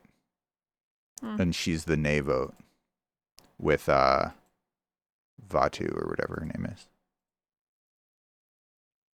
Hmm. 1.21 1.39
and 1.39 1.55
she's 1.55 1.85
the 1.85 1.95
nay 1.95 2.19
vote 2.19 2.53
with 3.59 3.87
uh 3.89 4.29
Vatu 5.49 5.91
or 5.95 6.07
whatever 6.09 6.39
her 6.39 6.45
name 6.45 6.67
is. 6.73 6.87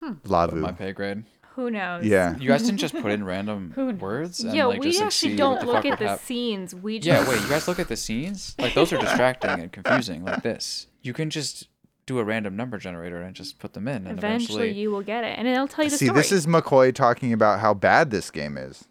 Hmm. 0.02 0.13
But 0.24 0.54
my 0.56 0.72
Lavu. 0.72 0.78
pay 0.78 0.91
grade. 0.91 1.24
Who 1.56 1.69
knows? 1.69 2.04
Yeah. 2.04 2.36
You 2.38 2.48
guys 2.48 2.63
didn't 2.63 2.80
just 2.80 2.96
put 2.96 3.12
in 3.12 3.24
random 3.34 3.74
Who 3.76 3.91
words 3.91 4.39
and 4.39 4.56
Yeah, 4.56 4.65
like 4.65 4.80
we 4.80 4.89
just 4.89 5.02
actually 5.04 5.32
see 5.32 5.38
don't 5.38 5.65
look 5.67 5.86
at 5.86 6.00
the 6.00 6.08
hap- 6.10 6.19
scenes. 6.19 6.74
We 6.74 6.98
just 7.00 7.08
Yeah, 7.08 7.30
wait, 7.30 7.41
you 7.41 7.48
guys 7.48 7.67
look 7.67 7.78
at 7.80 7.88
the 7.89 7.96
scenes? 7.96 8.56
Like 8.58 8.74
those 8.74 8.91
are 8.91 8.98
distracting 9.00 9.52
and 9.52 9.72
confusing 9.72 10.24
like 10.26 10.41
this. 10.41 10.88
You 11.04 11.13
can 11.13 11.30
just 11.30 11.67
do 12.08 12.17
a 12.19 12.24
random 12.24 12.56
number 12.56 12.78
generator 12.80 13.22
and 13.22 13.36
just 13.36 13.60
put 13.60 13.74
them 13.74 13.88
in 13.88 14.08
and 14.08 14.17
eventually, 14.17 14.56
eventually, 14.63 14.72
you 14.82 14.91
will 14.91 15.04
get 15.04 15.24
it, 15.24 15.38
and 15.39 15.48
it'll 15.48 15.67
tell 15.69 15.86
you 15.86 15.91
the 15.91 15.98
See, 15.98 16.06
story. 16.08 16.19
this 16.19 16.32
is 16.34 16.48
McCoy 16.48 16.93
talking 16.93 17.32
about 17.32 17.60
how 17.62 17.74
bad 17.74 18.10
this 18.12 18.30
game 18.32 18.58
is. 18.58 18.86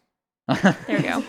There 0.47 0.75
we 0.89 1.01
go. 1.03 1.23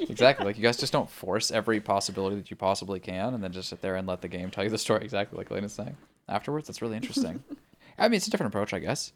exactly. 0.00 0.46
Like 0.46 0.56
you 0.56 0.62
guys 0.62 0.76
just 0.76 0.92
don't 0.92 1.10
force 1.10 1.50
every 1.50 1.80
possibility 1.80 2.36
that 2.36 2.50
you 2.50 2.56
possibly 2.56 3.00
can 3.00 3.34
and 3.34 3.42
then 3.42 3.52
just 3.52 3.68
sit 3.68 3.82
there 3.82 3.96
and 3.96 4.06
let 4.06 4.22
the 4.22 4.28
game 4.28 4.50
tell 4.50 4.64
you 4.64 4.70
the 4.70 4.78
story 4.78 5.04
exactly 5.04 5.36
like 5.36 5.50
Lena's 5.50 5.74
saying. 5.74 5.96
Afterwards, 6.28 6.66
that's 6.66 6.82
really 6.82 6.96
interesting. 6.96 7.42
I 7.98 8.08
mean, 8.08 8.16
it's 8.16 8.26
a 8.26 8.30
different 8.30 8.52
approach, 8.52 8.72
I 8.72 8.78
guess. 8.78 9.12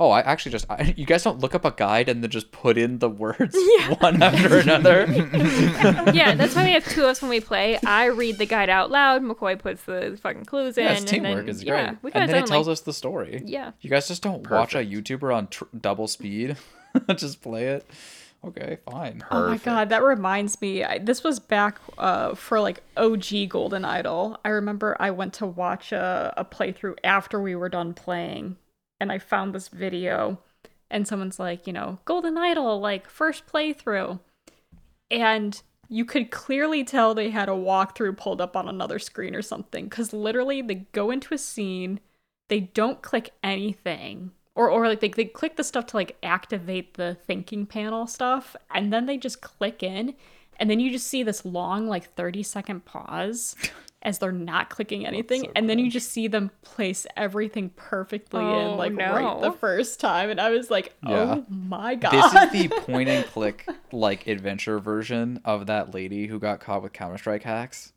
Oh, 0.00 0.10
I 0.10 0.20
actually 0.20 0.52
just 0.52 0.70
I, 0.70 0.94
you 0.96 1.04
guys 1.04 1.24
don't 1.24 1.40
look 1.40 1.56
up 1.56 1.64
a 1.64 1.72
guide 1.72 2.08
and 2.08 2.22
then 2.22 2.30
just 2.30 2.52
put 2.52 2.78
in 2.78 3.00
the 3.00 3.08
words 3.08 3.56
one 3.98 4.22
after 4.22 4.58
another. 4.58 5.06
yeah, 6.14 6.36
that's 6.36 6.54
why 6.54 6.64
we 6.64 6.72
have 6.72 6.86
two 6.88 7.02
of 7.02 7.08
us 7.08 7.20
when 7.20 7.30
we 7.30 7.40
play. 7.40 7.78
I 7.84 8.04
read 8.06 8.38
the 8.38 8.46
guide 8.46 8.70
out 8.70 8.92
loud. 8.92 9.22
McCoy 9.22 9.58
puts 9.58 9.82
the 9.82 10.16
fucking 10.22 10.44
clues 10.44 10.78
in. 10.78 10.84
yeah, 10.84 10.92
it's 10.92 11.00
and 11.00 11.08
teamwork. 11.08 11.46
then, 11.46 11.48
it's 11.48 11.64
yeah, 11.64 11.86
great. 11.86 11.98
We 12.02 12.10
could 12.12 12.22
and 12.22 12.30
then 12.30 12.44
it 12.44 12.46
tells 12.46 12.68
like, 12.68 12.74
us 12.74 12.80
the 12.82 12.92
story. 12.92 13.42
Yeah. 13.44 13.72
You 13.80 13.90
guys 13.90 14.06
just 14.06 14.22
don't 14.22 14.48
watch 14.48 14.76
a 14.76 14.78
YouTuber 14.78 15.34
on 15.34 15.48
tr- 15.48 15.64
double 15.78 16.06
speed. 16.06 16.56
just 17.16 17.42
play 17.42 17.66
it. 17.66 17.84
Okay, 18.44 18.78
fine. 18.88 19.24
Oh 19.30 19.48
my 19.48 19.56
god, 19.58 19.88
that 19.88 20.02
reminds 20.02 20.60
me. 20.60 20.84
I, 20.84 20.98
this 20.98 21.24
was 21.24 21.40
back 21.40 21.80
uh, 21.98 22.34
for 22.34 22.60
like 22.60 22.82
OG 22.96 23.48
Golden 23.48 23.84
Idol. 23.84 24.38
I 24.44 24.50
remember 24.50 24.96
I 25.00 25.10
went 25.10 25.34
to 25.34 25.46
watch 25.46 25.90
a, 25.90 26.32
a 26.36 26.44
playthrough 26.44 26.96
after 27.02 27.40
we 27.40 27.56
were 27.56 27.68
done 27.68 27.94
playing, 27.94 28.56
and 29.00 29.10
I 29.10 29.18
found 29.18 29.54
this 29.54 29.68
video, 29.68 30.38
and 30.88 31.06
someone's 31.06 31.40
like, 31.40 31.66
you 31.66 31.72
know, 31.72 31.98
Golden 32.04 32.38
Idol, 32.38 32.78
like 32.78 33.10
first 33.10 33.46
playthrough, 33.46 34.20
and 35.10 35.60
you 35.88 36.04
could 36.04 36.30
clearly 36.30 36.84
tell 36.84 37.14
they 37.14 37.30
had 37.30 37.48
a 37.48 37.52
walkthrough 37.52 38.16
pulled 38.16 38.40
up 38.40 38.56
on 38.56 38.68
another 38.68 39.00
screen 39.00 39.34
or 39.34 39.42
something, 39.42 39.86
because 39.86 40.12
literally 40.12 40.62
they 40.62 40.86
go 40.92 41.10
into 41.10 41.34
a 41.34 41.38
scene, 41.38 41.98
they 42.48 42.60
don't 42.60 43.02
click 43.02 43.32
anything 43.42 44.30
or 44.58 44.68
or 44.70 44.88
like 44.88 45.00
they, 45.00 45.08
they 45.08 45.24
click 45.24 45.56
the 45.56 45.64
stuff 45.64 45.86
to 45.86 45.96
like 45.96 46.16
activate 46.22 46.94
the 46.94 47.14
thinking 47.26 47.64
panel 47.64 48.06
stuff 48.06 48.54
and 48.74 48.92
then 48.92 49.06
they 49.06 49.16
just 49.16 49.40
click 49.40 49.82
in 49.82 50.14
and 50.60 50.68
then 50.68 50.80
you 50.80 50.90
just 50.90 51.06
see 51.06 51.22
this 51.22 51.44
long 51.44 51.86
like 51.86 52.12
30 52.14 52.42
second 52.42 52.84
pause 52.84 53.54
as 54.02 54.18
they're 54.18 54.30
not 54.32 54.68
clicking 54.70 55.04
anything 55.06 55.42
so 55.44 55.52
and 55.56 55.68
then 55.70 55.78
you 55.78 55.90
just 55.90 56.10
see 56.10 56.28
them 56.28 56.50
place 56.62 57.06
everything 57.16 57.68
perfectly 57.76 58.40
Oh, 58.40 58.72
in 58.72 58.76
like 58.76 58.92
no. 58.92 59.12
right 59.12 59.40
the 59.42 59.52
first 59.52 60.00
time 60.00 60.30
and 60.30 60.40
i 60.40 60.50
was 60.50 60.70
like 60.70 60.94
Yeah. 61.06 61.36
oh 61.38 61.44
my 61.48 61.94
god 61.94 62.12
This 62.12 62.42
is 62.54 62.68
the 62.68 62.68
point 62.80 63.08
and 63.08 63.24
click 63.32 63.66
like 63.92 64.26
adventure 64.26 64.78
version 64.78 65.40
of 65.44 65.66
that 65.66 65.94
lady 65.94 66.26
who 66.26 66.38
got 66.38 66.60
caught 66.60 66.82
with 66.82 66.92
Counter 66.92 67.18
Strike 67.18 67.42
hacks 67.44 67.92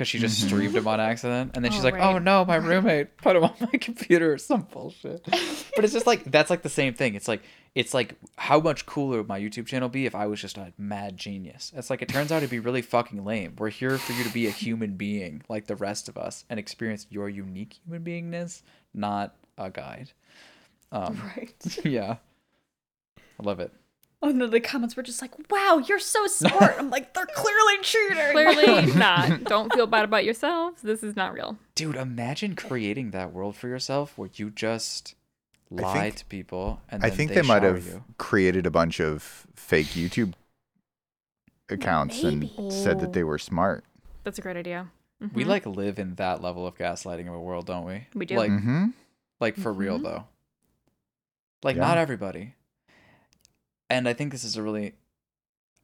because 0.00 0.08
she 0.08 0.18
just 0.18 0.40
streamed 0.40 0.74
him 0.74 0.88
on 0.88 0.98
accident, 0.98 1.50
and 1.54 1.62
then 1.62 1.70
she's 1.72 1.82
Oh, 1.82 1.84
like, 1.84 1.94
right. 1.96 2.14
"Oh 2.14 2.18
no, 2.18 2.42
my 2.46 2.56
roommate 2.70 3.18
put 3.18 3.36
him 3.36 3.44
on 3.44 3.52
my 3.60 3.78
computer 3.78 4.32
or 4.32 4.38
some 4.38 4.62
bullshit." 4.62 5.22
But 5.26 5.84
it's 5.84 5.92
just 5.92 6.06
like 6.06 6.24
that's 6.24 6.48
like 6.48 6.62
the 6.62 6.70
same 6.70 6.94
thing. 6.94 7.14
It's 7.16 7.28
like 7.28 7.42
it's 7.74 7.92
like 7.92 8.14
how 8.36 8.60
much 8.60 8.86
cooler 8.86 9.18
would 9.18 9.28
my 9.28 9.38
YouTube 9.38 9.66
channel 9.66 9.90
be 9.90 10.06
if 10.06 10.14
I 10.14 10.26
was 10.26 10.40
just 10.40 10.56
a 10.56 10.72
mad 10.78 11.18
genius? 11.18 11.70
It's 11.76 11.90
like 11.90 12.00
it 12.00 12.08
turns 12.08 12.32
out 12.32 12.40
to 12.40 12.48
be 12.48 12.60
really 12.60 12.80
fucking 12.80 13.22
lame. 13.26 13.56
We're 13.58 13.68
here 13.68 13.98
for 13.98 14.14
you 14.14 14.24
to 14.24 14.32
be 14.32 14.46
a 14.46 14.50
human 14.50 14.94
being 14.96 15.42
like 15.50 15.66
the 15.66 15.76
rest 15.76 16.08
of 16.08 16.16
us 16.16 16.46
and 16.48 16.58
experience 16.58 17.06
your 17.10 17.28
unique 17.28 17.78
human 17.84 18.02
beingness, 18.02 18.62
not 18.94 19.36
a 19.58 19.68
guide. 19.68 20.12
Um, 20.92 21.20
right 21.36 21.78
yeah, 21.84 22.16
I 23.18 23.42
love 23.42 23.60
it. 23.60 23.70
Oh 24.22 24.28
no 24.30 24.46
the 24.46 24.60
comments 24.60 24.96
were 24.96 25.02
just 25.02 25.22
like 25.22 25.32
wow 25.50 25.82
you're 25.88 25.98
so 25.98 26.26
smart 26.26 26.74
i'm 26.78 26.90
like 26.90 27.14
they're 27.14 27.26
clearly 27.34 27.78
cheating 27.82 28.16
Clearly 28.32 28.86
not. 28.94 29.44
Don't 29.44 29.72
feel 29.72 29.86
bad 29.86 30.04
about 30.04 30.24
yourselves. 30.24 30.82
This 30.82 31.02
is 31.02 31.16
not 31.16 31.32
real. 31.32 31.56
Dude, 31.74 31.96
imagine 31.96 32.54
creating 32.54 33.10
that 33.12 33.32
world 33.32 33.56
for 33.56 33.66
yourself 33.68 34.16
where 34.18 34.28
you 34.34 34.50
just 34.50 35.14
lie 35.70 36.00
think- 36.02 36.16
to 36.16 36.24
people 36.26 36.80
and 36.90 37.02
I 37.04 37.10
think 37.10 37.30
they, 37.30 37.40
they, 37.40 37.46
might 37.46 37.62
have 37.62 37.84
you. 37.86 38.04
created 38.18 38.66
a 38.66 38.70
bunch 38.70 39.00
of 39.00 39.46
fake 39.54 39.88
YouTube 39.88 40.34
accounts 41.68 42.22
Maybe. 42.22 42.52
and 42.58 42.72
said 42.72 43.00
that 43.00 43.12
they 43.12 43.24
were 43.24 43.38
smart. 43.38 43.84
That's 44.24 44.38
a 44.38 44.42
great 44.42 44.56
idea. 44.56 44.88
We 45.34 45.44
Mhm. 45.44 45.48
like 45.48 45.66
live 45.66 45.98
in 45.98 46.14
that 46.16 46.42
level 46.42 46.66
of 46.66 46.76
gaslighting 46.76 47.28
of 47.28 47.34
a 47.34 47.40
world, 47.40 47.66
don't 47.66 47.84
we? 47.84 48.06
We 48.14 48.26
do. 48.26 48.36
Like, 48.36 48.50
hmm 48.50 48.86
like 49.40 49.56
for 49.56 49.72
real 49.72 49.98
Mhm. 49.98 50.02
though. 50.02 50.24
Like 51.62 51.76
Yeah. 51.76 51.82
not 51.82 51.98
everybody. 51.98 52.54
And 53.90 54.08
I 54.08 54.12
think 54.14 54.32
this 54.32 54.44
is 54.44 54.56
a 54.56 54.62
really 54.62 54.94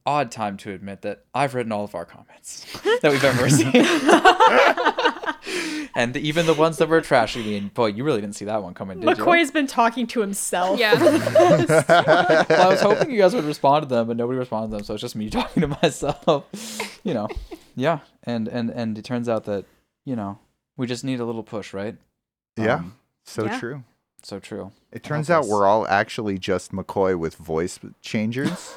odd 0.05 0.31
time 0.31 0.55
to 0.55 0.71
admit 0.71 1.01
that 1.01 1.25
I've 1.33 1.53
written 1.53 1.73
all 1.73 1.83
of 1.83 1.93
our 1.93 2.05
comments 2.05 2.65
that 3.01 3.11
we've 3.11 3.23
ever 3.23 3.43
received. 3.43 3.75
and 5.95 6.15
even 6.15 6.45
the 6.45 6.53
ones 6.53 6.77
that 6.77 6.87
were 6.87 7.01
trashy 7.01 7.43
mean, 7.43 7.67
boy, 7.73 7.87
you 7.87 8.05
really 8.05 8.21
didn't 8.21 8.35
see 8.37 8.45
that 8.45 8.63
one 8.63 8.73
coming, 8.73 8.99
did 9.01 9.17
you? 9.17 9.23
mccoy's 9.25 9.51
been 9.51 9.67
talking 9.67 10.07
to 10.07 10.21
himself 10.21 10.79
Yeah. 10.79 10.93
well, 10.97 12.45
I 12.49 12.67
was 12.69 12.81
hoping 12.81 13.11
you 13.11 13.17
guys 13.17 13.35
would 13.35 13.43
respond 13.45 13.83
to 13.83 13.87
them, 13.89 14.07
but 14.07 14.15
nobody 14.17 14.39
responded 14.39 14.69
to 14.71 14.77
them, 14.77 14.83
so 14.85 14.93
it's 14.93 15.01
just 15.01 15.15
me 15.15 15.29
talking 15.29 15.61
to 15.61 15.67
myself. 15.67 16.45
You 17.03 17.13
know, 17.13 17.27
yeah, 17.75 17.99
and 18.23 18.47
and 18.47 18.69
and 18.69 18.97
it 18.97 19.03
turns 19.05 19.27
out 19.29 19.43
that 19.45 19.65
you 20.05 20.15
know 20.15 20.39
we 20.77 20.87
just 20.87 21.03
need 21.03 21.19
a 21.19 21.25
little 21.25 21.43
push, 21.43 21.73
right? 21.73 21.95
Yeah. 22.55 22.75
Um, 22.75 22.95
So 23.25 23.45
Yeah. 23.45 23.59
true. 23.59 23.83
So 24.27 24.39
true. 24.39 24.71
It 24.91 25.03
turns 25.03 25.29
out 25.29 25.47
we're 25.47 25.65
all 25.65 25.87
actually 25.87 26.37
just 26.37 26.73
McCoy 26.73 27.17
with 27.17 27.35
voice 27.35 27.79
changers. 28.01 28.75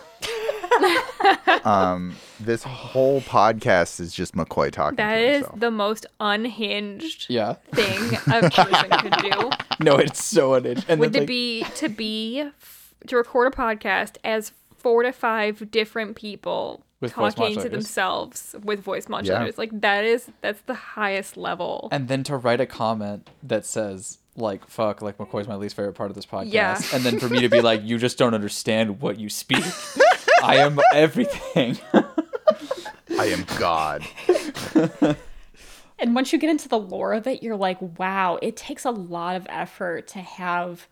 um, 1.65 2.15
this 2.39 2.63
whole 2.63 3.21
podcast 3.23 3.99
is 3.99 4.15
just 4.15 4.35
McCoy 4.35 4.71
talking 4.71 4.97
That 4.97 5.17
to 5.17 5.21
is 5.21 5.47
the 5.57 5.73
most 5.73 6.07
unhinged 6.21 7.27
Yeah. 7.29 7.55
thing 7.75 8.17
a 8.33 8.49
person 8.49 8.91
could 8.91 9.17
do. 9.23 9.51
No, 9.83 9.97
it's 9.97 10.23
so 10.23 10.55
unhinged. 10.55 10.85
And 10.89 11.01
Would 11.01 11.15
then, 11.15 11.23
to 11.23 11.27
be 11.27 11.65
to 11.77 11.89
be 11.89 12.51
to 13.07 13.17
record 13.17 13.53
a 13.53 13.57
podcast 13.57 14.19
as 14.23 14.53
four 14.77 15.03
to 15.03 15.11
five 15.11 15.71
different 15.71 16.17
people 16.17 16.85
With 17.01 17.15
talking 17.15 17.59
to 17.61 17.69
themselves 17.71 18.55
with 18.63 18.81
voice 18.81 19.07
modulators. 19.07 19.57
Like 19.57 19.81
that 19.81 20.05
is 20.05 20.31
that's 20.43 20.61
the 20.63 20.75
highest 20.75 21.39
level. 21.39 21.89
and 21.91 22.09
then 22.09 22.23
to 22.25 22.37
write 22.37 22.61
a 22.61 22.67
comment 22.67 23.31
that 23.43 23.65
says 23.65 24.19
like 24.37 24.67
"fuck," 24.69 25.03
like 25.03 25.19
McCoy's 25.19 25.49
my 25.49 25.57
least 25.57 25.77
favorite 25.77 25.95
part 25.95 26.11
of 26.11 26.15
this 26.17 26.27
podcast, 26.27 26.53
Yeah. 26.53 26.81
and 26.95 27.03
then 27.05 27.19
for 27.19 27.29
me 27.29 27.41
to 27.41 27.49
be 27.49 27.61
like, 27.61 27.83
"You 27.85 27.99
just 27.99 28.19
don't 28.19 28.35
understand 28.35 29.01
what 29.01 29.19
you 29.19 29.29
speak." 29.29 29.65
I 30.43 30.57
am 30.57 30.79
everything. 30.95 31.79
I 33.19 33.27
am 33.27 33.45
God. 33.59 34.03
And 35.99 36.15
once 36.15 36.33
you 36.33 36.39
get 36.39 36.49
into 36.49 36.67
the 36.69 36.79
lore 36.79 37.13
of 37.13 37.27
it, 37.27 37.43
you're 37.43 37.57
like, 37.57 37.77
wow, 37.99 38.39
it 38.41 38.57
takes 38.57 38.87
a 38.87 38.91
lot 38.91 39.37
of 39.37 39.47
effort 39.51 40.09
to 40.09 40.19
have 40.21 40.89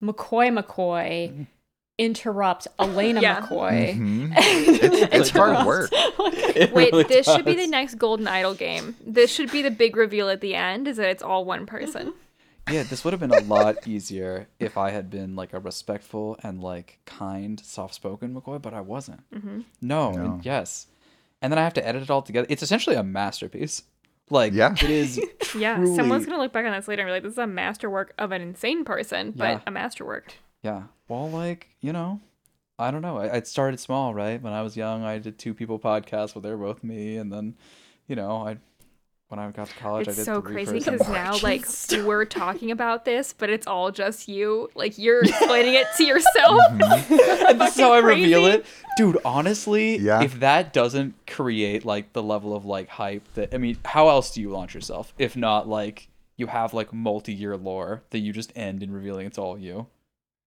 McCoy 0.00 0.56
McCoy 0.56 1.46
interrupt 1.98 2.68
Elena 2.78 3.20
Yeah. 3.20 3.40
McCoy. 3.40 3.96
Mhm. 3.96 4.32
It's, 4.36 5.14
it's 5.14 5.30
hard 5.30 5.66
work. 5.66 5.90
It 5.92 6.72
Wait, 6.72 6.92
really 6.92 7.02
this 7.04 7.26
should 7.26 7.44
be 7.44 7.54
the 7.54 7.66
next 7.66 7.96
Golden 7.96 8.28
Idol 8.28 8.54
game. 8.54 8.94
This 9.04 9.32
should 9.32 9.50
be 9.50 9.62
the 9.62 9.70
big 9.72 9.96
reveal 9.96 10.28
at 10.28 10.40
the 10.40 10.54
end 10.54 10.86
is 10.86 10.96
that 10.98 11.08
it's 11.08 11.24
all 11.24 11.44
one 11.44 11.66
person. 11.66 12.12
Yeah, 12.70 12.82
this 12.82 13.04
would 13.04 13.12
have 13.12 13.20
been 13.20 13.30
a 13.32 13.40
lot 13.40 13.86
easier 13.86 14.48
if 14.58 14.76
I 14.76 14.90
had 14.90 15.08
been 15.08 15.36
like 15.36 15.52
a 15.52 15.60
respectful 15.60 16.36
and 16.42 16.60
like 16.60 16.98
kind, 17.06 17.60
soft-spoken 17.60 18.34
McCoy, 18.34 18.60
but 18.60 18.74
I 18.74 18.80
wasn't. 18.80 19.28
Mm-hmm. 19.30 19.60
No, 19.82 20.10
No. 20.10 20.24
and 20.24 20.44
yes, 20.44 20.88
and 21.40 21.52
then 21.52 21.58
I 21.58 21.62
have 21.64 21.74
to 21.74 21.86
edit 21.86 22.02
it 22.02 22.10
all 22.10 22.22
together. 22.22 22.46
It's 22.50 22.62
essentially 22.62 22.96
a 22.96 23.02
masterpiece. 23.04 23.82
Like, 24.30 24.52
Yeah. 24.52 24.72
it 24.72 24.82
is. 24.90 25.20
Yeah, 25.56 25.76
truly- 25.76 25.94
someone's 25.96 26.26
gonna 26.26 26.42
look 26.42 26.52
back 26.52 26.66
on 26.66 26.72
this 26.72 26.88
later 26.88 27.02
and 27.02 27.08
be 27.08 27.12
like, 27.12 27.22
"This 27.22 27.32
is 27.32 27.38
a 27.38 27.46
masterwork 27.46 28.12
of 28.18 28.32
an 28.32 28.42
insane 28.42 28.84
person, 28.84 29.30
but 29.30 29.44
Yeah. 29.48 29.60
a 29.66 29.70
masterwork." 29.70 30.34
Yeah. 30.62 30.82
Well, 31.08 31.30
like 31.30 31.68
you 31.80 31.92
know, 31.92 32.20
I 32.78 32.90
don't 32.90 33.00
know. 33.00 33.16
I, 33.18 33.36
I 33.36 33.40
started 33.42 33.78
small, 33.78 34.12
right? 34.12 34.42
When 34.42 34.52
I 34.52 34.62
was 34.62 34.76
young, 34.76 35.04
I 35.04 35.18
did 35.18 35.38
two 35.38 35.54
people 35.54 35.78
podcasts, 35.78 36.34
where 36.34 36.42
they 36.42 36.50
were 36.50 36.56
both 36.66 36.82
me, 36.82 37.16
and 37.16 37.32
then, 37.32 37.54
you 38.08 38.16
know, 38.16 38.44
I 38.46 38.58
when 39.28 39.40
I 39.40 39.50
got 39.50 39.66
to 39.68 39.74
college, 39.74 40.06
I 40.06 40.10
It's 40.10 40.18
did 40.18 40.24
so 40.24 40.40
crazy 40.40 40.78
because 40.78 41.00
now, 41.08 41.36
like, 41.42 41.66
we're 42.04 42.24
talking 42.24 42.70
about 42.70 43.04
this, 43.04 43.32
but 43.32 43.50
it's 43.50 43.66
all 43.66 43.90
just 43.90 44.28
you. 44.28 44.70
Like, 44.74 44.98
you're 44.98 45.20
explaining 45.24 45.74
it 45.74 45.86
to 45.96 46.04
yourself. 46.04 46.60
Mm-hmm. 46.70 47.12
and 47.48 47.60
this 47.60 47.74
is 47.74 47.80
how 47.80 47.92
I 47.92 48.00
fucking 48.02 48.22
reveal 48.22 48.42
crazy. 48.44 48.58
it, 48.58 48.66
dude. 48.96 49.18
Honestly, 49.24 49.96
Yeah. 49.98 50.22
if 50.22 50.38
that 50.40 50.72
doesn't 50.72 51.14
create 51.26 51.84
like 51.84 52.12
the 52.12 52.22
level 52.22 52.54
of 52.54 52.64
like 52.64 52.88
hype 52.88 53.24
that 53.34 53.52
I 53.52 53.58
mean, 53.58 53.78
how 53.84 54.08
else 54.08 54.32
do 54.32 54.40
you 54.40 54.50
launch 54.50 54.74
yourself 54.74 55.12
if 55.18 55.36
not 55.36 55.68
like 55.68 56.08
you 56.36 56.46
have 56.48 56.72
like 56.74 56.92
multi-year 56.92 57.56
lore 57.56 58.02
that 58.10 58.18
you 58.20 58.32
just 58.32 58.52
end 58.56 58.82
in 58.82 58.92
revealing 58.92 59.26
it's 59.26 59.38
all 59.38 59.58
you? 59.58 59.86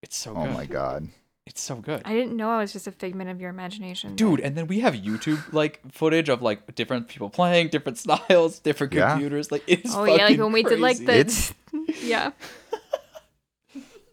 It's 0.02 0.16
so 0.16 0.34
Oh 0.38 0.46
good. 0.46 0.54
my 0.54 0.66
God. 0.66 1.10
It's 1.50 1.62
so 1.62 1.78
good. 1.78 2.04
I 2.06 2.14
didn't 2.14 2.38
know 2.38 2.50
I 2.52 2.60
was 2.60 2.72
just 2.72 2.86
a 2.88 2.92
figment 2.92 3.30
of 3.32 3.42
your 3.42 3.50
imagination. 3.50 4.16
Dude, 4.16 4.40
and 4.40 4.56
then 4.56 4.68
we 4.68 4.82
have 4.82 4.94
YouTube 4.94 5.52
like 5.52 5.82
footage 5.92 6.30
of 6.30 6.42
like 6.44 6.76
different 6.76 7.08
people 7.08 7.30
playing, 7.30 7.70
different 7.70 7.98
styles, 8.06 8.60
different 8.60 8.94
Yeah. 8.94 9.12
computers. 9.14 9.52
Like 9.52 9.64
it's 9.68 9.94
Oh 9.96 10.04
yeah, 10.06 10.12
like 10.12 10.22
fucking 10.22 10.40
when 10.44 10.52
we 10.52 10.64
did 10.64 10.80
like 10.80 10.98
crazy. 10.98 11.06
the 11.06 11.20
It's 11.20 11.54
yeah. 12.04 12.32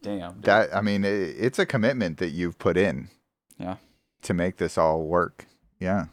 damn. 0.02 0.32
dude. 0.34 0.42
that. 0.44 0.74
I 0.74 0.80
mean, 0.80 1.04
it, 1.04 1.36
it's 1.38 1.58
a 1.58 1.66
commitment 1.66 2.18
that 2.18 2.30
you've 2.30 2.58
put 2.58 2.76
in. 2.76 3.08
Yeah. 3.58 3.76
To 4.22 4.34
make 4.34 4.56
this 4.56 4.76
all 4.78 5.02
work. 5.02 5.46
Yeah. 5.78 6.06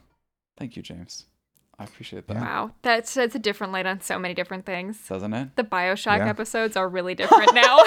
Thank 0.58 0.76
you, 0.76 0.84
James. 0.84 1.26
I 1.80 1.86
appreciate 1.86 2.28
that. 2.28 2.34
Yeah. 2.36 2.42
Wow, 2.42 2.72
that 2.84 3.08
sheds 3.08 3.34
a 3.34 3.40
different 3.40 3.74
light 3.74 3.86
on 3.88 4.00
so 4.02 4.20
many 4.20 4.34
different 4.34 4.66
things. 4.66 5.08
Doesn't 5.08 5.34
it? 5.34 5.56
The 5.56 5.64
Bioshock 5.64 6.18
Yeah. 6.20 6.28
episodes 6.30 6.78
are 6.78 6.88
really 6.88 7.16
different 7.22 7.54
now. 7.56 7.80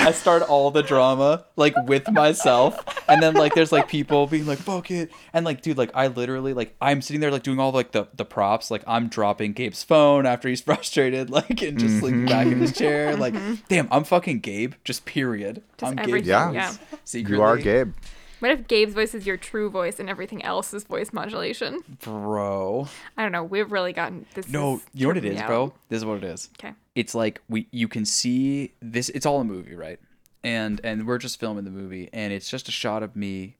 I 0.00 0.12
start 0.12 0.42
all 0.42 0.70
the 0.70 0.82
drama 0.82 1.44
like 1.56 1.74
with 1.86 2.10
myself, 2.10 2.76
and 3.08 3.22
then 3.22 3.34
like 3.34 3.54
there's 3.54 3.72
like 3.72 3.88
people 3.88 4.26
being 4.26 4.46
like 4.46 4.58
"fuck 4.58 4.90
it," 4.90 5.10
and 5.32 5.44
like 5.44 5.62
dude, 5.62 5.78
like 5.78 5.90
I 5.94 6.06
literally 6.06 6.52
like 6.54 6.74
I'm 6.80 7.02
sitting 7.02 7.20
there 7.20 7.30
like 7.30 7.42
doing 7.42 7.58
all 7.58 7.72
like 7.72 7.92
the 7.92 8.08
the 8.14 8.24
props, 8.24 8.70
like 8.70 8.82
I'm 8.86 9.08
dropping 9.08 9.52
Gabe's 9.52 9.82
phone 9.82 10.26
after 10.26 10.48
he's 10.48 10.60
frustrated, 10.70 11.30
like 11.30 11.62
and 11.62 11.78
just 11.78 12.02
like 12.02 12.26
back 12.26 12.46
in 12.46 12.60
his 12.60 12.72
chair, 12.72 13.12
mm-hmm. 13.12 13.20
like 13.20 13.34
mm-hmm. 13.34 13.54
damn, 13.68 13.88
I'm 13.90 14.04
fucking 14.04 14.40
Gabe, 14.40 14.74
just 14.84 15.04
period. 15.04 15.62
Just 15.78 15.98
I'm 15.98 16.04
Gabe. 16.06 16.24
Yeah. 16.24 16.50
yeah. 16.52 16.74
Secretly, 17.04 17.36
You 17.36 17.42
are 17.42 17.56
Gabe. 17.56 17.92
what 18.40 18.50
if 18.50 18.66
Gabe's 18.66 18.94
voice 18.94 19.14
is 19.14 19.26
your 19.26 19.36
true 19.36 19.70
voice 19.70 20.00
and 20.00 20.08
everything 20.08 20.42
else 20.44 20.72
is 20.72 20.84
voice 20.84 21.12
modulation? 21.12 21.80
bro. 22.02 22.88
I 23.16 23.22
don't 23.22 23.32
know. 23.32 23.44
We've 23.44 23.70
really 23.70 23.92
gotten 23.92 24.26
this. 24.34 24.48
No, 24.48 24.80
you 24.94 25.04
know 25.04 25.08
what 25.08 25.16
it 25.16 25.24
is, 25.24 25.32
tripping 25.32 25.36
is, 25.36 25.42
me 25.42 25.46
bro. 25.46 25.74
This 25.88 25.96
is 25.98 26.04
what 26.04 26.18
it 26.18 26.24
is. 26.24 26.50
Okay. 26.58 26.74
It's 27.00 27.14
like 27.14 27.40
we 27.48 27.66
you 27.70 27.88
can 27.88 28.04
see 28.04 28.72
this 28.80 29.08
it's 29.10 29.26
all 29.26 29.40
a 29.40 29.44
movie 29.44 29.74
right? 29.74 29.98
And 30.42 30.80
and 30.84 31.06
we're 31.06 31.18
just 31.18 31.40
filming 31.40 31.64
the 31.64 31.70
movie 31.70 32.08
and 32.12 32.32
it's 32.32 32.48
just 32.50 32.68
a 32.68 32.72
shot 32.72 33.02
of 33.02 33.14
me 33.16 33.56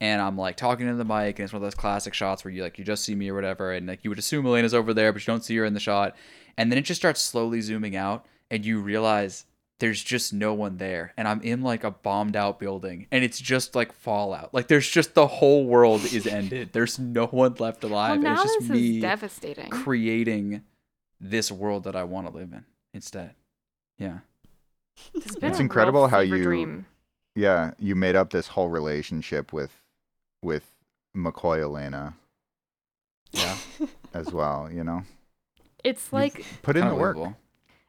and 0.00 0.20
i'm 0.20 0.36
like 0.36 0.56
talking 0.56 0.86
to 0.86 0.94
the 0.94 1.04
mic 1.04 1.38
and 1.38 1.44
it's 1.44 1.52
one 1.52 1.62
of 1.62 1.66
those 1.66 1.74
classic 1.74 2.12
shots 2.14 2.44
where 2.44 2.52
you 2.52 2.62
like 2.62 2.76
you 2.78 2.84
just 2.84 3.04
see 3.04 3.14
me 3.14 3.28
or 3.30 3.34
whatever 3.34 3.72
and 3.72 3.86
like 3.86 4.00
you 4.02 4.10
would 4.10 4.18
assume 4.18 4.44
elena's 4.46 4.74
over 4.74 4.92
there 4.94 5.12
but 5.12 5.22
you 5.22 5.30
don't 5.32 5.44
see 5.44 5.56
her 5.56 5.64
in 5.64 5.74
the 5.74 5.80
shot. 5.80 6.16
And 6.58 6.70
then 6.70 6.78
it 6.78 6.82
just 6.90 7.00
starts 7.00 7.20
slowly 7.22 7.60
zooming 7.62 7.96
out 7.96 8.26
and 8.50 8.64
you 8.66 8.80
realize 8.80 9.46
there's 9.78 10.02
just 10.02 10.32
no 10.32 10.52
one 10.54 10.76
there 10.78 11.12
and 11.16 11.26
i'm 11.28 11.40
in 11.42 11.62
like 11.62 11.84
a 11.84 11.90
bombed 11.90 12.36
out 12.36 12.58
building 12.58 13.06
and 13.12 13.22
it's 13.24 13.40
just 13.40 13.74
like 13.74 13.92
fallout. 13.92 14.52
Like 14.52 14.68
there's 14.68 14.88
just 14.88 15.14
the 15.14 15.26
whole 15.26 15.64
world 15.66 16.02
is 16.04 16.26
ended. 16.26 16.70
There's 16.76 16.98
no 16.98 17.26
one 17.26 17.54
left 17.58 17.84
alive 17.84 18.10
Well, 18.10 18.14
and 18.14 18.24
now 18.24 18.42
it's 18.42 18.54
just 18.54 18.60
this 18.60 18.70
me 18.70 18.96
is 18.96 19.02
devastating. 19.02 19.70
creating 19.70 20.62
this 21.20 21.52
world 21.52 21.84
that 21.84 21.94
I 21.94 22.04
want 22.04 22.26
to 22.28 22.34
live 22.34 22.52
in 22.52 22.64
instead. 22.94 23.34
Yeah. 23.98 24.18
This 25.14 25.34
been 25.36 25.50
It's 25.50 25.60
incredible 25.60 26.08
how 26.08 26.20
you- 26.20 26.42
dream. 26.42 26.86
Yeah, 27.34 27.70
you 27.78 27.94
made 27.94 28.14
up 28.14 28.30
this 28.30 28.48
whole 28.48 28.68
relationship 28.68 29.52
with 29.52 29.80
with 30.42 30.66
McCoy 31.16 31.60
Elena 31.62 32.14
Yeah. 33.32 33.56
as 34.14 34.32
well. 34.32 34.68
You 34.70 34.84
know, 34.84 35.02
It's 35.84 36.12
like 36.12 36.44
put 36.62 36.76
in 36.76 36.86
the 36.88 36.94
work. 36.94 37.16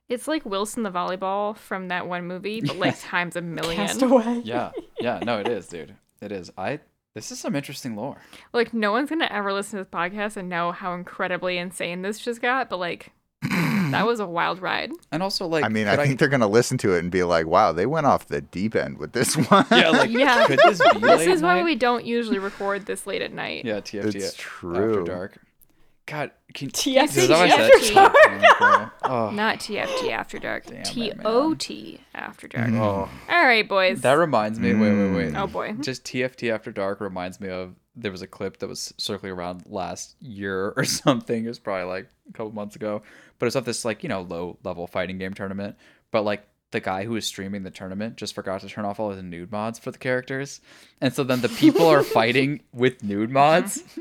it's 0.07 0.27
like 0.29 0.45
Wilson 0.45 0.83
the 0.83 0.91
volleyball 0.91 1.57
from 1.57 1.89
that 1.89 2.07
one 2.07 2.25
movie, 2.27 2.61
but 2.61 2.77
like 2.77 2.99
times 3.01 3.35
a 3.35 3.41
million. 3.41 3.75
Castaway. 3.85 4.41
Yeah. 4.45 4.71
Yeah. 4.99 5.19
No, 5.25 5.39
it 5.39 5.47
is, 5.49 5.67
dude. 5.67 5.95
It 6.21 6.31
is. 6.31 6.49
I. 6.57 6.79
This 7.15 7.31
is 7.31 7.39
some 7.39 7.55
interesting 7.55 7.95
lore. 7.97 8.17
Like 8.53 8.73
no 8.73 8.91
one's 8.93 9.09
gonna 9.09 9.25
ever 9.29 9.51
listen 9.51 9.77
to 9.77 9.83
this 9.83 9.91
podcast 9.93 10.37
and 10.37 10.47
know 10.49 10.71
how 10.71 10.93
incredibly 10.93 11.57
insane 11.57 12.01
this 12.01 12.17
just 12.19 12.41
got, 12.41 12.69
but 12.69 12.77
like 12.79 13.11
that 13.93 14.05
was 14.05 14.19
a 14.19 14.25
wild 14.27 14.61
ride. 14.61 14.91
And 15.11 15.23
also, 15.23 15.47
like, 15.47 15.63
I 15.63 15.69
mean, 15.69 15.87
I 15.87 15.95
could 15.95 16.05
think 16.07 16.19
they're 16.19 16.27
gonna 16.27 16.47
listen 16.47 16.77
to 16.79 16.93
it 16.95 16.99
and 16.99 17.11
be 17.11 17.23
like, 17.23 17.47
"Wow, 17.47 17.71
they 17.71 17.85
went 17.85 18.05
off 18.05 18.27
the 18.27 18.41
deep 18.41 18.75
end 18.75 18.97
with 18.97 19.13
this 19.13 19.35
one." 19.49 19.65
Yeah. 19.71 19.89
Like. 19.89 20.09
Yeah. 20.09 20.45
Could 20.47 20.59
this 20.65 20.79
be 20.93 20.99
This 20.99 21.19
late 21.19 21.29
is 21.29 21.41
why 21.41 21.55
night? 21.57 21.65
we 21.65 21.75
don't 21.75 22.05
usually 22.05 22.39
record 22.39 22.85
this 22.85 23.07
late 23.07 23.21
at 23.21 23.33
night. 23.33 23.65
Yeah. 23.65 23.79
TFT. 23.79 24.15
it's 24.15 24.29
After 24.29 24.37
true. 24.41 25.05
dark. 25.05 25.37
God. 26.05 26.31
Can, 26.53 26.69
TFT 26.69 27.17
Is 27.17 27.27
that 27.29 27.39
what 27.39 27.49
I 27.51 27.63
after 27.63 27.79
said? 27.79 27.93
dark. 28.59 28.93
Oh. 29.03 29.29
Not 29.31 29.59
TFT 29.59 30.11
after 30.11 30.37
dark. 30.39 30.65
Damn 30.65 30.77
it, 30.77 30.85
T 30.85 31.09
man. 31.09 31.21
O 31.25 31.53
T 31.55 31.99
after 32.13 32.47
dark. 32.47 32.67
Mm. 32.67 32.79
Oh. 32.79 33.09
All 33.29 33.43
right, 33.45 33.67
boys. 33.67 34.01
That 34.01 34.13
reminds 34.13 34.59
me. 34.59 34.73
Wait, 34.73 34.91
wait, 34.93 35.15
wait. 35.15 35.33
Mm. 35.33 35.39
oh 35.41 35.47
boy. 35.47 35.73
Just 35.81 36.03
TFT 36.05 36.51
After 36.53 36.71
Dark 36.71 36.99
reminds 37.01 37.39
me 37.39 37.49
of 37.49 37.75
there 37.95 38.11
was 38.11 38.21
a 38.21 38.27
clip 38.27 38.57
that 38.57 38.67
was 38.67 38.93
circling 38.97 39.31
around 39.33 39.63
last 39.67 40.15
year 40.21 40.69
or 40.77 40.83
something. 40.85 41.45
It 41.45 41.47
was 41.47 41.59
probably 41.59 41.85
like 41.85 42.07
a 42.29 42.33
couple 42.33 42.51
months 42.53 42.75
ago, 42.75 43.01
but 43.39 43.45
it's 43.47 43.55
of 43.55 43.65
this 43.65 43.85
like 43.85 44.03
you 44.03 44.09
know 44.09 44.21
low 44.21 44.57
level 44.63 44.87
fighting 44.87 45.17
game 45.17 45.33
tournament. 45.33 45.75
But 46.11 46.23
like 46.23 46.47
the 46.71 46.79
guy 46.79 47.03
who 47.05 47.11
was 47.11 47.25
streaming 47.25 47.63
the 47.63 47.71
tournament 47.71 48.17
just 48.17 48.33
forgot 48.33 48.61
to 48.61 48.67
turn 48.67 48.85
off 48.85 48.99
all 48.99 49.11
his 49.11 49.21
nude 49.21 49.51
mods 49.51 49.77
for 49.79 49.91
the 49.91 49.97
characters, 49.97 50.61
and 51.01 51.13
so 51.13 51.23
then 51.23 51.41
the 51.41 51.49
people 51.49 51.85
are 51.87 52.03
fighting 52.19 52.61
with 52.73 53.03
nude 53.03 53.31
mods. 53.31 53.83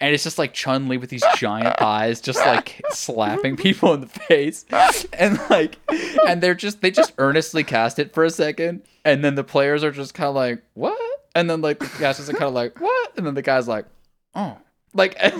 And 0.00 0.14
it's 0.14 0.22
just 0.22 0.38
like 0.38 0.54
Chun 0.54 0.86
Li 0.86 0.96
with 0.96 1.10
these 1.10 1.24
giant 1.38 1.76
thighs, 1.76 2.20
just 2.20 2.38
like 2.38 2.80
slapping 2.90 3.56
people 3.56 3.94
in 3.94 4.00
the 4.02 4.06
face, 4.06 4.64
and 5.12 5.40
like, 5.50 5.76
and 6.24 6.40
they're 6.40 6.54
just 6.54 6.82
they 6.82 6.92
just 6.92 7.12
earnestly 7.18 7.64
cast 7.64 7.98
it 7.98 8.14
for 8.14 8.22
a 8.22 8.30
second, 8.30 8.82
and 9.04 9.24
then 9.24 9.34
the 9.34 9.42
players 9.42 9.82
are 9.82 9.90
just 9.90 10.14
kind 10.14 10.28
of 10.28 10.36
like, 10.36 10.62
what? 10.74 10.96
And 11.38 11.48
then 11.48 11.60
like 11.60 11.78
the 11.78 11.86
casters 11.86 12.28
are 12.28 12.32
kind 12.32 12.48
of 12.48 12.52
like, 12.52 12.80
what? 12.80 13.12
And 13.16 13.24
then 13.24 13.34
the 13.34 13.42
guy's 13.42 13.68
like, 13.68 13.84
oh, 14.34 14.58
like 14.92 15.14
as, 15.16 15.34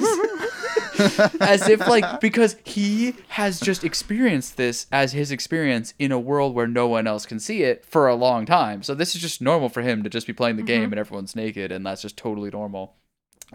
as 1.40 1.68
if 1.68 1.80
like 1.88 2.20
because 2.20 2.54
he 2.64 3.16
has 3.26 3.58
just 3.58 3.82
experienced 3.82 4.56
this 4.56 4.86
as 4.92 5.10
his 5.10 5.32
experience 5.32 5.94
in 5.98 6.12
a 6.12 6.18
world 6.18 6.54
where 6.54 6.68
no 6.68 6.86
one 6.86 7.08
else 7.08 7.26
can 7.26 7.40
see 7.40 7.64
it 7.64 7.84
for 7.84 8.06
a 8.06 8.14
long 8.14 8.46
time. 8.46 8.84
So 8.84 8.94
this 8.94 9.16
is 9.16 9.20
just 9.20 9.42
normal 9.42 9.68
for 9.68 9.82
him 9.82 10.04
to 10.04 10.08
just 10.08 10.28
be 10.28 10.32
playing 10.32 10.54
the 10.54 10.62
game 10.62 10.82
mm-hmm. 10.82 10.92
and 10.92 11.00
everyone's 11.00 11.34
naked, 11.34 11.72
and 11.72 11.84
that's 11.84 12.02
just 12.02 12.16
totally 12.16 12.50
normal. 12.50 12.94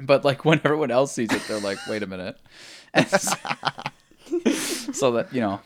But 0.01 0.25
like 0.25 0.43
when 0.43 0.59
everyone 0.65 0.91
else 0.91 1.13
sees 1.13 1.31
it, 1.31 1.43
they're 1.47 1.61
like, 1.61 1.77
wait 1.87 2.03
a 2.03 2.07
minute. 2.07 2.37
So, 3.19 4.59
so 4.93 5.11
that 5.13 5.33
you 5.33 5.41
know, 5.41 5.61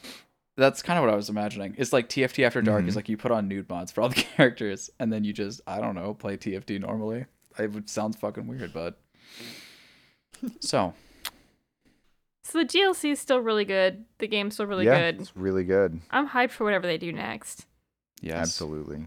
that's 0.57 0.81
kind 0.81 0.97
of 0.97 1.05
what 1.05 1.13
I 1.13 1.15
was 1.15 1.29
imagining. 1.29 1.75
It's 1.77 1.93
like 1.93 2.09
TFT 2.09 2.45
After 2.45 2.61
Dark 2.61 2.83
is 2.83 2.89
mm-hmm. 2.89 2.95
like 2.97 3.09
you 3.09 3.15
put 3.15 3.31
on 3.31 3.47
nude 3.47 3.69
mods 3.69 3.91
for 3.91 4.01
all 4.01 4.09
the 4.09 4.15
characters, 4.35 4.89
and 4.99 5.13
then 5.13 5.23
you 5.23 5.31
just 5.31 5.61
I 5.67 5.79
don't 5.79 5.95
know 5.95 6.13
play 6.13 6.35
TFT 6.35 6.81
normally. 6.81 7.25
It 7.57 7.89
sounds 7.89 8.17
fucking 8.17 8.47
weird, 8.47 8.73
but 8.73 8.99
so 10.59 10.93
So 12.43 12.59
the 12.59 12.65
DLC 12.65 13.11
is 13.11 13.19
still 13.19 13.39
really 13.39 13.65
good. 13.65 14.05
The 14.17 14.27
game's 14.27 14.55
still 14.55 14.65
really 14.65 14.85
yeah, 14.85 15.11
good. 15.11 15.21
it's 15.21 15.35
really 15.35 15.63
good. 15.63 16.01
I'm 16.11 16.27
hyped 16.27 16.51
for 16.51 16.63
whatever 16.63 16.87
they 16.87 16.97
do 16.97 17.11
next. 17.11 17.65
yes, 18.21 18.37
Absolutely. 18.37 19.05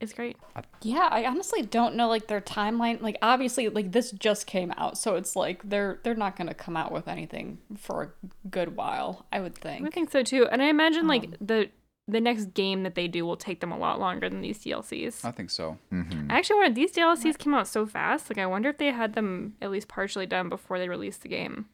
It's 0.00 0.12
great. 0.12 0.36
Yeah, 0.82 1.08
I 1.10 1.24
honestly 1.24 1.62
don't 1.62 1.96
know 1.96 2.08
like 2.08 2.28
their 2.28 2.40
timeline. 2.40 3.00
Like 3.02 3.16
obviously 3.20 3.68
like 3.68 3.90
this 3.92 4.12
just 4.12 4.46
came 4.46 4.72
out, 4.76 4.96
so 4.96 5.16
it's 5.16 5.34
like 5.34 5.68
they're 5.68 5.98
they're 6.04 6.14
not 6.14 6.36
going 6.36 6.46
to 6.46 6.54
come 6.54 6.76
out 6.76 6.92
with 6.92 7.08
anything 7.08 7.58
for 7.76 8.02
a 8.02 8.48
good 8.48 8.76
while, 8.76 9.26
I 9.32 9.40
would 9.40 9.56
think. 9.56 9.84
I 9.86 9.90
think 9.90 10.10
so 10.10 10.22
too. 10.22 10.46
And 10.50 10.62
I 10.62 10.66
imagine 10.66 11.08
like 11.08 11.24
Um, 11.24 11.34
the 11.40 11.70
the 12.06 12.20
next 12.20 12.54
game 12.54 12.84
that 12.84 12.94
they 12.94 13.06
do 13.08 13.26
will 13.26 13.36
take 13.36 13.60
them 13.60 13.72
a 13.72 13.76
lot 13.78 13.98
longer 14.00 14.30
than 14.30 14.40
these 14.40 14.58
DLCs. 14.64 15.24
I 15.24 15.30
think 15.32 15.50
so. 15.50 15.78
hmm 15.90 16.30
I 16.30 16.38
actually 16.38 16.56
wonder 16.60 16.74
these 16.74 16.92
DLCs 16.92 17.36
came 17.36 17.52
out 17.54 17.66
so 17.66 17.84
fast. 17.84 18.30
Like 18.30 18.38
I 18.38 18.46
wonder 18.46 18.68
if 18.68 18.78
they 18.78 18.92
had 18.92 19.14
them 19.14 19.54
at 19.60 19.70
least 19.72 19.88
partially 19.88 20.26
done 20.26 20.48
before 20.48 20.78
they 20.78 20.88
released 20.88 21.22
the 21.22 21.28
game. 21.28 21.66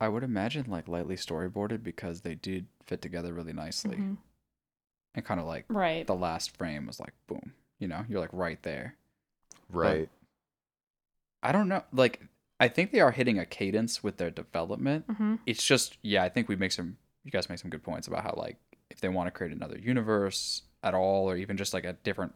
I 0.00 0.08
would 0.08 0.22
imagine 0.22 0.64
like 0.70 0.88
lightly 0.88 1.16
storyboarded 1.16 1.82
because 1.82 2.22
they 2.22 2.34
did 2.34 2.66
fit 2.86 3.02
together 3.02 3.34
really 3.34 3.52
nicely, 3.52 3.96
Mhm. 3.98 4.16
And 5.14 5.24
kind 5.24 5.40
of 5.40 5.46
like 5.46 5.64
Right. 5.68 6.06
the 6.06 6.14
last 6.14 6.56
frame 6.56 6.86
was 6.86 7.00
like 7.00 7.12
boom, 7.26 7.52
you 7.78 7.88
know, 7.88 8.04
you're 8.08 8.20
like 8.20 8.32
right 8.32 8.62
there. 8.62 8.96
Right. 9.68 10.08
I 11.42 11.52
don't 11.52 11.68
know, 11.68 11.84
like 11.92 12.20
I 12.58 12.68
think 12.68 12.90
they 12.92 13.00
are 13.00 13.10
hitting 13.12 13.38
a 13.38 13.46
cadence 13.46 14.02
with 14.02 14.18
their 14.18 14.30
development. 14.30 15.06
Mhm. 15.08 15.38
It's 15.46 15.64
just 15.64 15.96
yeah, 16.02 16.22
I 16.22 16.28
think 16.28 16.48
we 16.48 16.56
make 16.56 16.72
some 16.72 16.96
you 17.24 17.30
guys 17.30 17.48
make 17.48 17.58
some 17.58 17.70
good 17.70 17.82
points 17.82 18.06
about 18.06 18.22
how 18.22 18.34
like 18.36 18.56
if 18.90 19.00
they 19.00 19.08
want 19.08 19.26
to 19.28 19.30
create 19.30 19.52
another 19.52 19.78
universe 19.78 20.62
at 20.82 20.94
all 20.94 21.28
or 21.30 21.36
even 21.36 21.56
just 21.56 21.72
like 21.74 21.84
a 21.84 21.92
different 21.92 22.34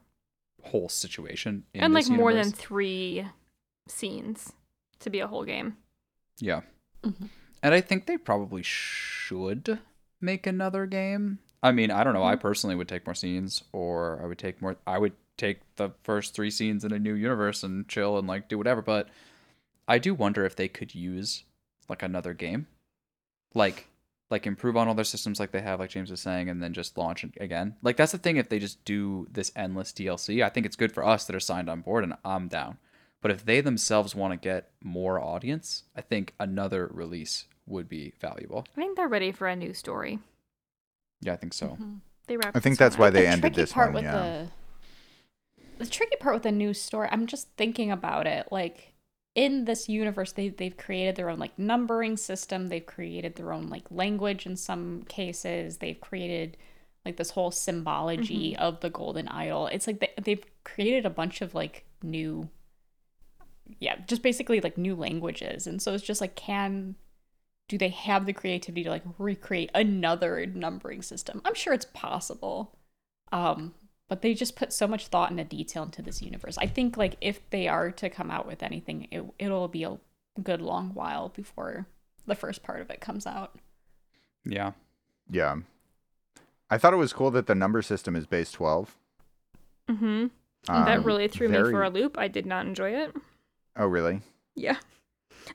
whole 0.63 0.89
situation 0.89 1.65
in 1.75 1.83
And 1.83 1.93
like 1.95 2.05
this 2.05 2.11
more 2.11 2.33
than 2.33 2.51
three 2.53 3.27
scenes 3.89 4.53
to 5.01 5.11
be 5.11 5.21
a 5.21 5.27
whole 5.27 5.45
game. 5.45 5.77
yeah. 6.39 6.63
Mhm. 7.03 7.29
And 7.63 7.75
I 7.75 7.81
think 7.81 8.07
they 8.07 8.17
probably 8.19 8.63
should 8.63 9.79
make 10.21 10.47
another 10.47 10.87
game. 10.87 11.39
I 11.65 11.73
mean, 11.73 11.91
I 11.91 12.05
don't 12.05 12.13
know. 12.13 12.21
Mm-hmm. 12.21 12.29
I 12.29 12.37
personally 12.37 12.77
would 12.77 12.89
take 12.89 13.07
more 13.07 13.15
scenes, 13.15 13.65
or 13.73 14.21
I 14.23 14.27
would 14.27 14.39
take 14.39 14.61
more. 14.61 14.77
I 14.87 14.99
would 14.99 15.15
take 15.39 15.61
the 15.77 15.93
first 16.03 16.35
three 16.35 16.51
scenes 16.51 16.85
in 16.85 16.93
a 16.93 16.99
new 16.99 17.15
universe 17.15 17.63
and 17.63 17.89
chill 17.89 18.19
and 18.19 18.29
like 18.29 18.49
do 18.49 18.59
whatever. 18.59 18.83
But 18.83 19.09
I 19.89 19.99
do 19.99 20.13
wonder 20.13 20.45
if 20.45 20.55
they 20.55 20.69
could 20.69 20.95
use 20.95 21.45
like 21.89 22.03
another 22.03 22.35
game, 22.35 22.67
like 23.55 23.89
like 24.31 24.47
improve 24.47 24.77
on 24.77 24.89
all 24.89 24.95
their 24.95 25.05
systems 25.05 25.41
like 25.41 25.53
they 25.53 25.63
have, 25.63 25.81
like 25.81 25.89
James 25.89 26.11
was 26.11 26.21
saying, 26.21 26.51
and 26.51 26.63
then 26.63 26.75
just 26.75 26.99
launch 26.99 27.25
it 27.25 27.33
again. 27.41 27.77
Like 27.83 27.97
that's 27.97 28.13
the 28.13 28.19
thing. 28.19 28.37
If 28.37 28.51
they 28.51 28.59
just 28.59 28.85
do 28.85 29.27
this 29.33 29.51
endless 29.57 29.91
DLC, 29.91 30.45
I 30.45 30.51
think 30.51 30.67
it's 30.67 30.77
good 30.77 30.93
for 30.93 31.03
us 31.03 31.25
that 31.25 31.37
are 31.37 31.41
signed 31.41 31.71
on 31.71 31.81
board, 31.81 32.05
and 32.05 32.13
I'm 32.27 32.47
down. 32.49 32.77
But 33.23 33.31
if 33.31 33.47
they 33.47 33.63
themselves 33.63 34.15
want 34.15 34.33
to 34.33 34.37
get 34.37 34.69
more 34.83 35.19
audience, 35.19 35.85
I 35.97 36.03
think 36.03 36.35
another 36.39 36.91
release 36.93 37.47
would 37.67 37.89
be 37.89 38.13
valuable. 38.21 38.67
I 38.77 38.81
think 38.81 38.99
they're 38.99 39.09
ready 39.09 39.33
for 39.33 39.49
a 39.49 39.57
new 39.57 39.73
story. 39.73 40.19
Yeah, 41.25 41.33
I 41.33 41.37
think 41.37 41.55
so. 41.55 41.77
Mhm. 41.81 42.01
They 42.27 42.37
wrapped 42.37 42.57
I 42.57 42.61
think 42.61 42.79
that's 42.79 42.97
why 42.97 43.11
they 43.11 43.23
the 43.23 43.29
ended 43.29 43.55
this 43.55 43.73
part 43.73 43.89
one, 43.93 43.97
with 43.97 44.05
yeah. 44.05 44.13
the 44.19 44.49
the 45.79 45.87
tricky 45.87 46.17
part 46.17 46.35
with 46.35 46.43
the 46.45 46.53
new 46.53 46.73
story 46.73 47.09
i'm 47.11 47.27
just 47.27 47.49
thinking 47.57 47.91
about 47.91 48.27
it 48.27 48.47
like 48.51 48.93
in 49.35 49.65
this 49.65 49.89
universe 49.89 50.33
they, 50.33 50.49
they've 50.49 50.77
created 50.77 51.17
their 51.17 51.29
own 51.29 51.39
like 51.39 51.59
numbering 51.59 52.17
system 52.17 52.69
they've 52.69 52.87
created 52.87 53.35
their 53.35 53.53
own 53.53 53.69
like 53.69 53.85
language 53.91 54.47
in 54.47 54.57
some 54.57 55.03
cases 55.09 55.79
they've 55.79 56.01
created 56.01 56.57
like 57.05 57.17
this 57.17 57.31
whole 57.31 57.51
symbology 57.51 58.57
of 58.57 58.81
the 58.81 58.91
golden 58.91 59.29
idol 59.29 59.67
it's 59.67 59.87
like 59.87 60.01
they, 60.01 60.11
they've 60.23 60.45
created 60.63 61.05
a 61.05 61.11
bunch 61.11 61.41
of 61.43 61.55
like 61.55 61.85
new 62.03 62.49
yeah 63.81 63.97
just 64.07 64.23
basically 64.23 64.61
like 64.61 64.79
new 64.79 64.95
languages 64.95 65.67
and 65.67 65.83
so 65.83 65.93
it's 65.93 66.05
just 66.05 66.21
like 66.21 66.37
can 66.37 66.95
do 67.69 67.79
they 67.79 67.89
have 67.89 68.27
the 68.27 68.33
creativity 68.33 68.85
to 68.85 68.91
like 68.91 69.03
recreate 69.19 69.71
another 69.75 70.45
numbering 70.47 71.03
system 71.03 71.41
i'm 71.45 71.55
sure 71.55 71.73
it's 71.73 71.87
possible 71.93 72.77
um 73.33 73.75
but 74.09 74.21
they 74.23 74.35
just 74.35 74.55
put 74.57 74.73
so 74.73 74.87
much 74.87 75.07
thought 75.09 75.31
and 75.31 75.49
detail 75.49 75.83
into 75.85 76.03
this 76.03 76.21
universe 76.23 76.59
i 76.59 76.67
think 76.67 76.97
like 76.97 77.17
if 77.21 77.49
they 77.51 77.67
are 77.69 77.91
to 77.91 78.09
come 78.11 78.31
out 78.31 78.47
with 78.47 78.63
anything 78.63 79.09
it, 79.11 79.25
it'll 79.39 79.69
be 79.69 79.85
a 79.85 79.99
good 80.43 80.61
long 80.61 80.91
while 80.95 81.29
before 81.31 81.87
the 82.27 82.35
first 82.35 82.63
part 82.63 82.81
of 82.81 82.91
it 82.91 83.01
comes 83.01 83.27
out 83.27 83.57
Yeah. 84.45 84.73
Yeah. 85.31 85.57
I 86.71 86.77
thought 86.79 86.93
it 86.93 86.97
was 86.97 87.13
cool 87.13 87.31
that 87.31 87.47
the 87.47 87.55
number 87.55 87.81
system 87.83 88.15
is 88.17 88.27
base 88.27 88.51
12. 88.53 88.97
Mhm. 89.89 90.31
that 90.67 90.99
Um, 90.99 91.05
really 91.05 91.29
threw 91.29 91.49
me 91.49 91.57
for 91.59 91.83
a 91.83 91.89
loop. 91.91 92.19
I 92.19 92.29
did 92.29 92.45
not 92.47 92.67
enjoy 92.67 92.91
it. 92.91 93.15
Oh, 93.77 93.87
really? 93.87 94.21
Yeah. 94.55 94.77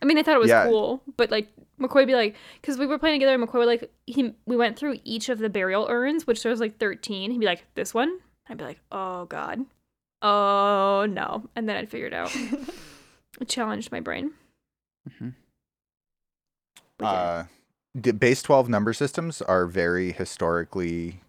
I 0.01 0.05
mean, 0.05 0.17
I 0.17 0.23
thought 0.23 0.35
it 0.35 0.39
was 0.39 0.49
Yeah. 0.49 0.65
cool, 0.65 1.01
but 1.17 1.29
like 1.31 1.47
McCoy 1.79 1.95
would 1.95 2.07
be 2.07 2.15
like, 2.15 2.35
because 2.61 2.77
we 2.77 2.85
were 2.85 2.99
playing 2.99 3.19
together, 3.19 3.33
and 3.33 3.43
McCoy 3.47 3.59
would 3.59 3.67
like 3.67 3.91
he 4.05 4.33
we 4.45 4.55
went 4.55 4.77
through 4.77 4.99
each 5.03 5.29
of 5.29 5.39
the 5.39 5.49
burial 5.49 5.87
urns, 5.89 6.27
which 6.27 6.43
there 6.43 6.51
was 6.51 6.59
like 6.59 6.77
thirteen. 6.77 7.31
He'd 7.31 7.39
be 7.39 7.45
like, 7.45 7.65
this 7.75 7.93
one. 7.93 8.19
I'd 8.49 8.57
be 8.57 8.63
like, 8.63 8.79
oh 8.91 9.25
god, 9.25 9.65
oh 10.21 11.05
no, 11.09 11.47
and 11.55 11.69
then 11.69 11.77
I'd 11.77 11.89
figure 11.89 12.07
it 12.07 12.13
out. 12.13 12.35
it 13.41 13.47
challenged 13.47 13.91
my 13.91 13.99
brain. 13.99 14.31
Mm-hmm. 15.09 15.29
Yeah. 17.01 17.07
Uh, 17.07 17.43
d- 17.99 18.11
base 18.11 18.41
12 18.41 18.69
number 18.69 18.93
systems 18.93 19.41
are 19.41 19.65
very 19.65 20.11
historically 20.11 21.21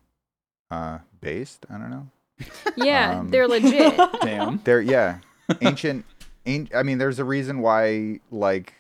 uh, 0.70 0.98
based. 1.20 1.66
I 1.70 1.78
don't 1.78 1.90
know. 1.90 2.08
yeah, 2.76 3.20
um, 3.20 3.30
they're 3.30 3.48
legit. 3.48 3.96
Damn. 4.22 4.60
They're, 4.64 4.80
yeah, 4.80 5.18
ancient. 5.60 6.04
an- 6.46 6.68
I 6.74 6.82
mean, 6.82 6.98
there's 6.98 7.18
a 7.18 7.24
reason 7.24 7.60
why, 7.60 8.20
like, 8.30 8.74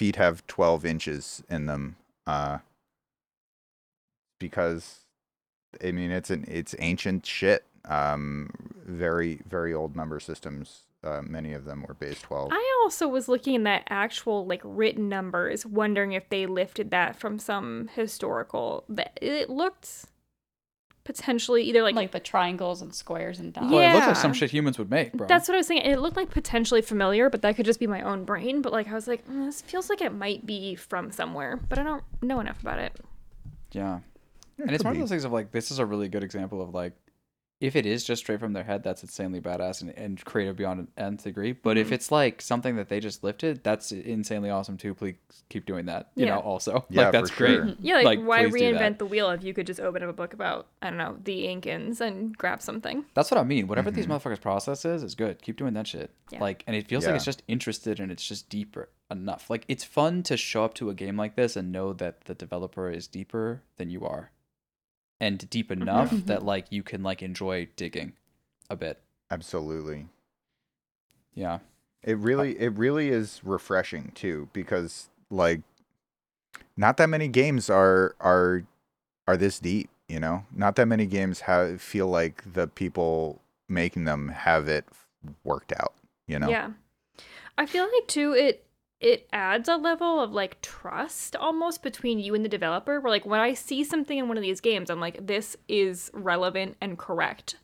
feet 0.00 0.16
have 0.16 0.46
12 0.46 0.86
inches 0.86 1.42
in 1.50 1.66
them. 1.66 1.94
Uh, 2.26 2.56
because 4.38 5.00
I 5.84 5.92
mean, 5.92 6.10
it's 6.10 6.30
an 6.30 6.46
it's 6.48 6.74
ancient 6.78 7.26
shit. 7.26 7.64
Um, 7.84 8.50
very 8.86 9.40
very 9.46 9.74
old 9.74 9.94
number 9.94 10.18
systems. 10.18 10.84
Uh, 11.04 11.20
many 11.22 11.52
of 11.52 11.66
them 11.66 11.84
were 11.86 11.94
base 11.94 12.22
twelve. 12.22 12.48
I 12.50 12.80
also 12.82 13.06
was 13.08 13.28
looking 13.28 13.66
at 13.66 13.84
actual 13.90 14.46
like 14.46 14.62
written 14.64 15.10
numbers, 15.10 15.66
wondering 15.66 16.12
if 16.12 16.30
they 16.30 16.46
lifted 16.46 16.90
that 16.92 17.16
from 17.16 17.38
some 17.38 17.90
historical. 17.94 18.84
It 19.20 19.50
looked 19.50 20.06
potentially 21.12 21.64
either 21.64 21.82
like, 21.82 21.94
Like 21.94 22.12
the 22.12 22.20
triangles 22.20 22.82
and 22.82 22.94
squares 22.94 23.40
and 23.40 23.52
dots. 23.52 23.70
Well, 23.70 23.80
it 23.80 23.92
looks 23.94 24.06
like 24.06 24.16
some 24.16 24.32
shit 24.32 24.50
humans 24.50 24.78
would 24.78 24.90
make, 24.90 25.12
bro. 25.12 25.26
That's 25.26 25.48
what 25.48 25.54
I 25.54 25.58
was 25.58 25.66
saying. 25.66 25.82
It 25.82 25.98
looked 25.98 26.16
like 26.16 26.30
potentially 26.30 26.82
familiar, 26.82 27.28
but 27.28 27.42
that 27.42 27.56
could 27.56 27.66
just 27.66 27.80
be 27.80 27.86
my 27.86 28.02
own 28.02 28.24
brain. 28.24 28.62
But 28.62 28.72
like 28.72 28.88
I 28.88 28.94
was 28.94 29.08
like, 29.08 29.26
mm, 29.26 29.46
this 29.46 29.60
feels 29.60 29.90
like 29.90 30.00
it 30.00 30.12
might 30.14 30.46
be 30.46 30.76
from 30.76 31.10
somewhere, 31.10 31.58
but 31.68 31.78
I 31.78 31.82
don't 31.82 32.04
know 32.22 32.38
enough 32.40 32.60
about 32.60 32.78
it. 32.78 32.92
yeah. 33.72 34.00
Yeah, 34.58 34.66
and 34.66 34.74
it's 34.74 34.84
one 34.84 34.92
be. 34.92 34.98
of 34.98 35.04
those 35.04 35.10
things 35.10 35.24
of 35.24 35.32
like 35.32 35.52
this 35.52 35.70
is 35.70 35.78
a 35.78 35.86
really 35.86 36.08
good 36.08 36.22
example 36.22 36.60
of 36.60 36.74
like 36.74 36.92
if 37.60 37.76
it 37.76 37.84
is 37.84 38.04
just 38.04 38.22
straight 38.22 38.40
from 38.40 38.52
their 38.54 38.64
head 38.64 38.82
that's 38.82 39.02
insanely 39.02 39.40
badass 39.40 39.82
and, 39.82 39.90
and 39.98 40.24
creative 40.24 40.56
beyond 40.56 40.80
an 40.80 40.88
nth 40.96 41.24
degree 41.24 41.52
but 41.52 41.70
Mm-hmm. 41.76 41.80
if 41.80 41.92
it's 41.92 42.10
like 42.10 42.40
something 42.40 42.76
that 42.76 42.88
they 42.88 43.00
just 43.00 43.22
lifted 43.22 43.62
that's 43.62 43.92
insanely 43.92 44.48
awesome 44.50 44.76
too 44.76 44.94
please 44.94 45.16
keep 45.50 45.66
doing 45.66 45.86
that 45.86 46.10
you 46.14 46.24
Yeah. 46.26 46.34
know 46.36 46.40
also 46.40 46.84
Yeah, 46.90 47.02
like 47.04 47.12
that's 47.12 47.30
for 47.30 47.36
great 47.36 47.54
sure. 47.56 47.74
Yeah, 47.80 47.94
like, 47.96 48.04
Like, 48.04 48.20
why 48.22 48.42
please 48.48 48.54
do 48.54 48.72
that. 48.72 48.80
reinvent 48.80 48.98
the 48.98 49.06
wheel 49.06 49.30
if 49.30 49.44
you 49.44 49.52
could 49.54 49.66
just 49.66 49.80
open 49.80 50.02
up 50.02 50.08
a 50.08 50.12
book 50.12 50.32
about 50.32 50.68
I 50.82 50.88
don't 50.88 50.98
know 50.98 51.16
the 51.22 51.44
Incans 51.44 52.00
and 52.00 52.36
grab 52.36 52.62
something? 52.62 53.04
that's 53.14 53.30
what 53.30 53.38
i 53.38 53.44
mean 53.44 53.66
whatever 53.68 53.90
these 53.90 54.06
Mm-hmm. 54.06 54.14
motherfuckers 54.28 54.40
process 54.40 54.84
is 54.84 55.02
is 55.02 55.14
good 55.14 55.42
keep 55.42 55.56
doing 55.56 55.74
that 55.74 55.86
shit 55.86 56.10
Yeah. 56.32 56.40
like 56.40 56.64
and 56.66 56.74
it 56.74 56.88
feels 56.88 57.04
like 57.06 57.14
it's 57.14 57.24
just 57.24 57.42
interested 57.48 58.00
and 58.00 58.10
it's 58.10 58.26
just 58.26 58.48
deeper 58.48 58.88
enough 59.10 59.50
like 59.50 59.64
it's 59.68 59.84
fun 59.84 60.22
to 60.22 60.36
show 60.36 60.64
up 60.64 60.72
to 60.74 60.88
a 60.88 60.94
game 60.94 61.16
like 61.16 61.34
this 61.36 61.56
and 61.56 61.72
know 61.72 61.92
that 61.94 62.22
the 62.24 62.34
developer 62.34 62.88
is 62.90 63.06
deeper 63.08 63.62
than 63.76 63.90
you 63.90 64.04
are 64.06 64.30
and 65.20 65.48
deep 65.50 65.68
mm-hmm. 65.70 65.82
enough 65.82 66.10
mm-hmm. 66.10 66.26
that 66.26 66.44
like 66.44 66.66
you 66.70 66.82
can 66.82 67.02
like 67.02 67.22
enjoy 67.22 67.68
digging 67.76 68.12
a 68.68 68.76
bit 68.76 68.98
Absolutely. 69.30 70.08
yeah 71.34 71.58
It 72.02 72.18
really 72.18 72.56
uh 72.56 72.64
it 72.64 72.78
really 72.78 73.08
is 73.08 73.40
refreshing 73.44 74.12
too 74.14 74.48
because 74.52 75.08
like 75.30 75.60
not 76.76 76.96
that 76.96 77.08
many 77.08 77.28
games 77.28 77.68
are 77.68 78.16
are 78.20 78.64
are 79.30 79.36
this 79.36 79.60
deep, 79.60 79.88
you 80.08 80.18
know? 80.18 80.44
Not 80.54 80.76
that 80.76 80.86
many 80.86 81.06
games 81.06 81.40
have 81.40 81.80
feel 81.80 82.08
like 82.08 82.42
the 82.52 82.66
people 82.66 83.40
making 83.68 84.04
them 84.04 84.28
have 84.28 84.66
it 84.66 84.84
worked 85.44 85.72
out, 85.72 85.94
you 86.26 86.38
know? 86.38 86.48
Yeah. 86.48 86.70
I 87.56 87.66
feel 87.66 87.84
like 87.84 88.08
too 88.08 88.32
it 88.32 88.64
it 89.00 89.26
adds 89.32 89.68
a 89.68 89.76
level 89.76 90.20
of 90.20 90.32
like 90.32 90.60
trust 90.60 91.34
almost 91.36 91.82
between 91.82 92.18
you 92.18 92.34
and 92.34 92.44
the 92.44 92.48
developer 92.50 93.00
where 93.00 93.10
like 93.10 93.24
when 93.24 93.40
I 93.40 93.54
see 93.54 93.82
something 93.82 94.18
in 94.18 94.28
one 94.28 94.36
of 94.36 94.42
these 94.42 94.60
games 94.60 94.90
I'm 94.90 95.00
like 95.00 95.26
this 95.26 95.56
is 95.68 96.10
relevant 96.12 96.76
and 96.80 96.98
correct. 96.98 97.56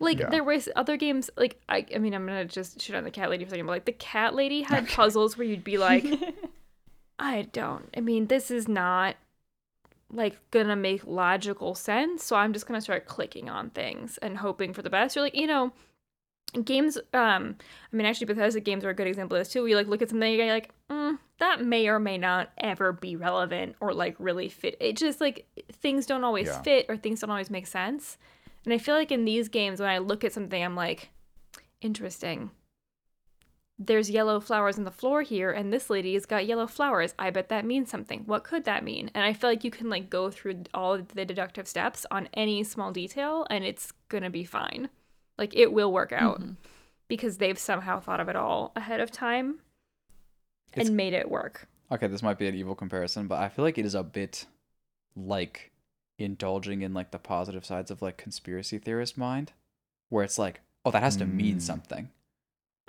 Like 0.00 0.18
Yeah. 0.20 0.30
there 0.30 0.44
was 0.44 0.68
other 0.74 0.96
games 0.96 1.28
like 1.36 1.60
I 1.68 1.84
I 1.94 1.98
mean 1.98 2.14
I'm 2.14 2.24
gonna 2.26 2.44
just 2.46 2.80
shit 2.80 2.96
on 2.96 3.04
the 3.04 3.10
cat 3.10 3.28
lady 3.30 3.44
for 3.44 3.48
a 3.48 3.50
second, 3.50 3.66
but 3.66 3.72
like 3.72 3.84
the 3.84 3.92
cat 3.92 4.34
lady 4.34 4.62
had 4.62 4.88
puzzles 4.88 5.36
where 5.36 5.46
you'd 5.46 5.64
be 5.64 5.76
like 5.76 6.04
I 7.18 7.42
don't. 7.52 7.88
I 7.96 8.00
mean, 8.00 8.28
this 8.28 8.50
is 8.50 8.68
not 8.68 9.16
like 10.10 10.38
gonna 10.50 10.76
make 10.76 11.06
logical 11.06 11.74
sense. 11.74 12.24
So 12.24 12.36
I'm 12.36 12.52
just 12.52 12.66
gonna 12.66 12.80
start 12.80 13.06
clicking 13.06 13.50
on 13.50 13.70
things 13.70 14.18
and 14.18 14.38
hoping 14.38 14.72
for 14.72 14.82
the 14.82 14.88
best. 14.90 15.14
You're 15.16 15.24
like, 15.24 15.34
you 15.34 15.46
know, 15.46 15.72
games. 16.64 16.96
Um, 17.12 17.56
I 17.92 17.96
mean, 17.96 18.06
actually, 18.06 18.26
Bethesda 18.26 18.60
games 18.60 18.84
are 18.84 18.90
a 18.90 18.94
good 18.94 19.06
example 19.06 19.36
of 19.36 19.40
this 19.42 19.52
too. 19.52 19.60
Where 19.60 19.68
you 19.68 19.76
like 19.76 19.86
look 19.88 20.02
at 20.02 20.10
something, 20.10 20.32
you're 20.34 20.46
like, 20.46 20.70
mm, 20.90 21.18
that 21.38 21.64
may 21.64 21.88
or 21.88 21.98
may 21.98 22.18
not 22.18 22.50
ever 22.58 22.92
be 22.92 23.16
relevant 23.16 23.76
or 23.80 23.92
like 23.92 24.16
really 24.18 24.48
fit. 24.48 24.76
It 24.80 24.96
just 24.96 25.20
like 25.20 25.46
things 25.72 26.06
don't 26.06 26.24
always 26.24 26.46
Yeah. 26.48 26.62
fit 26.62 26.86
or 26.88 26.96
things 26.96 27.20
don't 27.20 27.30
always 27.30 27.50
make 27.50 27.66
sense. 27.66 28.18
And 28.64 28.74
I 28.74 28.78
feel 28.78 28.94
like 28.94 29.12
in 29.12 29.24
these 29.24 29.48
games, 29.48 29.80
when 29.80 29.88
I 29.88 29.98
look 29.98 30.24
at 30.24 30.32
something, 30.32 30.62
I'm 30.62 30.74
like, 30.76 31.10
interesting 31.80 32.50
there's 33.78 34.10
yellow 34.10 34.40
flowers 34.40 34.76
on 34.76 34.82
the 34.84 34.90
floor 34.90 35.22
here 35.22 35.52
and 35.52 35.72
this 35.72 35.88
lady 35.88 36.14
has 36.14 36.26
got 36.26 36.44
yellow 36.46 36.66
flowers 36.66 37.14
i 37.18 37.30
bet 37.30 37.48
that 37.48 37.64
means 37.64 37.88
something 37.88 38.24
what 38.26 38.42
could 38.42 38.64
that 38.64 38.82
mean 38.82 39.08
and 39.14 39.24
i 39.24 39.32
feel 39.32 39.48
like 39.48 39.62
you 39.62 39.70
can 39.70 39.88
like 39.88 40.10
go 40.10 40.30
through 40.30 40.64
all 40.74 40.94
of 40.94 41.06
the 41.14 41.24
deductive 41.24 41.68
steps 41.68 42.04
on 42.10 42.28
any 42.34 42.64
small 42.64 42.90
detail 42.90 43.46
and 43.50 43.64
it's 43.64 43.92
gonna 44.08 44.30
be 44.30 44.44
fine 44.44 44.88
like 45.38 45.54
it 45.56 45.72
will 45.72 45.92
work 45.92 46.12
out 46.12 46.42
because 47.08 47.38
they've 47.38 47.58
somehow 47.58 47.98
thought 48.00 48.20
of 48.20 48.28
it 48.28 48.36
all 48.36 48.72
ahead 48.76 49.00
of 49.00 49.10
time 49.10 49.60
It's- 50.72 50.88
and 50.88 50.96
made 50.96 51.14
it 51.14 51.30
work 51.30 51.66
okay, 51.90 52.06
this 52.06 52.22
might 52.22 52.36
be 52.38 52.46
an 52.46 52.54
evil 52.54 52.74
comparison, 52.74 53.28
but 53.28 53.38
I 53.38 53.48
feel 53.48 53.64
like 53.64 53.78
it 53.78 53.86
is 53.86 53.94
a 53.94 54.02
bit 54.02 54.44
like 55.16 55.72
indulging 56.18 56.82
in 56.82 56.92
like 56.92 57.12
the 57.12 57.18
positive 57.18 57.64
sides 57.64 57.90
of 57.90 58.02
like 58.02 58.18
conspiracy 58.18 58.78
theorist 58.78 59.16
mind, 59.16 59.52
where 60.10 60.22
it's 60.22 60.38
like, 60.38 60.60
oh, 60.84 60.90
that 60.90 61.02
has 61.02 61.16
to 61.16 61.24
mean 61.24 61.56
Mm. 61.56 61.62
something. 61.62 62.10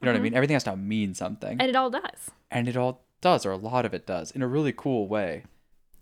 You 0.02 0.06
know 0.06 0.12
what 0.12 0.16
I 0.18 0.20
Mhm. 0.20 0.24
mean? 0.24 0.34
Everything 0.34 0.56
has 0.56 0.64
to 0.66 0.76
mean 0.76 1.14
something, 1.14 1.62
and 1.62 1.70
it 1.70 1.76
all 1.78 1.90
does 1.90 2.32
and 2.52 2.68
it 2.68 2.76
all 2.76 3.06
does, 3.22 3.46
or 3.46 3.52
a 3.52 3.58
lot 3.58 3.86
of 3.86 3.94
it 3.94 4.06
does, 4.06 4.32
in 4.32 4.42
a 4.42 4.48
really 4.48 4.74
cool 4.74 5.08
way. 5.08 5.44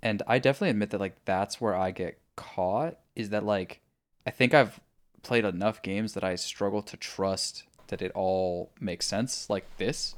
And 0.02 0.24
I 0.26 0.40
definitely 0.40 0.70
admit 0.72 0.90
that 0.92 1.00
like 1.00 1.24
that's 1.26 1.62
where 1.62 1.76
I 1.76 1.92
get 1.92 2.20
caught 2.36 2.98
is 3.16 3.30
that 3.30 3.44
like 3.44 3.82
I 4.26 4.32
think 4.32 4.54
I've 4.56 4.80
played 5.24 5.46
enough 5.46 5.82
games 5.82 6.14
that 6.14 6.24
I 6.24 6.36
struggle 6.36 6.82
to 6.84 6.98
trust 6.98 7.64
that 7.88 8.02
it 8.02 8.12
all 8.14 8.72
makes 8.80 9.06
sense 9.06 9.50
like 9.50 9.66
this. 9.78 10.16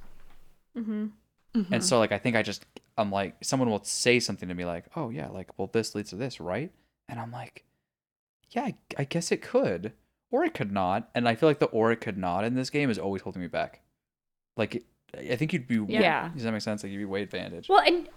mm-hmm. 0.75 1.07
And 1.71 1.83
so 1.83 1.99
like 1.99 2.11
I 2.11 2.17
think 2.17 2.35
I 2.35 2.41
just 2.43 2.65
I'm 2.97 3.11
like 3.11 3.35
someone 3.41 3.69
will 3.69 3.83
say 3.83 4.19
something 4.19 4.47
to 4.49 4.55
me 4.55 4.65
like, 4.65 4.85
"Oh 4.95 5.09
yeah, 5.09 5.27
like 5.29 5.57
well 5.57 5.69
this 5.71 5.95
leads 5.95 6.09
to 6.11 6.15
this, 6.15 6.39
right?" 6.39 6.71
And 7.07 7.19
I'm 7.19 7.31
like, 7.31 7.63
"Yeah, 8.51 8.63
I, 8.63 8.75
I 8.97 9.03
guess 9.05 9.31
it 9.31 9.41
could, 9.41 9.93
or 10.31 10.43
it 10.43 10.53
could 10.53 10.71
not." 10.71 11.09
And 11.15 11.27
I 11.27 11.35
feel 11.35 11.49
like 11.49 11.59
the 11.59 11.65
or 11.67 11.91
it 11.91 12.01
could 12.01 12.17
not 12.17 12.43
in 12.43 12.55
this 12.55 12.69
game 12.69 12.89
is 12.89 12.99
always 12.99 13.21
holding 13.23 13.41
me 13.41 13.47
back. 13.47 13.81
Like 14.57 14.75
it- 14.75 14.85
I 15.17 15.35
think 15.37 15.53
you'd 15.53 15.67
be 15.67 15.83
Yeah. 15.87 16.29
Does 16.35 16.43
that 16.43 16.51
make 16.51 16.61
sense? 16.61 16.83
Like 16.83 16.91
you'd 16.91 16.99
be 16.99 17.05
way 17.05 17.23
advantage. 17.23 17.67
Well, 17.67 17.81
and 17.83 18.07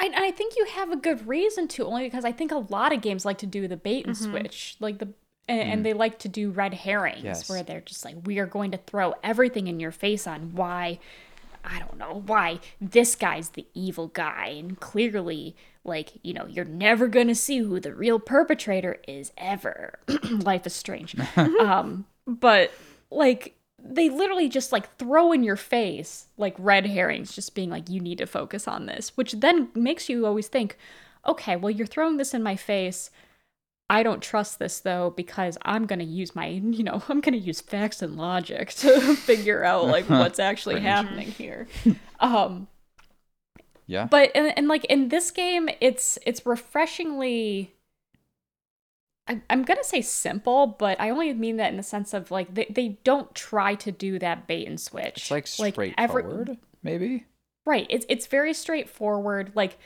I, 0.00 0.10
I 0.16 0.30
think 0.32 0.56
you 0.56 0.64
have 0.64 0.90
a 0.90 0.96
good 0.96 1.28
reason 1.28 1.68
to, 1.68 1.84
only 1.86 2.02
because 2.04 2.24
I 2.24 2.32
think 2.32 2.50
a 2.50 2.56
lot 2.58 2.92
of 2.92 3.00
games 3.02 3.24
like 3.24 3.38
to 3.38 3.46
do 3.46 3.68
the 3.68 3.76
bait 3.76 4.04
and 4.04 4.16
switch, 4.16 4.76
like 4.80 4.98
the, 4.98 5.10
and, 5.48 5.60
and 5.60 5.86
they 5.86 5.92
like 5.92 6.18
to 6.20 6.28
do 6.28 6.50
red 6.50 6.74
herrings, 6.74 7.24
Yes. 7.24 7.48
where 7.50 7.62
they're 7.62 7.80
just 7.80 8.04
like, 8.04 8.16
we 8.24 8.38
are 8.38 8.46
going 8.46 8.70
to 8.72 8.78
throw 8.78 9.14
everything 9.22 9.66
in 9.66 9.80
your 9.80 9.90
face 9.92 10.26
on 10.26 10.54
why, 10.54 10.98
I 11.64 11.78
don't 11.78 11.98
know, 11.98 12.22
why 12.26 12.60
this 12.80 13.14
guy's 13.14 13.50
the 13.50 13.66
evil 13.74 14.08
guy, 14.08 14.46
and 14.58 14.78
clearly, 14.80 15.54
like, 15.84 16.12
you 16.22 16.32
know, 16.32 16.46
you're 16.46 16.64
never 16.64 17.08
gonna 17.08 17.34
see 17.34 17.58
who 17.58 17.78
the 17.80 17.94
real 17.94 18.18
perpetrator 18.18 18.98
is 19.06 19.32
ever. 19.36 19.98
Life 20.30 20.66
is 20.66 20.72
strange. 20.74 21.14
um, 21.36 22.06
but 22.26 22.72
like 23.10 23.54
they 23.86 24.08
literally 24.08 24.48
just 24.48 24.72
like 24.72 24.96
throw 24.96 25.30
in 25.30 25.42
your 25.44 25.56
face 25.56 26.28
like 26.38 26.54
red 26.58 26.86
herrings 26.86 27.34
just 27.34 27.54
being 27.54 27.68
like 27.68 27.90
you 27.90 28.00
need 28.00 28.16
to 28.16 28.24
focus 28.26 28.66
on 28.66 28.86
this 28.86 29.14
which 29.14 29.32
then 29.32 29.68
makes 29.74 30.08
you 30.08 30.24
always 30.24 30.48
think 30.48 30.78
okay 31.26 31.54
well 31.54 31.70
you're 31.70 31.86
throwing 31.86 32.16
this 32.16 32.32
in 32.32 32.42
my 32.42 32.56
face 32.56 33.10
i 33.90 34.02
don't 34.02 34.22
trust 34.22 34.58
this 34.58 34.80
though 34.80 35.10
because 35.16 35.58
i'm 35.62 35.86
going 35.86 35.98
to 35.98 36.04
use 36.04 36.34
my 36.34 36.46
you 36.46 36.82
know 36.82 37.02
i'm 37.08 37.20
going 37.20 37.38
to 37.38 37.38
use 37.38 37.60
facts 37.60 38.02
and 38.02 38.16
logic 38.16 38.70
to 38.70 39.00
figure 39.16 39.64
out 39.64 39.86
like 39.86 40.04
what's 40.08 40.38
actually 40.38 40.80
happening 40.80 41.30
here 41.30 41.66
um 42.20 42.66
yeah. 43.86 44.06
but 44.10 44.30
and, 44.34 44.52
and 44.56 44.68
like 44.68 44.84
in 44.86 45.08
this 45.08 45.30
game 45.30 45.68
it's 45.80 46.18
it's 46.24 46.44
refreshingly 46.46 47.74
I- 49.26 49.42
I'm 49.48 49.62
gonna 49.62 49.84
say 49.84 50.02
simple, 50.02 50.66
but 50.66 51.00
I 51.00 51.10
only 51.10 51.32
mean 51.32 51.56
that 51.56 51.70
in 51.70 51.76
the 51.76 51.82
sense 51.82 52.12
of 52.12 52.30
like 52.30 52.54
they, 52.54 52.66
they 52.68 52.98
don't 53.04 53.34
try 53.34 53.74
to 53.76 53.90
do 53.90 54.18
that 54.18 54.46
bait 54.46 54.66
and 54.66 54.78
switch. 54.78 55.16
It's 55.16 55.30
like 55.30 55.46
straightforward, 55.46 56.58
maybe. 56.82 57.24
right. 57.64 57.86
It's 57.88 58.04
it's 58.08 58.26
very 58.26 58.52
straightforward. 58.52 59.52
Like 59.54 59.78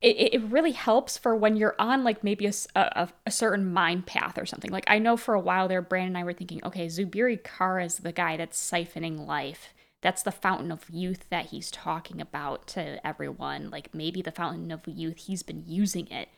it, 0.00 0.34
it 0.34 0.42
really 0.44 0.72
helps 0.72 1.18
for 1.18 1.36
when 1.36 1.56
you're 1.56 1.76
on 1.78 2.04
like 2.04 2.24
maybe 2.24 2.46
a 2.46 3.10
a 3.26 3.30
certain 3.30 3.70
mind 3.72 4.06
path 4.06 4.38
or 4.38 4.46
something. 4.46 4.70
Like 4.70 4.84
I 4.86 4.98
know 4.98 5.16
for 5.16 5.34
a 5.34 5.40
while 5.40 5.68
there, 5.68 5.82
Brandon 5.82 6.08
and 6.08 6.18
I 6.18 6.24
were 6.24 6.32
thinking, 6.32 6.60
okay, 6.64 6.86
Zubiri 6.86 7.42
Kara 7.42 7.84
is 7.84 7.98
the 7.98 8.12
guy 8.12 8.36
that's 8.36 8.58
siphoning 8.58 9.26
life. 9.26 9.74
That's 10.02 10.22
the 10.22 10.32
fountain 10.32 10.72
of 10.72 10.88
youth 10.88 11.28
that 11.28 11.46
he's 11.46 11.70
talking 11.70 12.20
about 12.20 12.66
to 12.68 13.06
everyone. 13.06 13.68
Like 13.68 13.94
maybe 13.94 14.22
the 14.22 14.32
fountain 14.32 14.70
of 14.70 14.86
youth, 14.86 15.18
he's 15.18 15.42
been 15.42 15.64
using 15.66 16.06
it. 16.08 16.30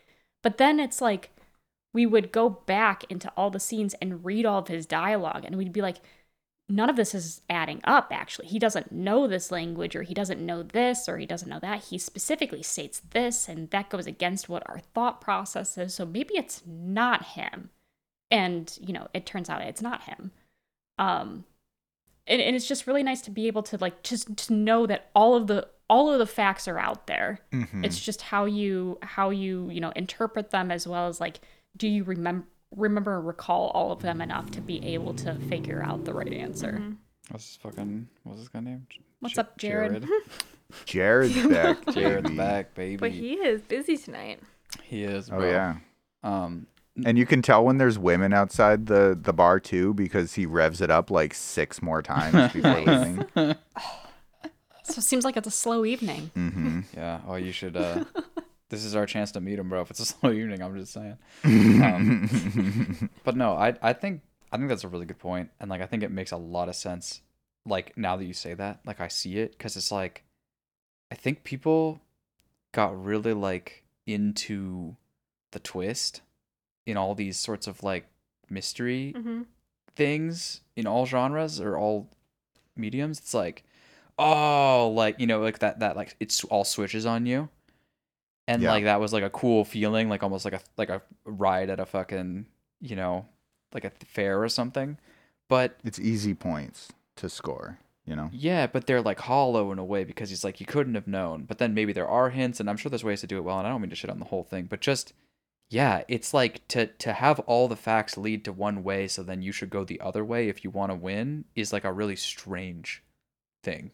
But 0.43 0.59
then 0.59 0.81
it's 0.81 1.01
like 1.01 1.31
we 1.95 2.05
would 2.05 2.33
go 2.33 2.49
back 2.49 3.05
into 3.11 3.31
all 3.37 3.51
the 3.51 3.61
scenes 3.61 3.95
and 4.01 4.25
read 4.25 4.45
all 4.45 4.59
of 4.59 4.69
his 4.69 4.87
dialogue 4.87 5.45
and 5.45 5.57
we'd 5.57 5.73
be 5.73 5.83
like 5.83 5.99
none 6.69 6.89
of 6.89 6.97
this 6.97 7.15
is 7.15 7.43
adding 7.51 7.81
up 7.85 8.09
actually. 8.11 8.47
He 8.47 8.59
doesn't 8.59 8.93
know 8.93 9.27
this 9.27 9.51
language 9.51 9.95
or 9.95 10.03
he 10.03 10.15
doesn't 10.15 10.45
know 10.45 10.63
this 10.63 11.09
or 11.09 11.19
he 11.19 11.27
doesn't 11.27 11.49
know 11.49 11.59
that. 11.61 11.85
He 11.85 11.99
specifically 11.99 12.63
states 12.63 13.01
this 13.11 13.49
and 13.49 13.69
that 13.71 13.91
goes 13.91 14.07
against 14.07 14.49
what 14.49 14.63
our 14.69 14.79
thought 14.95 15.21
process 15.21 15.77
is. 15.77 15.95
So 15.95 16.07
maybe 16.07 16.35
it's 16.35 16.63
not 16.67 17.25
him. 17.27 17.71
And 18.31 18.77
you 18.81 18.93
know 18.95 19.09
it 19.13 19.27
turns 19.27 19.51
out 19.51 19.63
it's 19.63 19.83
not 19.83 20.05
him. 20.05 20.31
Um 20.99 21.45
and, 22.27 22.41
and 22.41 22.55
it's 22.55 22.69
just 22.69 22.87
really 22.87 23.03
nice 23.03 23.21
to 23.23 23.31
be 23.31 23.49
able 23.49 23.65
to 23.65 23.77
like 23.79 24.03
just 24.03 24.37
to 24.37 24.53
know 24.55 24.87
that 24.87 25.11
all 25.15 25.35
of 25.35 25.49
the 25.49 25.69
all 25.91 26.11
of 26.11 26.19
the 26.19 26.27
facts 26.27 26.67
are 26.69 26.79
out 26.79 27.07
there. 27.07 27.41
Mhm. 27.53 27.85
it's 27.85 28.01
just 28.01 28.23
how 28.23 28.47
you 28.47 28.99
how 29.03 29.29
you 29.31 29.69
you 29.71 29.81
know 29.81 29.93
interpret 29.97 30.51
them 30.51 30.71
as 30.71 30.87
well 30.87 31.07
as 31.09 31.21
like 31.21 31.41
do 31.77 31.89
you 31.89 32.05
remember 32.05 32.47
remember 32.77 33.17
and 33.19 33.27
recall 33.27 33.69
all 33.75 33.93
of 33.93 34.01
them 34.03 34.21
enough 34.21 34.51
to 34.53 34.61
be 34.61 34.85
able 34.95 35.15
to 35.15 35.35
figure 35.49 35.83
out 35.83 36.05
the 36.05 36.15
right 36.15 36.33
answer? 36.33 36.83
What's 37.31 37.47
his 37.49 37.57
fucking 37.57 38.09
what's 38.25 38.41
this 38.41 38.49
guy 38.49 38.61
name? 38.61 38.87
What's 39.21 39.37
Ja- 39.37 39.43
up, 39.43 39.57
Jared? 39.59 40.07
Jared's 40.87 41.47
back. 41.49 41.87
Jared's 41.93 42.31
back, 42.31 42.75
baby. 42.75 42.97
But 42.97 43.11
he 43.13 43.35
is 43.35 43.61
busy 43.63 43.97
tonight. 43.97 44.41
He 44.83 45.05
is. 45.05 45.31
Oh 45.31 45.43
yeah. 45.45 45.77
Um. 46.23 46.67
And 47.07 47.17
you 47.17 47.25
can 47.25 47.41
tell 47.41 47.65
when 47.65 47.79
there's 47.79 47.99
women 47.99 48.35
outside 48.35 48.85
the, 48.87 49.19
the 49.19 49.33
bar 49.33 49.59
too 49.59 49.95
because 49.95 50.35
he 50.35 50.45
revs 50.45 50.83
it 50.83 50.91
up 50.91 51.11
like 51.11 51.33
six 51.33 51.81
more 51.81 52.03
times 52.03 52.53
before 52.55 52.81
leaving. 52.81 53.25
So 54.85 54.99
it 54.99 55.03
seems 55.03 55.25
like 55.25 55.39
it's 55.39 55.47
a 55.49 55.51
slow 55.53 55.87
evening. 55.87 56.31
hmm 56.35 56.81
Yeah. 56.95 57.21
Oh, 57.27 57.37
you 57.37 57.51
should. 57.53 57.77
uh 57.79 58.05
This 58.73 58.85
is 58.87 58.97
our 58.97 59.05
chance 59.05 59.31
to 59.33 59.41
meet 59.41 59.59
him, 59.59 59.69
bro. 59.69 59.83
If 59.83 59.91
it's 59.91 60.01
a 60.01 60.05
slow 60.13 60.33
evening, 60.33 60.63
I'm 60.63 60.75
just 60.77 60.93
saying. 60.95 61.19
Um, 61.45 63.11
but 63.23 63.37
no, 63.37 63.53
I 63.53 63.75
I 63.83 63.93
think 63.93 64.23
I 64.51 64.57
think 64.57 64.69
that's 64.69 64.83
a 64.85 64.89
really 64.89 65.05
good 65.07 65.19
point, 65.19 65.51
and 65.61 65.69
like 65.71 65.81
I 65.83 65.87
think 65.87 66.03
it 66.03 66.11
makes 66.11 66.33
a 66.33 66.37
lot 66.39 66.69
of 66.69 66.75
sense. 66.75 67.21
Like 67.67 67.97
now 67.97 68.17
that 68.17 68.25
you 68.25 68.33
say 68.33 68.55
that, 68.55 68.81
like 68.87 69.01
I 69.01 69.09
see 69.09 69.37
it 69.39 69.53
because 69.53 69.77
it's 69.77 69.93
like, 69.93 70.25
I 71.13 71.15
think 71.15 71.45
people 71.45 72.01
got 72.73 72.93
really 73.05 73.35
like 73.35 73.85
into 74.07 74.97
the 75.53 75.59
twist 75.61 76.23
in 76.87 76.97
all 76.97 77.15
these 77.15 77.39
sorts 77.39 77.67
of 77.67 77.83
like 77.83 78.07
mystery 78.51 79.13
Mm-hmm. 79.17 79.43
things 79.95 80.63
in 80.77 80.87
all 80.87 81.05
genres 81.07 81.61
or 81.61 81.77
all 81.77 82.09
mediums. 82.77 83.19
It's 83.19 83.35
like, 83.35 83.65
oh, 84.19 84.91
like 84.97 85.21
you 85.21 85.27
know, 85.27 85.41
like 85.41 85.59
that 85.61 85.81
that 85.81 85.95
like 85.95 86.17
it's 86.21 86.43
all 86.45 86.65
switches 86.65 87.05
on 87.07 87.27
you, 87.27 87.49
and 88.49 88.63
Yeah. 88.63 88.71
like 88.71 88.85
that 88.85 89.01
was 89.01 89.13
like 89.13 89.23
a 89.23 89.31
cool 89.31 89.65
feeling, 89.65 90.09
like 90.09 90.23
almost 90.23 90.45
like 90.45 90.55
a 90.55 90.61
like 90.77 90.89
a 90.91 91.03
ride 91.25 91.71
at 91.71 91.81
a 91.81 91.87
fucking 91.87 92.47
you 92.81 92.97
know, 92.97 93.27
like 93.73 93.85
a 93.85 93.91
fair 93.91 94.43
or 94.43 94.49
something. 94.49 94.99
But 95.49 95.79
It's 95.85 95.99
easy 96.01 96.35
points 96.35 96.89
to 97.17 97.29
score, 97.29 97.79
you 98.07 98.17
know? 98.17 98.31
yeah, 98.33 98.67
but 98.67 98.87
they're 98.87 99.03
like 99.03 99.21
hollow 99.21 99.71
in 99.71 99.79
a 99.79 99.85
way 99.85 100.03
because 100.05 100.31
he's 100.31 100.45
like 100.45 100.59
you 100.61 100.67
couldn't 100.67 100.95
have 100.95 101.07
known. 101.07 101.45
But 101.45 101.59
then 101.59 101.75
maybe 101.75 101.93
there 101.93 102.09
are 102.09 102.31
hints, 102.31 102.59
and 102.59 102.69
I'm 102.71 102.77
sure 102.77 102.91
there's 102.91 103.05
ways 103.05 103.21
to 103.21 103.27
do 103.27 103.37
it 103.39 103.43
well. 103.45 103.59
And 103.59 103.67
I 103.67 103.71
don't 103.71 103.81
mean 103.81 103.91
to 103.91 103.97
shit 103.97 104.11
on 104.11 104.19
the 104.19 104.25
whole 104.27 104.43
thing, 104.45 104.65
but 104.67 104.81
just 104.81 105.13
yeah, 105.69 106.03
it's 106.09 106.35
like 106.35 106.67
to 106.69 106.87
to 106.87 107.13
have 107.13 107.39
all 107.41 107.69
the 107.69 107.77
facts 107.77 108.17
lead 108.19 108.45
to 108.47 108.53
one 108.53 108.83
way, 108.83 109.07
so 109.09 109.23
then 109.23 109.41
you 109.43 109.53
should 109.53 109.71
go 109.71 109.85
the 109.85 110.01
other 110.01 110.25
way 110.25 110.49
if 110.49 110.65
you 110.65 110.71
want 110.71 110.91
to 110.91 110.97
win 110.97 111.45
is 111.55 111.73
like 111.73 111.85
a 111.85 111.93
really 111.93 112.17
strange 112.17 113.03
thing. 113.63 113.91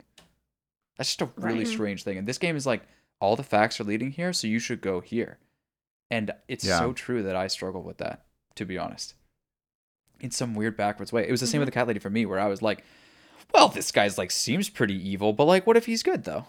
That's 0.96 1.14
just 1.14 1.22
a 1.22 1.30
really 1.40 1.58
Right. 1.58 1.66
strange 1.68 2.02
thing. 2.04 2.18
And 2.18 2.26
this 2.26 2.38
game 2.38 2.56
is 2.56 2.66
like 2.66 2.82
all 3.20 3.36
the 3.36 3.42
facts 3.42 3.80
are 3.80 3.84
leading 3.84 4.12
here, 4.12 4.32
so 4.32 4.46
you 4.46 4.58
should 4.58 4.80
go 4.80 5.00
here. 5.00 5.38
And 6.10 6.32
it's 6.48 6.64
Yeah. 6.64 6.78
so 6.78 6.92
true 6.92 7.22
that 7.22 7.36
I 7.36 7.46
struggle 7.48 7.82
with 7.82 7.98
that, 7.98 8.24
to 8.54 8.64
be 8.64 8.78
honest. 8.78 9.14
In 10.20 10.30
some 10.30 10.54
weird 10.54 10.76
backwards 10.76 11.12
way. 11.12 11.26
It 11.26 11.30
was 11.30 11.40
the 11.40 11.46
same 11.46 11.54
mm-hmm. 11.58 11.60
with 11.60 11.68
the 11.68 11.72
cat 11.78 11.86
lady 11.86 12.00
for 12.00 12.10
me, 12.10 12.26
where 12.26 12.40
I 12.40 12.46
was 12.46 12.62
like, 12.62 12.84
well, 13.54 13.68
this 13.68 13.92
guy's 13.92 14.18
like 14.18 14.30
seems 14.30 14.68
pretty 14.68 14.94
evil, 14.94 15.32
but 15.32 15.44
like, 15.44 15.66
what 15.66 15.76
if 15.76 15.86
he's 15.86 16.02
good 16.02 16.24
though? 16.24 16.46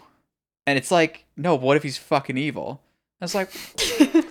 And 0.66 0.76
it's 0.78 0.90
like, 0.90 1.24
no, 1.36 1.54
what 1.54 1.76
if 1.76 1.82
he's 1.82 1.98
fucking 1.98 2.36
evil? 2.36 2.82
And 3.20 3.26
it's 3.26 3.34
like, 3.34 3.50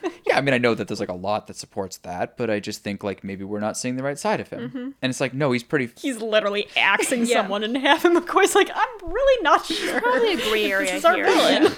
yeah, 0.29 0.37
I 0.37 0.41
mean, 0.41 0.53
I 0.53 0.59
know 0.59 0.75
that 0.75 0.87
there's 0.87 0.99
like 0.99 1.09
a 1.09 1.13
lot 1.13 1.47
that 1.47 1.55
supports 1.57 1.97
that, 1.97 2.37
but 2.37 2.49
I 2.51 2.59
just 2.59 2.83
think 2.83 3.03
like 3.03 3.23
maybe 3.23 3.43
we're 3.43 3.59
not 3.59 3.75
seeing 3.77 3.95
the 3.95 4.03
right 4.03 4.17
side 4.17 4.39
of 4.39 4.49
him. 4.49 4.69
Mm-hmm. 4.69 4.89
And 5.01 5.09
it's 5.09 5.19
like, 5.19 5.33
no, 5.33 5.51
he's 5.51 5.63
pretty. 5.63 5.89
He's 5.99 6.21
literally 6.21 6.67
axing 6.77 7.25
Yeah. 7.25 7.41
someone 7.41 7.63
in 7.63 7.73
half, 7.75 8.05
and 8.05 8.15
McCoy's 8.15 8.53
like, 8.53 8.69
I'm 8.73 9.11
really 9.11 9.43
not 9.43 9.65
sure. 9.65 9.99
Probably 9.99 10.33
a 10.33 10.37
gray 10.49 10.71
area 10.71 10.91
this 10.91 10.99
is 10.99 11.05
our 11.05 11.15
here. 11.15 11.25
villain. 11.25 11.73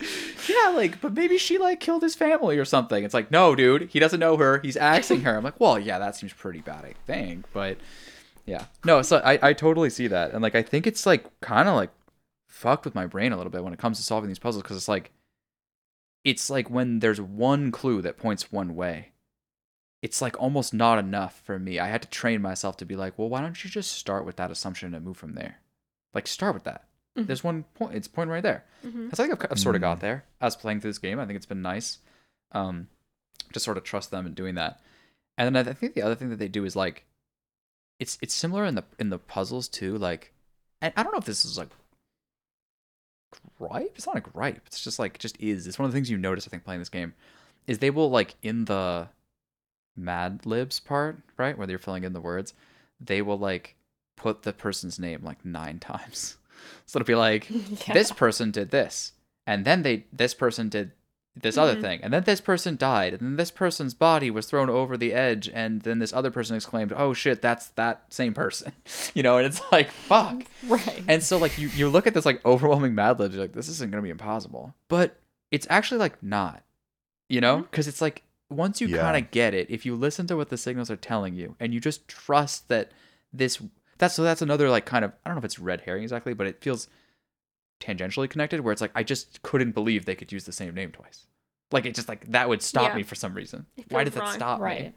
yeah, 0.48 0.68
like, 0.74 1.00
but 1.00 1.12
maybe 1.12 1.38
she 1.38 1.58
like 1.58 1.80
killed 1.80 2.02
his 2.02 2.14
family 2.14 2.56
or 2.58 2.64
something. 2.64 3.04
It's 3.04 3.14
like, 3.14 3.30
no, 3.30 3.54
dude, 3.54 3.90
he 3.90 3.98
doesn't 3.98 4.20
know 4.20 4.36
her. 4.36 4.58
He's 4.60 4.76
axing 4.76 5.20
her. 5.22 5.36
I'm 5.36 5.44
like, 5.44 5.60
well, 5.60 5.78
yeah, 5.78 5.98
that 5.98 6.16
seems 6.16 6.32
pretty 6.32 6.60
bad, 6.60 6.84
I 6.84 6.94
think, 7.06 7.44
but 7.52 7.78
yeah, 8.46 8.64
no. 8.84 9.02
So 9.02 9.18
I 9.24 9.38
I 9.42 9.52
totally 9.52 9.90
see 9.90 10.06
that, 10.06 10.32
and 10.32 10.40
like 10.42 10.54
I 10.54 10.62
think 10.62 10.86
it's 10.86 11.04
like 11.04 11.24
kind 11.40 11.68
of 11.68 11.74
like 11.74 11.90
fucked 12.48 12.84
with 12.84 12.94
my 12.94 13.06
brain 13.06 13.32
a 13.32 13.36
little 13.36 13.50
bit 13.52 13.62
when 13.64 13.72
it 13.72 13.78
comes 13.78 13.98
to 13.98 14.02
solving 14.04 14.28
these 14.28 14.38
puzzles 14.38 14.62
because 14.62 14.76
it's 14.78 14.88
like 14.88 15.10
it's 16.26 16.50
like 16.50 16.68
when 16.68 16.98
there's 16.98 17.20
one 17.20 17.70
clue 17.70 18.02
that 18.02 18.16
points 18.18 18.50
one 18.52 18.74
way 18.74 19.12
it's 20.02 20.20
like 20.20 20.36
almost 20.40 20.74
not 20.74 20.98
enough 20.98 21.40
for 21.44 21.58
me 21.58 21.78
i 21.78 21.86
had 21.88 22.02
to 22.02 22.08
train 22.08 22.42
myself 22.42 22.76
to 22.76 22.84
be 22.84 22.96
like 22.96 23.16
well 23.18 23.28
why 23.28 23.40
don't 23.40 23.62
you 23.64 23.70
just 23.70 23.92
start 23.92 24.26
with 24.26 24.36
that 24.36 24.50
assumption 24.50 24.92
and 24.94 25.04
move 25.04 25.16
from 25.16 25.34
there 25.34 25.60
like 26.14 26.26
start 26.26 26.52
with 26.54 26.64
that 26.64 26.82
Mhm. 27.16 27.26
there's 27.28 27.44
one 27.44 27.62
point 27.74 27.94
it's 27.94 28.08
point 28.08 28.28
right 28.28 28.42
there 28.42 28.64
Mhm. 28.84 29.08
i 29.12 29.16
think 29.16 29.32
I've, 29.32 29.50
I've 29.52 29.58
sort 29.58 29.74
of 29.76 29.80
Mm. 29.80 29.88
got 29.88 30.00
there 30.00 30.24
as 30.40 30.56
playing 30.56 30.80
through 30.80 30.90
this 30.90 30.98
game 30.98 31.18
i 31.20 31.24
think 31.26 31.36
it's 31.36 31.46
been 31.54 31.62
nice 31.62 31.98
um 32.52 32.88
to 33.52 33.60
sort 33.60 33.78
of 33.78 33.84
trust 33.84 34.10
them 34.10 34.26
in 34.26 34.34
doing 34.34 34.54
that 34.56 34.80
and 35.38 35.54
then 35.54 35.68
i 35.68 35.72
think 35.72 35.94
the 35.94 36.02
other 36.02 36.14
thing 36.16 36.30
that 36.30 36.38
they 36.38 36.48
do 36.48 36.64
is 36.64 36.76
like 36.76 37.04
it's 37.98 38.18
it's 38.20 38.34
similar 38.34 38.64
in 38.66 38.74
the 38.74 38.84
in 38.98 39.08
the 39.10 39.18
puzzles 39.18 39.68
too 39.68 39.96
like 39.96 40.32
and 40.82 40.92
i 40.96 41.02
don't 41.02 41.12
know 41.12 41.18
if 41.18 41.24
this 41.24 41.44
is 41.44 41.56
like 41.56 41.70
gripe? 43.58 43.92
It's 43.94 44.06
not 44.06 44.16
a 44.16 44.20
gripe. 44.20 44.62
It's 44.66 44.82
just 44.82 44.98
like 44.98 45.18
just 45.18 45.36
is. 45.40 45.66
It's 45.66 45.78
one 45.78 45.86
of 45.86 45.92
the 45.92 45.96
things 45.96 46.10
you 46.10 46.18
notice 46.18 46.46
i 46.46 46.50
think 46.50 46.64
playing 46.64 46.80
this 46.80 46.88
game 46.88 47.14
is 47.66 47.78
they 47.78 47.90
will 47.90 48.10
like 48.10 48.34
in 48.42 48.64
the 48.66 49.08
mad 49.96 50.44
libs 50.44 50.78
part 50.78 51.18
right 51.38 51.56
where 51.56 51.68
you're 51.68 51.78
filling 51.78 52.04
in 52.04 52.12
the 52.12 52.20
words 52.20 52.52
they 53.00 53.22
will 53.22 53.38
like 53.38 53.76
put 54.16 54.42
the 54.42 54.52
person's 54.52 54.98
name 54.98 55.20
like 55.22 55.44
nine 55.44 55.78
times. 55.80 56.36
So 56.86 56.98
it'll 56.98 57.06
be 57.06 57.14
like 57.14 57.48
this 57.92 58.10
person 58.12 58.50
did 58.50 58.70
this 58.70 59.12
and 59.46 59.64
then 59.64 59.82
they 59.82 60.04
this 60.12 60.34
person 60.34 60.68
did 60.68 60.92
this 61.38 61.58
other 61.58 61.76
Mhm. 61.76 61.80
thing 61.82 62.00
and 62.02 62.12
then 62.14 62.22
this 62.24 62.40
person 62.40 62.76
died 62.76 63.12
and 63.12 63.20
then 63.20 63.36
this 63.36 63.50
person's 63.50 63.92
body 63.92 64.30
was 64.30 64.46
thrown 64.46 64.70
over 64.70 64.96
the 64.96 65.12
edge 65.12 65.50
and 65.52 65.82
then 65.82 65.98
this 65.98 66.12
other 66.14 66.30
person 66.30 66.56
exclaimed 66.56 66.92
oh 66.96 67.12
shit 67.12 67.42
that's 67.42 67.68
that 67.70 68.04
same 68.08 68.32
person 68.32 68.72
you 69.14 69.22
know 69.22 69.36
and 69.36 69.46
it's 69.46 69.60
like 69.70 69.90
fuck 69.90 70.44
right. 70.66 71.02
and 71.08 71.22
so 71.22 71.36
like 71.36 71.58
you, 71.58 71.68
you 71.68 71.88
look 71.90 72.06
at 72.06 72.14
this 72.14 72.24
like 72.24 72.44
overwhelming 72.46 72.94
Mad 72.94 73.18
Libs, 73.20 73.34
you're 73.34 73.44
like, 73.44 73.52
this 73.52 73.68
isn't 73.68 73.90
gonna 73.90 74.02
be 74.02 74.08
impossible. 74.10 74.74
But 74.88 75.18
it's 75.50 75.66
actually 75.70 75.98
like 75.98 76.22
not. 76.22 76.62
You 77.28 77.40
know? 77.40 77.58
Because 77.70 77.86
it's 77.88 78.00
like 78.00 78.22
once 78.48 78.80
you 78.80 78.86
Yeah. 78.88 79.02
kind 79.02 79.16
of 79.22 79.30
get 79.30 79.52
it, 79.52 79.68
if 79.68 79.84
you 79.84 79.94
listen 79.96 80.26
to 80.28 80.36
what 80.36 80.48
the 80.48 80.56
signals 80.56 80.90
are 80.90 80.96
telling 80.96 81.34
you 81.34 81.54
and 81.60 81.74
you 81.74 81.80
just 81.80 82.06
trust 82.08 82.68
that 82.68 82.92
this 83.32 83.60
that's 83.98 84.14
so 84.14 84.22
that's 84.22 84.40
another 84.42 84.70
like 84.70 84.86
kind 84.86 85.04
of 85.04 85.12
I 85.24 85.28
don't 85.28 85.34
know 85.34 85.40
if 85.40 85.44
it's 85.44 85.58
red 85.58 85.82
herring 85.82 86.02
exactly, 86.02 86.32
but 86.34 86.46
it 86.46 86.62
feels 86.62 86.88
tangentially 87.80 88.28
connected 88.30 88.60
where 88.60 88.72
it's 88.72 88.80
like 88.80 88.92
I 88.94 89.02
just 89.02 89.42
couldn't 89.42 89.72
believe 89.72 90.04
they 90.04 90.14
could 90.14 90.32
use 90.32 90.44
the 90.44 90.52
same 90.52 90.74
name 90.74 90.92
twice. 90.92 91.26
Like 91.72 91.84
it 91.86 91.94
just 91.94 92.08
like 92.08 92.26
that 92.30 92.48
would 92.48 92.62
stop 92.62 92.90
Yeah. 92.90 92.96
me 92.96 93.02
for 93.02 93.14
some 93.14 93.34
reason. 93.34 93.66
Why 93.90 94.04
feels 94.04 94.14
did 94.14 94.22
that 94.22 94.34
stop 94.34 94.60
me? 94.60 94.64
right. 94.64 94.94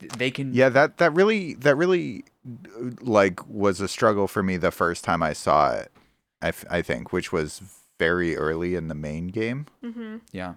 Th- 0.00 0.12
They 0.12 0.30
can 0.30 0.52
Yeah, 0.52 0.68
that 0.70 0.98
that 0.98 1.12
really 1.14 1.54
that 1.54 1.76
really 1.76 2.24
like 3.00 3.46
was 3.48 3.80
a 3.80 3.88
struggle 3.88 4.26
for 4.28 4.42
me 4.42 4.56
the 4.56 4.70
first 4.70 5.04
time 5.04 5.22
I 5.22 5.32
saw 5.32 5.72
it. 5.74 5.90
I, 6.40 6.48
f- 6.48 6.64
I 6.70 6.82
think, 6.82 7.12
which 7.12 7.32
was 7.32 7.60
very 7.98 8.36
early 8.36 8.74
in 8.76 8.86
the 8.88 8.94
main 8.94 9.26
game. 9.28 9.66
Mm-hmm. 9.82 10.18
yeah. 10.30 10.54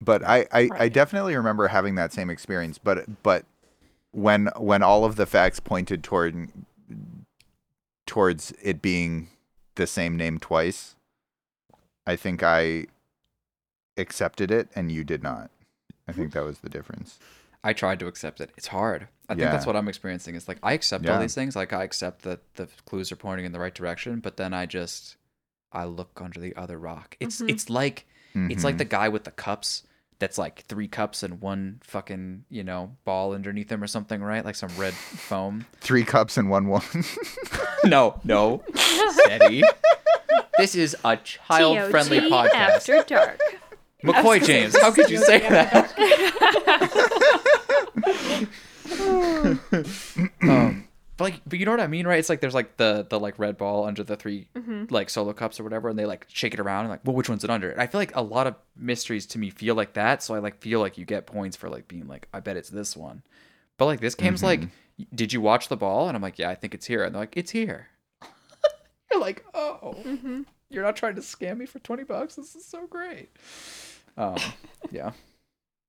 But 0.00 0.24
I, 0.24 0.46
I, 0.52 0.68
I 0.72 0.88
definitely 0.88 1.36
remember 1.36 1.68
having 1.68 1.94
that 1.94 2.12
same 2.12 2.28
experience. 2.28 2.78
But 2.78 3.22
but 3.22 3.44
when 4.10 4.48
when 4.56 4.82
all 4.82 5.04
of 5.04 5.16
the 5.16 5.26
facts 5.26 5.60
pointed 5.60 6.02
toward 6.02 6.48
towards 8.06 8.52
it 8.62 8.82
being 8.82 9.28
the 9.76 9.86
same 9.86 10.16
name 10.16 10.38
twice, 10.38 10.94
I 12.06 12.16
think 12.16 12.42
I 12.42 12.86
accepted 13.96 14.50
it 14.50 14.68
and 14.74 14.90
you 14.90 15.04
did 15.04 15.22
not. 15.22 15.50
I 16.08 16.12
think 16.12 16.32
that 16.32 16.44
was 16.44 16.58
the 16.58 16.68
difference. 16.68 17.18
I 17.64 17.72
tried 17.72 18.00
to 18.00 18.06
accept 18.08 18.40
it. 18.40 18.50
It's 18.56 18.66
hard. 18.68 19.06
I 19.28 19.34
think 19.34 19.50
that's 19.50 19.66
what 19.66 19.76
I'm 19.76 19.88
experiencing. 19.88 20.34
It's 20.34 20.48
like 20.48 20.58
I 20.62 20.72
accept 20.72 21.08
all 21.08 21.20
these 21.20 21.34
things. 21.34 21.54
Like 21.54 21.72
I 21.72 21.84
accept 21.84 22.22
that 22.22 22.40
the 22.56 22.68
clues 22.86 23.12
are 23.12 23.16
pointing 23.16 23.46
in 23.46 23.52
the 23.52 23.60
right 23.60 23.74
direction, 23.74 24.20
but 24.20 24.36
then 24.36 24.52
I 24.52 24.66
just 24.66 25.16
I 25.72 25.84
look 25.84 26.20
under 26.20 26.38
the 26.40 26.54
other 26.56 26.78
rock. 26.78 27.16
It's 27.20 27.40
Mhm. 27.40 27.50
it's 27.50 27.70
like 27.70 28.04
it's 28.34 28.64
like 28.64 28.74
Mhm. 28.74 28.78
the 28.78 28.84
guy 28.86 29.08
with 29.08 29.24
the 29.24 29.30
cups 29.30 29.84
that's 30.22 30.38
like 30.38 30.62
three 30.66 30.86
cups 30.86 31.24
and 31.24 31.40
one 31.40 31.80
fucking, 31.82 32.44
you 32.48 32.62
know, 32.62 32.92
ball 33.04 33.34
underneath 33.34 33.66
them 33.68 33.82
or 33.82 33.88
something, 33.88 34.22
right? 34.22 34.44
Like 34.44 34.54
some 34.54 34.70
red 34.78 34.94
foam. 34.94 35.66
three 35.80 36.04
cups 36.04 36.36
and 36.38 36.48
one 36.48 36.68
woman. 36.68 37.04
no, 37.84 38.20
no. 38.22 38.62
Steady. 38.76 39.64
this 40.58 40.76
is 40.76 40.96
a 41.04 41.16
child 41.16 41.90
friendly 41.90 42.20
TOT 42.20 42.52
podcast. 42.52 42.88
After 42.88 43.02
dark. 43.02 43.40
McCoy 44.04 44.44
James, 44.44 44.80
how 44.80 44.92
could 44.92 45.10
you 45.10 45.18
say 45.18 45.40
that? 45.40 45.92
um, 50.42 50.88
but 51.16 51.24
like, 51.24 51.40
but 51.46 51.58
you 51.58 51.64
know 51.66 51.70
what 51.72 51.80
I 51.80 51.86
mean, 51.86 52.06
right? 52.06 52.18
It's 52.18 52.28
like 52.28 52.40
there's 52.40 52.54
like 52.54 52.76
the 52.76 53.06
the 53.08 53.20
like 53.20 53.38
red 53.38 53.56
ball 53.58 53.84
under 53.84 54.02
the 54.02 54.16
3 54.16 54.48
Mm-hmm. 54.56 54.84
like 54.90 55.10
solo 55.10 55.32
cups 55.32 55.60
or 55.60 55.64
whatever, 55.64 55.88
and 55.88 55.98
they 55.98 56.06
like 56.06 56.26
shake 56.28 56.54
it 56.54 56.60
around 56.60 56.80
and 56.84 56.90
like, 56.90 57.00
well, 57.04 57.14
which 57.14 57.28
one's 57.28 57.44
it 57.44 57.50
under? 57.50 57.70
And 57.70 57.80
I 57.80 57.86
feel 57.86 58.00
like 58.00 58.14
a 58.16 58.22
lot 58.22 58.46
of 58.46 58.54
mysteries 58.76 59.26
to 59.26 59.38
me 59.38 59.50
feel 59.50 59.74
like 59.74 59.92
that, 59.94 60.22
so 60.22 60.34
I 60.34 60.38
like 60.38 60.60
feel 60.60 60.80
like 60.80 60.96
you 60.98 61.04
get 61.04 61.26
points 61.26 61.56
for 61.56 61.68
like 61.68 61.86
being 61.88 62.08
like, 62.08 62.28
I 62.32 62.40
bet 62.40 62.56
it's 62.56 62.70
this 62.70 62.96
one. 62.96 63.22
But 63.78 63.86
like 63.86 64.00
this 64.00 64.14
game's 64.14 64.42
like, 64.42 64.62
did 65.14 65.32
you 65.32 65.40
watch 65.40 65.68
the 65.68 65.76
ball? 65.76 66.08
And 66.08 66.16
I'm 66.16 66.22
like, 66.22 66.38
yeah, 66.38 66.50
I 66.50 66.54
think 66.54 66.74
it's 66.74 66.86
here. 66.86 67.02
And 67.04 67.14
they're 67.14 67.22
like, 67.22 67.36
it's 67.36 67.50
here. 67.50 67.88
You're 69.10 69.20
like, 69.20 69.44
oh, 69.54 69.94
Mm-hmm. 70.04 70.42
you're 70.70 70.82
not 70.84 70.96
trying 70.96 71.14
to 71.16 71.20
scam 71.20 71.58
me 71.58 71.66
for 71.66 71.78
twenty 71.80 72.04
bucks. 72.04 72.36
This 72.36 72.54
is 72.54 72.64
so 72.64 72.86
great. 72.86 73.28
Um, 74.16 74.36
yeah. 74.90 75.12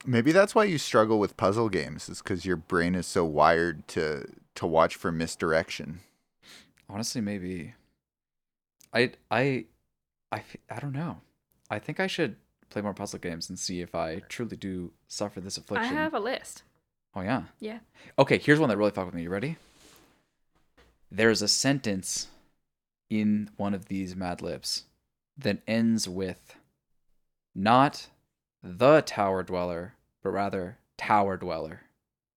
Maybe 0.05 0.33
that's 0.33 0.53
why 0.53 0.65
you 0.65 0.77
struggle 0.77 1.19
with 1.19 1.37
puzzle 1.37 1.69
games, 1.69 2.09
is 2.09 2.21
because 2.21 2.45
your 2.45 2.57
brain 2.57 2.93
is 2.95 3.07
so 3.07 3.23
wired 3.23 3.87
to 3.89 4.25
to 4.55 4.67
watch 4.67 4.95
for 4.95 5.11
misdirection. 5.11 5.99
Honestly, 6.89 7.21
maybe. 7.21 7.73
I 8.93 9.11
I 9.31 9.65
I 10.31 10.43
I 10.69 10.79
don't 10.79 10.93
know. 10.93 11.21
I 11.69 11.79
think 11.79 11.99
I 11.99 12.07
should 12.07 12.35
play 12.69 12.81
more 12.81 12.93
puzzle 12.93 13.19
games 13.19 13.49
and 13.49 13.57
see 13.57 13.81
if 13.81 13.95
I 13.95 14.19
truly 14.29 14.57
do 14.57 14.91
suffer 15.07 15.39
this 15.39 15.57
affliction. 15.57 15.95
I 15.95 16.01
have 16.01 16.13
a 16.13 16.19
list. 16.19 16.63
Oh 17.15 17.21
yeah. 17.21 17.43
Yeah. 17.59 17.79
Okay, 18.17 18.37
here's 18.37 18.59
one 18.59 18.69
that 18.69 18.77
really 18.77 18.91
fucked 18.91 19.07
with 19.07 19.15
me. 19.15 19.23
You 19.23 19.29
ready? 19.29 19.57
There's 21.11 21.41
a 21.41 21.47
sentence 21.47 22.27
in 23.09 23.49
one 23.57 23.73
of 23.73 23.85
these 23.85 24.15
Mad 24.15 24.41
Libs 24.41 24.85
that 25.37 25.59
ends 25.67 26.09
with 26.09 26.55
not 27.53 28.07
the 28.63 29.01
Tower 29.01 29.43
Dweller, 29.43 29.93
but 30.23 30.31
rather 30.31 30.77
Tower 30.97 31.37
Dweller. 31.37 31.81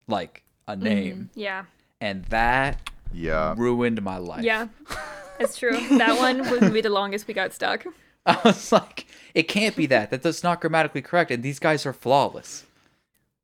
Like 0.06 0.42
a 0.68 0.74
mm-hmm. 0.74 0.84
name. 0.84 1.30
Yeah. 1.34 1.64
And 2.00 2.24
that 2.26 2.90
Yeah. 3.12 3.54
ruined 3.56 4.02
my 4.02 4.18
life. 4.18 4.44
Yeah. 4.44 4.68
that's 5.38 5.58
true. 5.58 5.78
That 5.98 6.18
one 6.18 6.48
was 6.50 6.70
be 6.70 6.80
the 6.80 6.90
longest 6.90 7.26
we 7.26 7.34
got 7.34 7.52
stuck. 7.52 7.86
I 8.26 8.38
was 8.44 8.72
like, 8.72 9.06
it 9.34 9.44
can't 9.44 9.76
be 9.76 9.86
that. 9.86 10.10
That 10.10 10.22
that's 10.22 10.42
not 10.42 10.60
grammatically 10.60 11.02
correct. 11.02 11.30
And 11.30 11.42
these 11.42 11.58
guys 11.58 11.86
are 11.86 11.92
flawless. 11.92 12.64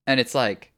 And 0.06 0.18
it's 0.18 0.34
like, 0.34 0.72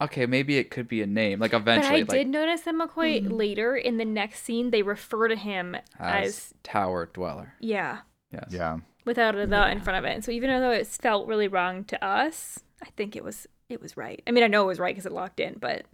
okay, 0.00 0.26
maybe 0.26 0.58
it 0.58 0.70
could 0.70 0.88
be 0.88 1.02
a 1.02 1.06
name. 1.06 1.40
Like 1.40 1.50
But 1.50 1.62
eventually, 1.62 1.96
I 1.96 2.00
like 2.00 2.10
did 2.10 2.28
notice 2.28 2.62
that 2.62 2.74
McCoy 2.74 3.24
mm. 3.24 3.32
later 3.32 3.76
in 3.76 3.96
the 3.96 4.04
next 4.04 4.44
scene 4.44 4.70
they 4.70 4.82
refer 4.82 5.28
to 5.28 5.36
him 5.36 5.76
as, 5.98 6.26
as, 6.28 6.54
Tower 6.62 7.10
Dweller. 7.12 7.54
yeah, 7.60 7.98
Yes. 8.32 8.48
Yeah. 8.50 8.78
without 9.04 9.34
a 9.34 9.46
the 9.46 9.70
in 9.70 9.80
front 9.80 9.98
of 9.98 10.04
it. 10.04 10.14
And 10.14 10.24
so 10.24 10.30
even 10.30 10.50
though 10.50 10.70
it 10.70 10.86
felt 10.86 11.26
really 11.26 11.48
wrong 11.48 11.84
to 11.84 12.04
us, 12.04 12.60
I 12.82 12.86
think 12.96 13.16
it 13.16 13.24
was 13.24 13.46
it 13.68 13.82
was 13.82 13.96
right. 13.96 14.22
I 14.26 14.30
mean, 14.30 14.44
I 14.44 14.46
know 14.46 14.62
it 14.62 14.66
was 14.68 14.78
right 14.78 14.94
because 14.94 15.06
it 15.06 15.12
locked 15.12 15.40
in, 15.40 15.56
but 15.58 15.84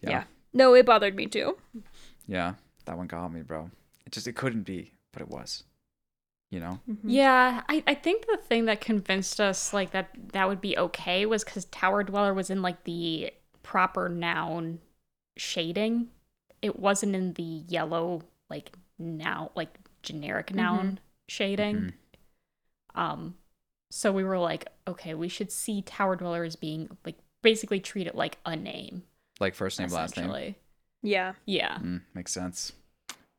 Yeah. 0.00 0.10
yeah. 0.10 0.24
No, 0.52 0.74
it 0.74 0.86
bothered 0.86 1.14
me 1.14 1.26
too. 1.26 1.56
Yeah. 2.26 2.54
That 2.86 2.96
one 2.96 3.06
got 3.06 3.32
me, 3.32 3.42
bro. 3.42 3.70
It 4.06 4.12
just 4.12 4.26
it 4.26 4.34
couldn't 4.34 4.62
be, 4.62 4.92
but 5.12 5.22
it 5.22 5.28
was. 5.28 5.64
You 6.50 6.58
know? 6.58 6.80
Mm-hmm. 6.90 7.08
Yeah, 7.08 7.62
I, 7.68 7.84
I 7.86 7.94
think 7.94 8.26
the 8.26 8.36
thing 8.36 8.64
that 8.64 8.80
convinced 8.80 9.40
us 9.40 9.72
like 9.72 9.92
that 9.92 10.10
that 10.32 10.48
would 10.48 10.60
be 10.60 10.76
okay 10.76 11.24
was 11.24 11.44
because 11.44 11.66
Tower 11.66 12.02
Dweller 12.02 12.34
was 12.34 12.50
in 12.50 12.62
like 12.62 12.82
the 12.82 13.32
proper 13.62 14.08
noun 14.08 14.80
shading. 15.36 16.08
It 16.60 16.78
wasn't 16.78 17.14
in 17.14 17.34
the 17.34 17.42
yellow 17.42 18.22
like 18.48 18.72
now 18.98 19.52
like 19.54 19.78
generic 20.02 20.48
mm-hmm. 20.48 20.56
noun 20.56 21.00
shading. 21.28 21.76
Mm-hmm. 21.76 23.00
Um, 23.00 23.34
so 23.92 24.10
we 24.10 24.24
were 24.24 24.38
like, 24.38 24.66
okay, 24.88 25.14
we 25.14 25.28
should 25.28 25.52
see 25.52 25.82
Tower 25.82 26.16
Dweller 26.16 26.42
as 26.42 26.56
being 26.56 26.88
like 27.04 27.18
basically 27.42 27.78
treat 27.78 28.08
it 28.08 28.16
like 28.16 28.38
a 28.44 28.56
name. 28.56 29.04
Like 29.40 29.54
first 29.54 29.80
name, 29.80 29.88
last 29.88 30.16
name. 30.16 30.54
Yeah. 31.02 31.32
Yeah. 31.46 31.78
Mm, 31.78 32.02
makes 32.14 32.32
sense. 32.32 32.72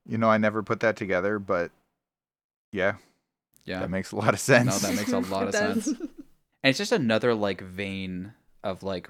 You 0.07 0.17
know, 0.17 0.29
I 0.29 0.37
never 0.37 0.63
put 0.63 0.79
that 0.79 0.95
together, 0.95 1.37
but 1.39 1.71
yeah, 2.71 2.95
Yeah. 3.65 3.79
that 3.81 3.89
makes 3.89 4.11
a 4.11 4.15
lot 4.15 4.33
of 4.33 4.39
sense. 4.39 4.81
No, 4.81 4.89
that 4.89 4.95
makes 4.97 5.13
a 5.13 5.19
lot 5.19 5.47
of 5.47 5.53
sense. 5.55 5.87
And 5.87 5.99
it's 6.63 6.77
just 6.79 6.91
another 6.91 7.33
like 7.35 7.61
vein 7.61 8.33
of 8.63 8.81
like 8.83 9.09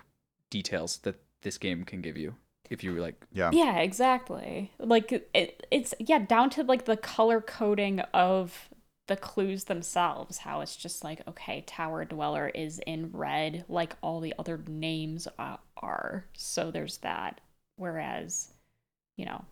details 0.49 0.97
that 0.99 1.15
this 1.41 1.57
game 1.57 1.83
can 1.85 2.01
give 2.01 2.17
you 2.17 2.35
if 2.69 2.83
you 2.83 2.93
like 2.93 3.25
yeah. 3.31 3.51
Yeah, 3.53 3.79
exactly. 3.79 4.71
Like 4.79 5.11
it, 5.33 5.65
it's 5.71 5.93
yeah, 5.99 6.19
down 6.19 6.49
to 6.51 6.63
like 6.63 6.85
the 6.85 6.97
color 6.97 7.39
coding 7.41 8.01
of 8.13 8.69
the 9.07 9.15
clues 9.17 9.65
themselves. 9.65 10.39
How 10.39 10.61
it's 10.61 10.75
just 10.75 11.03
like 11.03 11.21
okay, 11.27 11.63
Tower 11.67 12.05
Dweller 12.05 12.49
is 12.49 12.79
in 12.85 13.09
red, 13.11 13.65
like 13.67 13.95
all 14.01 14.19
the 14.19 14.33
other 14.39 14.59
names 14.67 15.27
uh, 15.39 15.57
are. 15.77 16.25
So 16.33 16.71
there's 16.71 16.97
that. 16.97 17.41
Whereas, 17.77 18.53
you 19.17 19.25
know, 19.25 19.43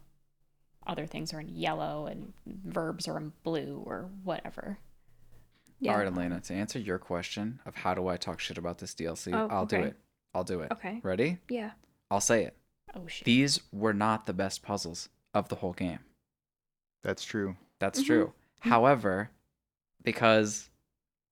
other 0.86 1.06
things 1.08 1.34
are 1.34 1.40
in 1.40 1.50
yellow 1.50 2.06
and 2.06 2.34
verbs 2.46 3.08
are 3.08 3.18
in 3.18 3.34
blue 3.44 3.82
or 3.86 4.10
whatever. 4.24 4.78
Yeah. 5.80 5.94
All 5.94 5.98
right, 6.00 6.08
Elena, 6.08 6.40
to 6.42 6.54
answer 6.54 6.78
your 6.78 7.00
question 7.00 7.60
of 7.66 7.74
how 7.76 7.94
do 7.94 8.08
I 8.08 8.18
talk 8.18 8.40
shit 8.40 8.58
about 8.58 8.80
this 8.80 8.94
DLC, 8.94 9.34
Oh, 9.34 9.48
I'll 9.50 9.66
do 9.66 9.78
it. 9.78 9.96
I'll 10.36 10.44
do 10.44 10.60
it. 10.62 10.72
Okay. 10.72 11.00
Ready? 11.04 11.38
Yeah. 11.50 11.72
I'll 12.12 12.22
say 12.22 12.44
it. 12.44 12.56
Oh 12.96 13.08
shit. 13.08 13.26
These 13.26 13.62
were 13.72 13.94
not 13.94 14.26
the 14.26 14.34
best 14.34 14.62
puzzles 14.62 15.10
of 15.34 15.48
the 15.50 15.56
whole 15.56 15.74
game. 15.74 16.00
That's 17.04 17.24
true. 17.24 17.56
That's 17.80 18.02
Mhm. 18.02 18.06
true. 18.06 18.34
However, 18.60 19.32
because 20.04 20.70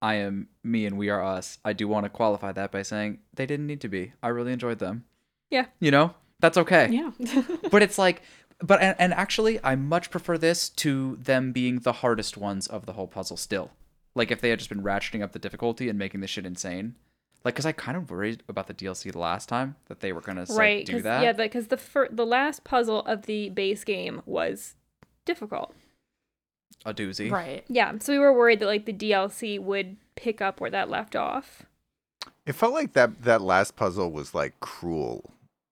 I 0.01 0.15
am 0.15 0.47
me 0.63 0.85
and 0.85 0.97
we 0.97 1.09
are 1.09 1.23
us, 1.23 1.57
I 1.65 1.73
do 1.73 1.87
want 1.87 2.05
to 2.05 2.09
qualify 2.09 2.51
that 2.51 2.71
by 2.71 2.81
saying 2.83 3.19
they 3.33 3.45
didn't 3.45 3.67
need 3.67 3.81
to 3.81 3.89
be. 3.89 4.13
I 4.21 4.27
really 4.29 4.53
enjoyed 4.53 4.79
them. 4.79 5.05
Yeah. 5.49 5.65
You 5.79 5.91
know? 5.91 6.13
That's 6.39 6.57
okay. 6.57 6.89
yeah. 6.91 7.41
but 7.71 7.81
it's 7.81 7.97
like 7.97 8.21
but 8.61 8.81
and, 8.81 8.95
and 8.99 9.13
actually 9.13 9.59
i 9.63 9.75
much 9.75 10.09
prefer 10.09 10.35
this 10.37 10.69
to 10.69 11.15
them 11.21 11.51
being 11.51 11.79
the 11.79 11.91
hardest 11.93 12.37
ones 12.37 12.65
of 12.67 12.85
the 12.87 12.93
whole 12.93 13.05
puzzle 13.07 13.37
still 13.37 13.69
like 14.15 14.31
if 14.31 14.41
they 14.41 14.49
had 14.49 14.57
just 14.57 14.69
been 14.69 14.81
ratcheting 14.81 15.21
up 15.23 15.31
the 15.31 15.37
difficulty 15.39 15.89
and 15.89 15.99
making 15.99 16.21
this 16.21 16.29
shit 16.31 16.43
insane 16.45 16.95
like 17.45 17.53
because 17.53 17.67
i 17.67 17.71
kind 17.71 17.95
of 17.95 18.09
worried 18.09 18.41
about 18.49 18.65
the 18.65 18.73
dlc 18.73 19.11
the 19.11 19.19
last 19.19 19.47
time 19.47 19.75
that 19.89 19.99
they 19.99 20.11
were 20.11 20.21
gonna 20.21 20.41
like, 20.49 20.57
right. 20.57 20.85
do 20.87 20.93
'cause- 20.93 21.03
that 21.03 21.21
Yeah, 21.21 21.33
because 21.33 21.67
the 21.67 21.77
fir- 21.77 22.09
the 22.11 22.25
last 22.25 22.63
puzzle 22.63 23.01
of 23.01 23.27
the 23.27 23.49
base 23.49 23.83
game 23.83 24.23
was 24.25 24.75
difficult. 25.25 25.75
A 26.85 26.93
doozy 26.93 27.31
right. 27.31 27.63
Yeah. 27.67 27.93
So 27.99 28.13
we 28.13 28.19
were 28.19 28.33
worried 28.33 28.59
that 28.59 28.65
like 28.67 28.85
the 28.85 28.93
DLC 28.93 29.59
would 29.59 29.97
pick 30.15 30.41
up 30.41 30.59
where 30.61 30.71
that 30.71 30.89
left 30.89 31.15
off. 31.15 31.63
It 32.45 32.53
felt 32.53 32.73
like 32.73 32.93
that 32.93 33.23
that 33.23 33.41
last 33.41 33.75
puzzle 33.75 34.11
was 34.11 34.33
like 34.33 34.57
cruel. 34.61 35.31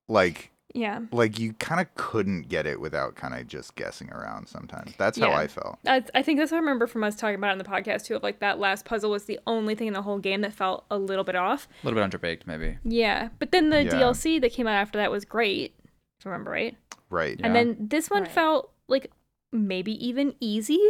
Like 0.10 0.52
Yeah. 0.74 1.00
like 1.12 1.40
you 1.40 1.54
kind 1.54 1.80
of 1.80 1.94
couldn't 1.96 2.50
get 2.50 2.66
it 2.68 2.82
without 2.82 3.16
kind 3.16 3.34
of 3.34 3.48
just 3.48 3.76
guessing 3.76 4.12
around 4.12 4.48
sometimes. 4.50 4.94
That's 4.98 5.18
how 5.18 5.30
Yeah. 5.30 5.38
I 5.38 5.48
felt. 5.48 5.78
I, 5.88 6.04
I 6.14 6.22
think 6.22 6.38
that's 6.38 6.52
what 6.52 6.58
I 6.58 6.60
remember 6.60 6.86
from 6.86 7.04
us 7.06 7.16
talking 7.16 7.36
about 7.36 7.50
it 7.50 7.52
on 7.54 7.58
the 7.60 7.64
podcast 7.64 8.06
too. 8.06 8.16
Of 8.18 8.24
like 8.24 8.40
that 8.40 8.60
last 8.60 8.84
puzzle 8.84 9.10
was 9.12 9.24
the 9.24 9.40
only 9.48 9.74
thing 9.74 9.88
in 9.88 9.94
the 9.94 10.02
whole 10.02 10.20
game 10.20 10.42
that 10.42 10.52
felt 10.54 10.86
a 10.92 10.98
little 10.98 11.24
bit 11.24 11.36
off. 11.36 11.68
a 11.82 11.88
little 11.88 12.02
bit 12.06 12.12
underbaked 12.22 12.46
maybe 12.46 12.78
Yeah, 12.84 13.30
but 13.40 13.52
then 13.52 13.70
the 13.70 13.86
Yeah. 13.86 13.92
DLC 13.92 14.42
that 14.42 14.52
came 14.52 14.68
out 14.68 14.76
after 14.76 14.98
that 15.00 15.12
was 15.12 15.24
great. 15.24 15.74
If 16.20 16.28
I 16.28 16.30
remember 16.30 16.52
right. 16.52 16.76
Right. 17.10 17.40
Yeah. 17.40 17.46
And 17.48 17.56
then 17.56 17.78
this 17.80 18.10
one 18.10 18.24
Right. 18.24 18.32
felt 18.32 18.72
like 18.88 19.12
maybe 19.56 19.94
even 20.06 20.36
easy, 20.40 20.82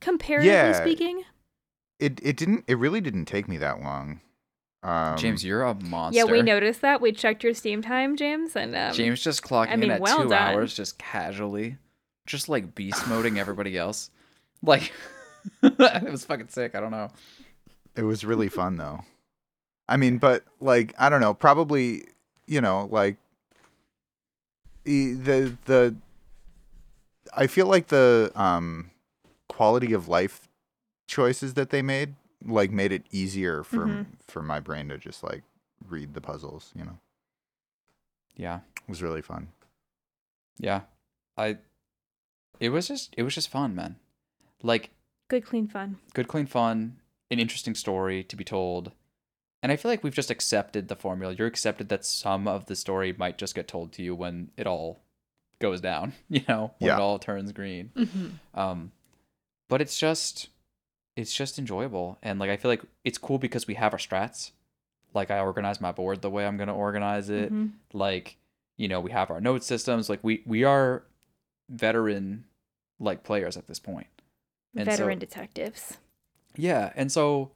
comparatively 0.00 0.50
Yeah. 0.52 0.80
speaking. 0.80 1.24
It 1.98 2.20
it 2.22 2.36
didn't 2.36 2.64
it 2.66 2.78
really 2.78 3.00
didn't 3.00 3.26
take 3.26 3.48
me 3.48 3.58
that 3.58 3.80
long. 3.80 4.20
Um 4.82 5.16
james 5.16 5.44
you're 5.44 5.62
a 5.62 5.74
monster 5.74 6.18
Yeah, 6.18 6.24
we 6.30 6.42
noticed 6.42 6.80
that. 6.80 7.00
We 7.00 7.12
checked 7.12 7.44
your 7.44 7.54
Steam 7.54 7.82
time, 7.82 8.16
James, 8.16 8.56
and 8.56 8.74
um, 8.74 8.92
james 8.92 9.22
just 9.22 9.42
clocking 9.42 9.68
I 9.68 9.76
mean, 9.76 9.84
in 9.84 9.90
at 9.92 10.00
well 10.00 10.22
two 10.24 10.28
done. 10.30 10.54
hours 10.54 10.74
just 10.74 10.98
casually 10.98 11.76
just 12.26 12.48
like 12.48 12.74
beast 12.74 13.06
moding 13.08 13.38
everybody 13.38 13.76
else 13.78 14.10
like 14.62 14.92
it 15.62 16.10
was 16.10 16.24
fucking 16.24 16.48
sick 16.48 16.74
i 16.74 16.80
don't 16.80 16.90
know 16.92 17.10
It 17.96 18.02
was 18.02 18.24
really 18.24 18.48
fun 18.48 18.76
though. 18.76 19.00
I 19.88 19.96
mean, 19.96 20.18
but 20.18 20.44
like 20.60 20.94
I 20.98 21.08
don't 21.10 21.20
know, 21.20 21.34
probably 21.34 22.04
you 22.46 22.60
know 22.60 22.88
like 22.90 23.16
e- 24.84 25.12
the 25.12 25.56
the 25.66 25.94
I 27.32 27.46
feel 27.46 27.66
like 27.66 27.88
the 27.88 28.30
um 28.34 28.90
quality 29.48 29.92
of 29.92 30.08
life 30.08 30.48
choices 31.06 31.54
that 31.54 31.70
they 31.70 31.82
made 31.82 32.14
like 32.44 32.70
made 32.70 32.92
it 32.92 33.04
easier 33.10 33.62
for 33.62 33.86
Mhm. 33.86 34.06
for 34.26 34.42
my 34.42 34.60
brain 34.60 34.88
to 34.88 34.98
just 34.98 35.22
like 35.22 35.42
read 35.88 36.14
the 36.14 36.20
puzzles. 36.20 36.72
You 36.74 36.84
know, 36.84 36.98
yeah 38.36 38.60
it 38.76 38.88
was 38.88 39.02
really 39.02 39.22
fun. 39.22 39.48
Yeah. 40.58 40.82
I 41.36 41.58
it 42.60 42.70
was 42.70 42.88
just 42.88 43.14
it 43.16 43.22
was 43.22 43.34
just 43.34 43.48
fun, 43.48 43.74
man. 43.74 43.96
Like 44.62 44.90
good, 45.28 45.44
clean 45.44 45.66
fun. 45.68 45.98
good 46.14 46.28
clean 46.28 46.46
fun, 46.46 46.98
an 47.30 47.38
interesting 47.38 47.74
story 47.74 48.22
to 48.24 48.36
be 48.36 48.44
told. 48.44 48.92
And 49.62 49.70
I 49.70 49.76
feel 49.76 49.90
like 49.90 50.02
we've 50.02 50.14
just 50.14 50.30
accepted 50.30 50.88
the 50.88 50.96
formula. 50.96 51.34
You're 51.34 51.46
accepted 51.46 51.88
that 51.88 52.04
some 52.04 52.48
of 52.48 52.66
the 52.66 52.74
story 52.74 53.12
might 53.12 53.38
just 53.38 53.54
get 53.54 53.68
told 53.68 53.92
to 53.92 54.02
you 54.02 54.14
when 54.14 54.50
it 54.56 54.66
all 54.66 55.01
goes 55.62 55.80
down, 55.80 56.12
you 56.28 56.42
know, 56.48 56.72
when 56.78 56.88
Yeah. 56.88 56.96
it 56.98 57.00
all 57.00 57.18
turns 57.18 57.52
green. 57.52 57.90
Mm-hmm. 57.96 58.60
Um 58.60 58.92
but 59.70 59.80
it's 59.80 59.96
just 59.98 60.48
it's 61.16 61.32
just 61.34 61.58
enjoyable 61.58 62.18
and 62.22 62.38
like 62.38 62.50
I 62.50 62.56
feel 62.58 62.70
like 62.70 62.82
it's 63.04 63.18
cool 63.18 63.38
because 63.38 63.66
we 63.66 63.74
have 63.74 63.92
our 63.94 63.98
strats. 63.98 64.50
Like 65.14 65.30
I 65.30 65.40
organize 65.40 65.80
my 65.80 65.92
board 65.92 66.22
the 66.22 66.30
way 66.30 66.46
I'm 66.46 66.56
going 66.56 66.68
to 66.68 66.74
organize 66.74 67.28
it 67.30 67.52
Mhm. 67.52 67.72
like 67.94 68.36
you 68.78 68.88
know 68.88 69.00
we 69.00 69.10
have 69.12 69.30
our 69.30 69.40
note 69.40 69.62
systems 69.64 70.08
like 70.10 70.20
we 70.22 70.42
we 70.46 70.64
are 70.64 71.04
veteran 71.70 72.44
like 72.98 73.22
players 73.24 73.56
at 73.56 73.66
this 73.68 73.78
point 73.78 74.06
And 74.76 74.86
so- 74.86 74.92
Veteran 74.96 75.18
detectives. 75.18 75.98
yeah 76.56 76.92
and 76.96 77.10
so 77.12 77.50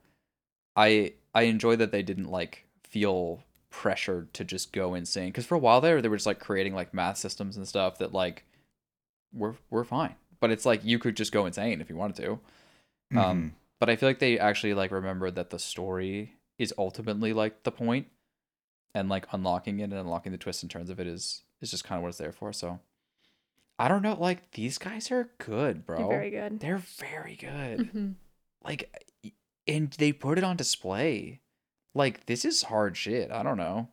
i 0.76 1.12
i 1.34 1.42
enjoy 1.42 1.76
that 1.76 1.92
they 1.92 2.02
didn't 2.02 2.30
like 2.30 2.64
feel 2.88 3.42
pressured 3.76 4.32
to 4.32 4.42
just 4.42 4.72
go 4.72 4.94
insane 4.94 5.28
because 5.28 5.44
for 5.44 5.54
a 5.54 5.58
while 5.58 5.82
there 5.82 6.00
they 6.00 6.08
were 6.08 6.16
just 6.16 6.26
like 6.26 6.38
creating 6.40 6.74
like 6.74 6.94
math 6.94 7.18
systems 7.18 7.58
and 7.58 7.68
stuff 7.68 7.98
that 7.98 8.14
like 8.14 8.44
we're 9.34 9.54
we're 9.68 9.84
fine 9.84 10.14
but 10.40 10.50
it's 10.50 10.64
like 10.64 10.82
you 10.82 10.98
could 10.98 11.14
just 11.14 11.30
go 11.30 11.44
insane 11.44 11.80
if 11.82 11.90
you 11.90 11.96
wanted 11.96 12.16
to 12.16 13.18
um 13.20 13.54
but 13.78 13.90
I 13.90 13.96
feel 13.96 14.08
like 14.08 14.18
they 14.18 14.38
actually 14.38 14.72
like 14.72 14.90
remembered 14.90 15.34
that 15.34 15.50
the 15.50 15.58
story 15.58 16.32
is 16.58 16.72
ultimately 16.78 17.34
like 17.34 17.62
the 17.64 17.70
point, 17.70 18.06
and 18.94 19.10
like 19.10 19.26
unlocking 19.32 19.80
it 19.80 19.84
and 19.84 19.92
unlocking 19.92 20.32
the 20.32 20.38
twists 20.38 20.62
and 20.62 20.70
turns 20.70 20.88
of 20.88 20.98
it 20.98 21.06
is 21.06 21.42
is 21.60 21.70
just 21.70 21.84
kind 21.84 21.98
of 21.98 22.02
what 22.02 22.08
it's 22.08 22.16
there 22.16 22.32
for. 22.32 22.54
So 22.54 22.80
I 23.78 23.88
don't 23.88 24.00
know. 24.00 24.16
Like 24.18 24.52
these 24.52 24.78
guys 24.78 25.10
are 25.10 25.28
good, 25.36 25.84
bro. 25.84 25.98
They're 25.98 26.08
very 26.08 26.30
good. 26.30 26.60
They're 26.60 26.78
very 26.78 27.36
good. 27.36 27.92
Mhm. 27.94 28.14
Like, 28.64 28.90
and 29.68 29.90
they 29.98 30.12
put 30.12 30.38
it 30.38 30.44
on 30.44 30.56
display. 30.56 31.40
Like 31.96 32.26
this 32.26 32.44
is 32.44 32.62
hard 32.62 32.96
shit. 32.96 33.30
I 33.32 33.42
don't 33.42 33.56
know. 33.56 33.88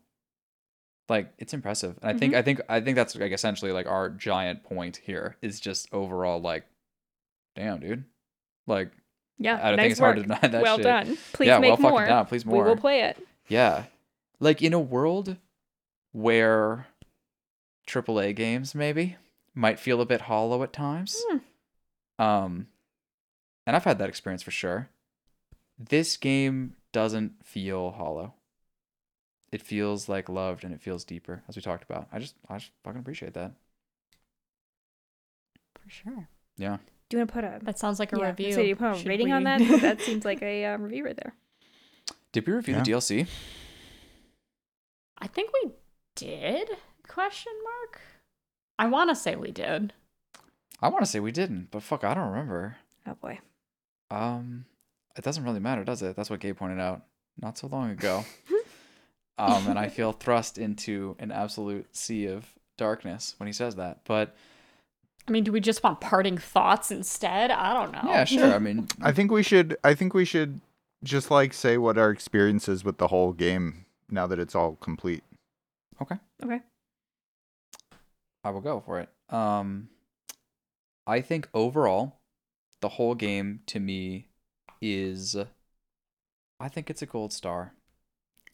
Like 1.10 1.34
it's 1.38 1.54
impressive. 1.54 1.98
And 2.02 2.16
I 2.16 2.20
think 2.20 2.34
I 2.36 2.42
think 2.42 2.60
I 2.68 2.82
think 2.82 2.96
that's 2.96 3.16
like 3.16 3.32
essentially 3.32 3.72
like 3.72 3.88
our 3.88 4.10
giant 4.10 4.64
point 4.64 4.98
here 4.98 5.38
is 5.42 5.60
just 5.60 5.88
overall 5.94 6.42
like, 6.42 6.66
damn, 7.56 7.80
dude. 7.80 8.04
Like 8.68 8.92
Yeah. 9.38 9.60
I 9.62 9.70
don't 9.70 9.78
nice 9.78 9.84
think 9.84 9.92
it's 9.92 10.00
hard 10.00 10.16
to 10.18 10.22
work. 10.24 10.42
deny 10.42 10.48
that 10.52 10.62
well 10.64 10.78
shit. 10.78 10.84
done. 10.84 11.18
Please 11.32 11.48
yeah, 11.48 11.60
make 11.60 11.70
well 11.70 11.78
fucking 11.78 11.90
more. 11.92 12.06
done. 12.06 12.26
Please 12.26 12.46
more. 12.46 12.64
We 12.64 12.70
will 12.70 12.78
play 12.78 13.02
it. 13.04 13.18
Yeah. 13.48 13.86
Like 14.40 14.62
in 14.62 14.74
a 14.74 14.80
world 14.80 15.38
where 16.12 16.88
AAA 17.88 18.36
games 18.36 18.76
maybe 18.76 19.16
might 19.56 19.80
feel 19.80 20.02
a 20.02 20.06
bit 20.06 20.22
hollow 20.22 20.62
at 20.64 20.74
times. 20.74 21.22
Hmm. 21.30 21.38
Um 22.24 22.68
and 23.66 23.76
I've 23.78 23.86
had 23.86 24.00
that 24.00 24.10
experience 24.10 24.44
for 24.44 24.52
sure. 24.52 24.90
This 25.90 26.18
game 26.18 26.76
doesn't 26.92 27.46
feel 27.46 27.92
hollow. 27.92 28.34
It 29.52 29.62
feels 29.62 30.08
like 30.10 30.30
loved 30.30 30.64
and 30.64 30.74
it 30.74 30.82
feels 30.82 31.04
deeper 31.04 31.44
as 31.48 31.56
we 31.56 31.62
talked 31.62 31.84
about. 31.84 32.08
I 32.12 32.20
just 32.20 32.36
I 32.50 32.58
just 32.58 32.72
fucking 32.84 33.00
appreciate 33.00 33.34
that. 33.34 33.52
For 35.82 35.90
sure. 35.90 36.28
Yeah. 36.58 36.78
Do 37.10 37.18
you 37.18 37.20
want 37.20 37.30
to 37.30 37.34
put 37.34 37.44
a 37.44 37.60
That 37.64 37.78
sounds 37.78 38.00
like 38.00 38.14
a 38.14 38.18
yeah, 38.20 38.28
review. 38.28 38.54
So 38.54 38.62
you 38.62 38.76
put 38.76 38.92
a 38.92 38.98
Should 38.98 39.08
rating 39.08 39.32
on 39.32 39.44
that? 39.44 39.60
that 39.82 40.02
seems 40.08 40.26
like 40.26 40.42
a 40.42 40.66
um, 40.66 40.82
review 40.84 41.06
right 41.06 41.16
there. 41.18 41.36
Did 42.32 42.48
we 42.48 42.54
review 42.54 42.76
Yeah. 42.76 42.84
the 42.84 42.92
DLC? 42.92 43.28
I 45.20 45.28
think 45.28 45.52
we 45.64 45.72
did? 46.16 46.70
Question 47.08 47.54
mark. 47.64 48.02
I 48.80 48.88
want 48.88 49.10
to 49.10 49.16
say 49.16 49.36
we 49.36 49.52
did. 49.52 49.94
I 50.82 50.88
want 50.90 51.06
to 51.06 51.10
say 51.10 51.20
we 51.20 51.32
didn't, 51.32 51.70
but 51.72 51.84
fuck, 51.84 52.04
I 52.04 52.14
don't 52.14 52.30
remember. 52.30 52.78
Oh 53.08 53.14
boy. 53.16 53.40
Um, 54.10 54.66
it 55.16 55.24
doesn't 55.24 55.44
really 55.44 55.60
matter, 55.60 55.84
does 55.84 56.02
it? 56.02 56.16
That's 56.16 56.30
what 56.30 56.40
Gabe 56.40 56.58
pointed 56.58 56.80
out 56.80 57.04
not 57.42 57.58
so 57.58 57.68
long 57.68 57.90
ago. 57.92 58.26
um, 59.38 59.68
and 59.68 59.78
I 59.80 59.88
feel 59.90 60.12
thrust 60.12 60.58
into 60.58 61.16
an 61.20 61.32
absolute 61.32 61.96
sea 61.96 62.28
of 62.28 62.46
darkness 62.78 63.36
when 63.38 63.48
he 63.48 63.54
says 63.54 63.76
that. 63.76 64.00
But 64.06 64.36
I 65.28 65.32
mean, 65.32 65.44
do 65.44 65.52
we 65.52 65.60
just 65.60 65.84
want 65.84 66.02
parting 66.02 66.38
thoughts 66.38 66.92
instead? 66.92 67.52
I 67.52 67.74
don't 67.74 67.92
know. 67.94 68.12
yeah, 68.12 68.26
sure. 68.26 68.54
I 68.54 68.60
mean, 68.60 68.88
I 69.02 69.12
think 69.12 69.32
we 69.32 69.44
should. 69.44 69.78
I 69.84 69.94
think 69.94 70.14
we 70.14 70.26
should 70.26 70.60
just 71.04 71.30
like 71.32 71.54
say 71.54 71.78
what 71.78 71.98
our 71.98 72.10
experience 72.10 72.68
is 72.68 72.84
with 72.84 72.98
the 72.98 73.08
whole 73.08 73.34
game 73.34 73.86
now 74.10 74.28
that 74.28 74.40
it's 74.40 74.56
all 74.56 74.76
complete. 74.76 75.24
okay, 76.02 76.16
Okay. 76.44 76.62
I 78.46 78.50
will 78.50 78.62
go 78.62 78.82
for 78.86 79.00
it. 79.00 79.10
Um, 79.34 79.88
I 81.08 81.22
think 81.22 81.48
overall, 81.54 82.18
the 82.82 82.90
whole 82.90 83.16
game 83.16 83.62
to 83.68 83.80
me 83.80 84.28
is, 84.84 85.38
I 86.60 86.68
think 86.68 86.90
it's 86.90 87.02
a 87.02 87.08
gold 87.08 87.32
star. 87.32 87.74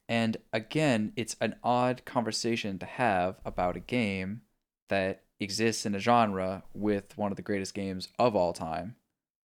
And 0.08 0.38
again, 0.54 1.12
it's 1.16 1.36
an 1.42 1.56
odd 1.64 2.06
conversation 2.06 2.78
to 2.80 2.86
have 2.86 3.40
about 3.44 3.76
a 3.76 3.82
game 3.82 4.42
that 4.90 5.24
exists 5.40 5.86
in 5.86 5.96
a 5.96 6.00
genre 6.00 6.64
with 6.74 7.18
one 7.18 7.32
of 7.32 7.36
the 7.36 7.42
greatest 7.42 7.74
games 7.74 8.08
of 8.20 8.36
all 8.36 8.54
time, 8.54 8.96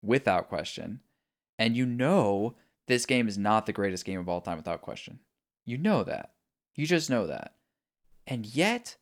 without 0.02 0.48
question. 0.48 1.00
And 1.58 1.76
you 1.76 1.86
know 1.86 2.54
this 2.86 3.06
game 3.06 3.28
is 3.28 3.38
not 3.38 3.66
the 3.66 3.72
greatest 3.72 4.04
game 4.04 4.20
of 4.20 4.28
all 4.28 4.40
time 4.40 4.58
without 4.58 4.82
question. 4.82 5.20
You 5.64 5.78
know 5.78 6.04
that. 6.04 6.32
You 6.74 6.86
just 6.86 7.08
know 7.08 7.26
that. 7.26 7.54
And 8.26 8.46
yet, 8.46 8.96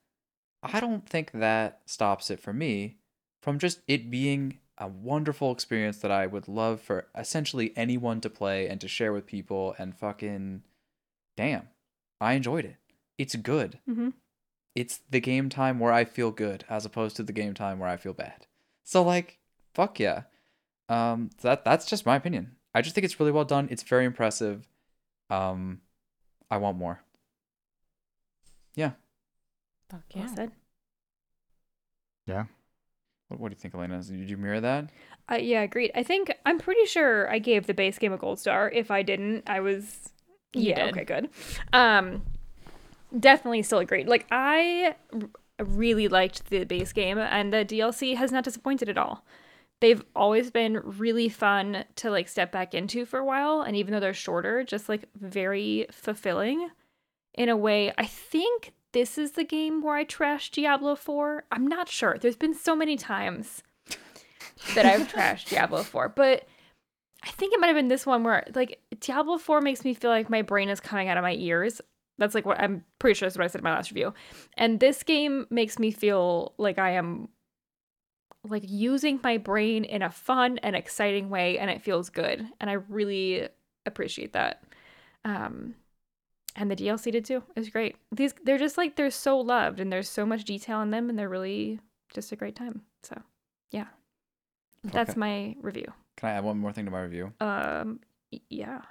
I 0.63 0.79
don't 0.79 1.09
think 1.09 1.33
that 1.33 1.81
stops 1.87 2.31
it 2.31 2.39
for 2.39 2.53
me 2.53 2.99
from 3.41 3.59
just 3.59 3.81
it 3.89 4.11
being 4.11 4.59
a 4.83 4.89
wonderful 4.89 5.53
experience 5.53 5.99
that 5.99 6.11
I 6.11 6.27
would 6.27 6.49
love 6.49 6.81
for 6.81 7.07
essentially 7.17 7.73
anyone 7.77 8.21
to 8.21 8.29
play 8.29 8.67
and 8.67 8.81
to 8.81 8.89
share 8.89 9.13
with 9.13 9.27
people 9.27 9.77
and 9.79 9.97
fucking 9.97 10.65
damn. 11.37 11.69
I 12.21 12.33
enjoyed 12.33 12.65
it. 12.65 12.77
It's 13.17 13.37
good. 13.37 13.79
Mm-hmm. 13.89 14.09
It's 14.75 15.01
the 15.09 15.21
game 15.21 15.49
time 15.51 15.79
where 15.79 15.93
I 15.93 16.05
feel 16.05 16.33
good 16.33 16.65
as 16.69 16.85
opposed 16.85 17.15
to 17.17 17.23
the 17.23 17.33
game 17.33 17.55
time 17.55 17.79
where 17.79 17.89
I 17.89 17.97
feel 17.97 18.13
bad. 18.13 18.49
So 18.83 19.05
like, 19.05 19.39
fuck 19.73 20.01
yeah. 20.01 20.23
Um 20.89 21.31
that 21.43 21.65
that's 21.65 21.87
just 21.87 22.05
my 22.05 22.17
opinion. 22.17 22.57
I 22.75 22.83
just 22.83 22.97
think 22.97 23.05
it's 23.05 23.21
really 23.21 23.31
well 23.31 23.45
done. 23.45 23.69
It's 23.71 23.85
very 23.85 24.05
impressive. 24.05 24.67
Um 25.31 25.81
I 26.51 26.57
want 26.57 26.77
more. 26.77 27.03
Yeah. 28.75 28.93
Fuck 29.89 30.03
Well 30.13 30.25
yeah. 30.25 30.35
said. 30.35 30.53
Yeah. 32.27 32.45
What, 33.33 33.41
what 33.41 33.49
do 33.49 33.55
you 33.55 33.61
think, 33.61 33.75
Elena? 33.75 34.03
Did 34.03 34.29
you 34.29 34.37
mirror 34.37 34.61
that? 34.61 34.91
Uh, 35.31 35.37
yeah, 35.37 35.63
agreed. 35.63 35.91
I 35.95 36.03
think 36.03 36.33
I'm 36.45 36.59
pretty 36.59 36.85
sure 36.85 37.31
I 37.31 37.39
gave 37.39 37.67
the 37.67 37.75
base 37.75 37.99
game 37.99 38.13
a 38.13 38.19
gold 38.19 38.39
star. 38.39 38.71
If 38.71 38.91
I 38.91 39.03
didn't, 39.03 39.49
I 39.49 39.61
was. 39.61 40.11
You 40.53 40.71
yeah. 40.71 40.87
did. 40.87 40.95
Okay. 40.95 41.05
Good. 41.05 41.31
Um, 41.73 42.23
definitely 43.19 43.63
still 43.63 43.79
agreed. 43.79 44.07
Like 44.09 44.27
I 44.31 44.95
r- 45.13 45.65
really 45.65 46.09
liked 46.09 46.51
the 46.51 46.65
base 46.65 46.93
game, 46.93 47.19
and 47.19 47.53
the 47.53 47.65
DLC 47.65 48.17
has 48.17 48.33
not 48.33 48.45
disappointed 48.45 48.89
at 48.89 48.99
all. 48.99 49.25
They've 49.81 50.05
always 50.15 50.51
been 50.51 50.81
really 50.85 51.29
fun 51.29 51.85
to 51.97 52.11
like 52.11 52.29
step 52.29 52.53
back 52.53 52.75
into 52.75 53.07
for 53.07 53.19
a 53.19 53.25
while, 53.25 53.63
and 53.63 53.77
even 53.77 53.93
though 53.93 54.01
they're 54.01 54.15
shorter, 54.15 54.63
just 54.63 54.89
like 54.89 55.05
very 55.19 55.87
fulfilling 55.91 56.69
in 57.35 57.49
a 57.49 57.57
way. 57.57 57.93
I 57.97 58.05
think 58.05 58.73
this 58.93 59.19
is 59.19 59.33
the 59.33 59.45
game 59.45 59.83
where 59.83 59.97
I 59.97 60.05
trashed 60.05 60.53
Diablo 60.53 60.95
4. 60.95 61.45
I'm 61.51 61.67
not 61.67 61.89
sure. 61.89 62.17
There's 62.21 62.37
been 62.37 62.55
so 62.55 62.77
many 62.77 62.97
times 62.97 63.63
that 64.75 64.87
I've 64.87 65.09
trashed 65.13 65.49
Diablo 65.49 65.83
4, 65.83 66.11
but 66.11 66.47
I 67.23 67.31
think 67.31 67.55
it 67.55 67.61
might 67.61 67.69
have 67.69 67.77
been 67.77 67.89
this 67.89 68.07
one 68.07 68.25
where 68.25 68.47
like 68.55 68.81
Diablo 69.01 69.39
4 69.39 69.61
makes 69.61 69.85
me 69.85 69.95
feel 69.95 70.11
like 70.11 70.29
my 70.29 70.43
brain 70.43 70.69
is 70.69 70.81
coming 70.81 71.09
out 71.09 71.17
of 71.17 71.23
my 71.23 71.35
ears. 71.35 71.81
That's 72.19 72.35
like 72.35 72.45
what 72.45 72.61
I'm 72.61 72.85
pretty 72.99 73.15
sure 73.15 73.27
that's 73.29 73.39
what 73.39 73.45
I 73.45 73.49
said 73.49 73.61
in 73.61 73.65
my 73.65 73.75
last 73.75 73.91
review. 73.91 74.13
And 74.57 74.81
this 74.81 75.03
game 75.03 75.47
makes 75.51 75.79
me 75.79 75.91
feel 75.91 76.53
like 76.59 76.79
I 76.79 76.93
am 76.93 77.29
like 78.45 78.65
using 78.67 79.21
my 79.23 79.39
brain 79.39 79.85
in 79.85 80.03
a 80.03 80.11
fun 80.11 80.59
and 80.59 80.75
exciting 80.75 81.31
way 81.31 81.59
and 81.59 81.71
it 81.71 81.83
feels 81.83 82.11
good. 82.11 82.45
And 82.61 82.69
I 82.69 82.75
really 82.75 83.49
appreciate 83.87 84.33
that. 84.33 84.65
Um 85.25 85.77
and 86.57 86.71
the 86.71 86.77
DLC 86.77 87.13
did 87.13 87.25
too. 87.25 87.43
It 87.55 87.61
was 87.61 87.71
great. 87.71 87.97
These 88.11 88.35
they're 88.45 88.59
just 88.59 88.77
like 88.77 88.97
they're 88.97 89.11
so 89.11 89.39
loved 89.39 89.81
and 89.81 89.93
there's 89.93 90.09
so 90.09 90.27
much 90.27 90.45
detail 90.45 90.81
in 90.83 90.91
them 90.91 91.09
and 91.09 91.19
they're 91.19 91.29
really 91.29 91.81
just 92.13 92.33
a 92.33 92.37
great 92.37 92.57
time. 92.57 92.83
So 93.03 93.21
yeah. 93.71 93.87
That's 94.85 95.17
my 95.17 95.57
review. 95.61 95.93
Can 96.17 96.29
I 96.29 96.33
add 96.33 96.45
one 96.45 96.59
more 96.59 96.73
thing 96.73 96.85
to 96.87 96.91
my 96.91 97.03
review? 97.03 97.33
Um 97.41 98.01
yeah. 98.49 98.83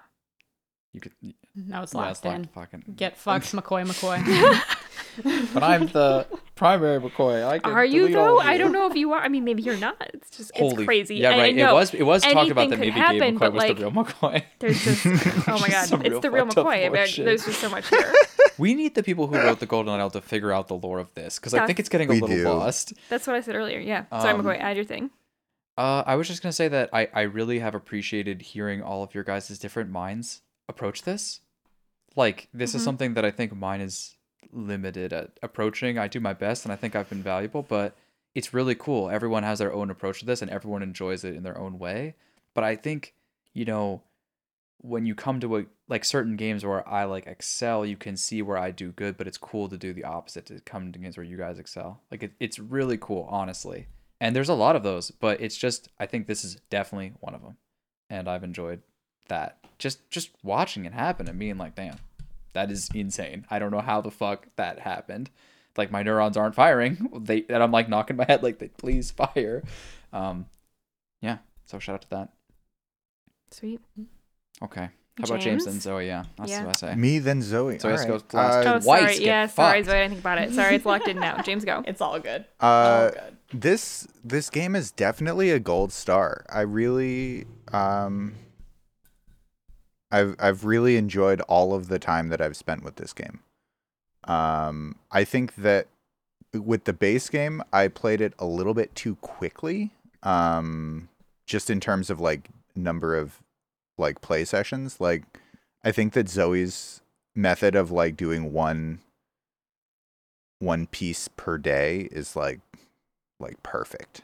You 0.93 1.01
could. 1.01 1.13
Now 1.55 1.83
it's 1.83 1.93
yeah, 1.93 2.01
locked 2.01 2.25
in. 2.25 2.45
Fucking. 2.45 2.83
Get 2.95 3.17
fucked, 3.17 3.45
McCoy, 3.53 3.85
McCoy. 3.85 4.77
But 5.53 5.61
I'm 5.61 5.87
the 5.87 6.25
primary 6.61 6.99
McCoy. 7.01 7.43
I 7.43 7.57
can 7.57 7.71
Are 7.73 7.83
you 7.83 8.07
though? 8.09 8.37
I 8.39 8.57
don't 8.57 8.71
know 8.71 8.85
if 8.87 8.95
you 8.95 9.11
are. 9.13 9.19
I 9.19 9.29
mean, 9.29 9.43
maybe 9.43 9.63
you're 9.63 9.77
not. 9.77 9.95
It's 10.13 10.29
just 10.37 10.55
Holy 10.55 10.75
it's 10.75 10.83
crazy. 10.85 11.15
Yeah, 11.15 11.31
I- 11.31 11.33
I 11.33 11.37
right. 11.39 11.57
It 11.57 11.73
was. 11.73 11.93
It 11.95 12.03
was 12.03 12.21
talked 12.21 12.51
about 12.51 12.69
that 12.69 12.77
Anything 12.79 12.93
maybe 13.01 13.07
could 13.07 13.19
Gabe 13.19 13.35
McCoy 13.39 13.53
was 13.53 13.63
like, 13.63 13.77
the 13.77 13.81
real 13.89 13.91
McCoy. 13.91 14.43
There's 14.59 14.83
just 14.83 15.05
oh 15.49 15.59
my 15.59 15.67
god, 15.69 16.05
it's 16.05 16.19
the 16.21 16.29
real 16.29 16.45
McCoy. 16.45 16.85
I 16.85 16.89
mean, 16.89 17.25
there's 17.25 17.45
just 17.45 17.59
so 17.59 17.69
much 17.69 17.89
here. 17.89 18.13
we 18.59 18.75
need 18.75 18.93
the 18.93 19.01
people 19.01 19.25
who 19.25 19.37
wrote 19.37 19.59
the 19.59 19.65
Golden 19.65 19.91
Idol 19.95 20.11
to 20.11 20.21
figure 20.21 20.51
out 20.51 20.67
the 20.67 20.75
lore 20.75 20.99
of 20.99 21.11
this 21.15 21.39
because 21.39 21.55
I 21.55 21.65
think 21.65 21.79
it's 21.79 21.89
getting 21.89 22.09
a 22.09 22.13
little 22.13 22.27
do. 22.27 22.43
lost. 22.43 22.93
That's 23.09 23.25
what 23.25 23.35
I 23.35 23.41
said 23.41 23.55
earlier. 23.55 23.79
Yeah. 23.79 24.05
Sorry, 24.11 24.33
Um, 24.33 24.43
McCoy. 24.43 24.59
Add 24.59 24.75
your 24.75 24.85
thing. 24.85 25.09
Uh, 25.77 26.03
I 26.05 26.15
was 26.15 26.27
just 26.27 26.43
gonna 26.43 26.53
say 26.53 26.67
that 26.67 26.89
I 26.93 27.07
I 27.11 27.21
really 27.21 27.57
have 27.59 27.73
appreciated 27.73 28.43
hearing 28.43 28.83
all 28.83 29.01
of 29.01 29.15
your 29.15 29.23
guys' 29.23 29.57
different 29.57 29.89
minds 29.89 30.41
approach 30.69 31.01
this. 31.03 31.39
Like 32.15 32.49
this 32.53 32.75
is 32.75 32.81
Mhm. 32.81 32.85
something 32.85 33.13
that 33.15 33.25
I 33.25 33.31
think 33.31 33.55
mine 33.55 33.81
is 33.81 34.15
limited 34.51 35.13
at 35.13 35.31
approaching. 35.41 35.97
I 35.97 36.07
do 36.07 36.19
my 36.19 36.33
best, 36.33 36.65
and 36.65 36.71
I 36.71 36.75
think 36.75 36.95
I've 36.95 37.09
been 37.09 37.23
valuable, 37.23 37.63
but 37.63 37.95
it's 38.35 38.53
really 38.53 38.75
cool. 38.75 39.09
Everyone 39.09 39.43
has 39.43 39.59
their 39.59 39.73
own 39.73 39.89
approach 39.89 40.19
to 40.19 40.25
this, 40.25 40.41
and 40.41 40.51
everyone 40.51 40.83
enjoys 40.83 41.23
it 41.23 41.35
in 41.35 41.43
their 41.43 41.57
own 41.57 41.79
way. 41.79 42.15
But 42.53 42.63
I 42.63 42.75
think 42.75 43.13
you 43.53 43.65
know 43.65 44.01
when 44.83 45.05
you 45.05 45.13
come 45.13 45.39
to 45.39 45.57
a 45.57 45.65
like 45.87 46.03
certain 46.03 46.35
games 46.35 46.65
where 46.65 46.87
I 46.87 47.03
like 47.03 47.27
excel, 47.27 47.85
you 47.85 47.97
can 47.97 48.17
see 48.17 48.41
where 48.41 48.57
I 48.57 48.71
do 48.71 48.91
good, 48.91 49.17
but 49.17 49.27
it's 49.27 49.37
cool 49.37 49.69
to 49.69 49.77
do 49.77 49.93
the 49.93 50.05
opposite 50.05 50.45
to 50.47 50.59
come 50.61 50.91
to 50.91 50.99
games 50.99 51.17
where 51.17 51.25
you 51.25 51.37
guys 51.37 51.59
excel. 51.59 52.01
Like 52.09 52.23
it, 52.23 52.31
it's 52.39 52.59
really 52.59 52.97
cool, 52.97 53.27
honestly. 53.29 53.87
And 54.19 54.35
there's 54.35 54.49
a 54.49 54.53
lot 54.53 54.75
of 54.75 54.83
those, 54.83 55.11
but 55.11 55.41
it's 55.41 55.57
just 55.57 55.89
I 55.99 56.05
think 56.05 56.27
this 56.27 56.43
is 56.43 56.57
definitely 56.69 57.13
one 57.19 57.35
of 57.35 57.41
them, 57.41 57.57
and 58.09 58.27
I've 58.27 58.43
enjoyed 58.43 58.81
that. 59.27 59.57
Just 59.77 60.09
just 60.09 60.31
watching 60.43 60.85
it 60.85 60.93
happen 60.93 61.27
and 61.27 61.39
being 61.39 61.57
like, 61.57 61.75
damn, 61.75 61.97
that 62.53 62.71
is 62.71 62.89
insane. 62.93 63.45
I 63.49 63.59
don't 63.59 63.71
know 63.71 63.81
how 63.81 64.01
the 64.01 64.11
fuck 64.11 64.47
that 64.55 64.79
happened. 64.79 65.29
Like 65.77 65.91
my 65.91 66.03
neurons 66.03 66.35
aren't 66.37 66.55
firing. 66.55 67.09
They 67.21 67.45
and 67.49 67.63
I'm 67.63 67.71
like 67.71 67.87
knocking 67.89 68.17
my 68.17 68.25
head 68.27 68.43
like, 68.43 68.59
they 68.59 68.67
please 68.69 69.11
fire. 69.11 69.63
Um, 70.13 70.45
yeah. 71.21 71.37
So 71.65 71.79
shout 71.79 71.95
out 71.95 72.01
to 72.03 72.09
that. 72.09 72.29
Sweet. 73.51 73.79
Okay. 74.61 74.89
How 75.19 75.25
about 75.25 75.41
James 75.41 75.67
and 75.67 75.81
Zoe? 75.81 76.07
Yeah, 76.07 76.23
that's 76.37 76.49
Yeah. 76.51 76.65
what 76.65 76.69
I 76.83 76.93
say. 76.93 76.95
Me 76.95 77.19
then 77.19 77.41
Zoe. 77.41 77.77
So 77.79 77.89
let's 77.89 78.05
All 78.05 78.11
last 78.33 78.65
Uh, 78.65 78.79
Oh, 78.83 78.87
Whites 78.87 79.03
sorry. 79.03 79.13
get 79.17 79.21
Yeah, 79.25 79.45
sorry, 79.47 79.79
fucked. 79.79 79.85
Zoe. 79.89 79.95
I 79.95 79.99
didn't 79.99 80.09
think 80.11 80.21
about 80.21 80.37
it. 80.39 80.53
Sorry, 80.53 80.75
it's 80.75 80.85
locked 80.85 81.07
in 81.07 81.19
now. 81.19 81.41
James, 81.43 81.65
go. 81.65 81.83
It's 81.85 82.01
all 82.01 82.19
good. 82.19 82.45
Uh, 82.59 82.65
all 82.65 83.09
good. 83.11 83.37
this 83.61 84.07
this 84.23 84.49
game 84.49 84.75
is 84.75 84.91
definitely 84.91 85.51
a 85.51 85.59
gold 85.59 85.91
star. 85.91 86.45
I 86.49 86.61
really 86.61 87.45
um 87.73 88.33
I've 90.11 90.35
I've 90.39 90.65
really 90.65 90.97
enjoyed 90.97 91.41
all 91.41 91.73
of 91.73 91.87
the 91.87 91.99
time 91.99 92.29
that 92.29 92.41
I've 92.41 92.57
spent 92.57 92.83
with 92.83 92.95
this 92.95 93.13
game. 93.13 93.39
Um 94.25 94.95
I 95.11 95.23
think 95.23 95.55
that 95.55 95.87
with 96.53 96.83
the 96.83 96.93
base 96.93 97.29
game, 97.29 97.63
I 97.71 97.87
played 97.87 98.19
it 98.21 98.33
a 98.37 98.45
little 98.45 98.73
bit 98.73 98.93
too 98.95 99.15
quickly. 99.17 99.91
Um 100.23 101.09
just 101.45 101.69
in 101.69 101.79
terms 101.79 102.09
of 102.09 102.19
like 102.19 102.49
number 102.75 103.15
of 103.15 103.39
like 103.97 104.21
play 104.21 104.45
sessions. 104.45 104.99
Like 104.99 105.23
I 105.83 105.91
think 105.91 106.13
that 106.13 106.29
Zoe's 106.29 107.01
method 107.35 107.75
of 107.75 107.91
like 107.91 108.17
doing 108.17 108.53
one 108.53 108.99
one 110.59 110.85
piece 110.87 111.27
per 111.29 111.57
day 111.57 112.07
is 112.11 112.35
like 112.35 112.59
like 113.39 113.61
perfect. 113.63 114.21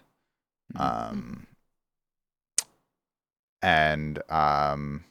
Mhm. 0.76 0.82
Um 0.82 1.48
and 3.62 4.22
um 4.30 5.04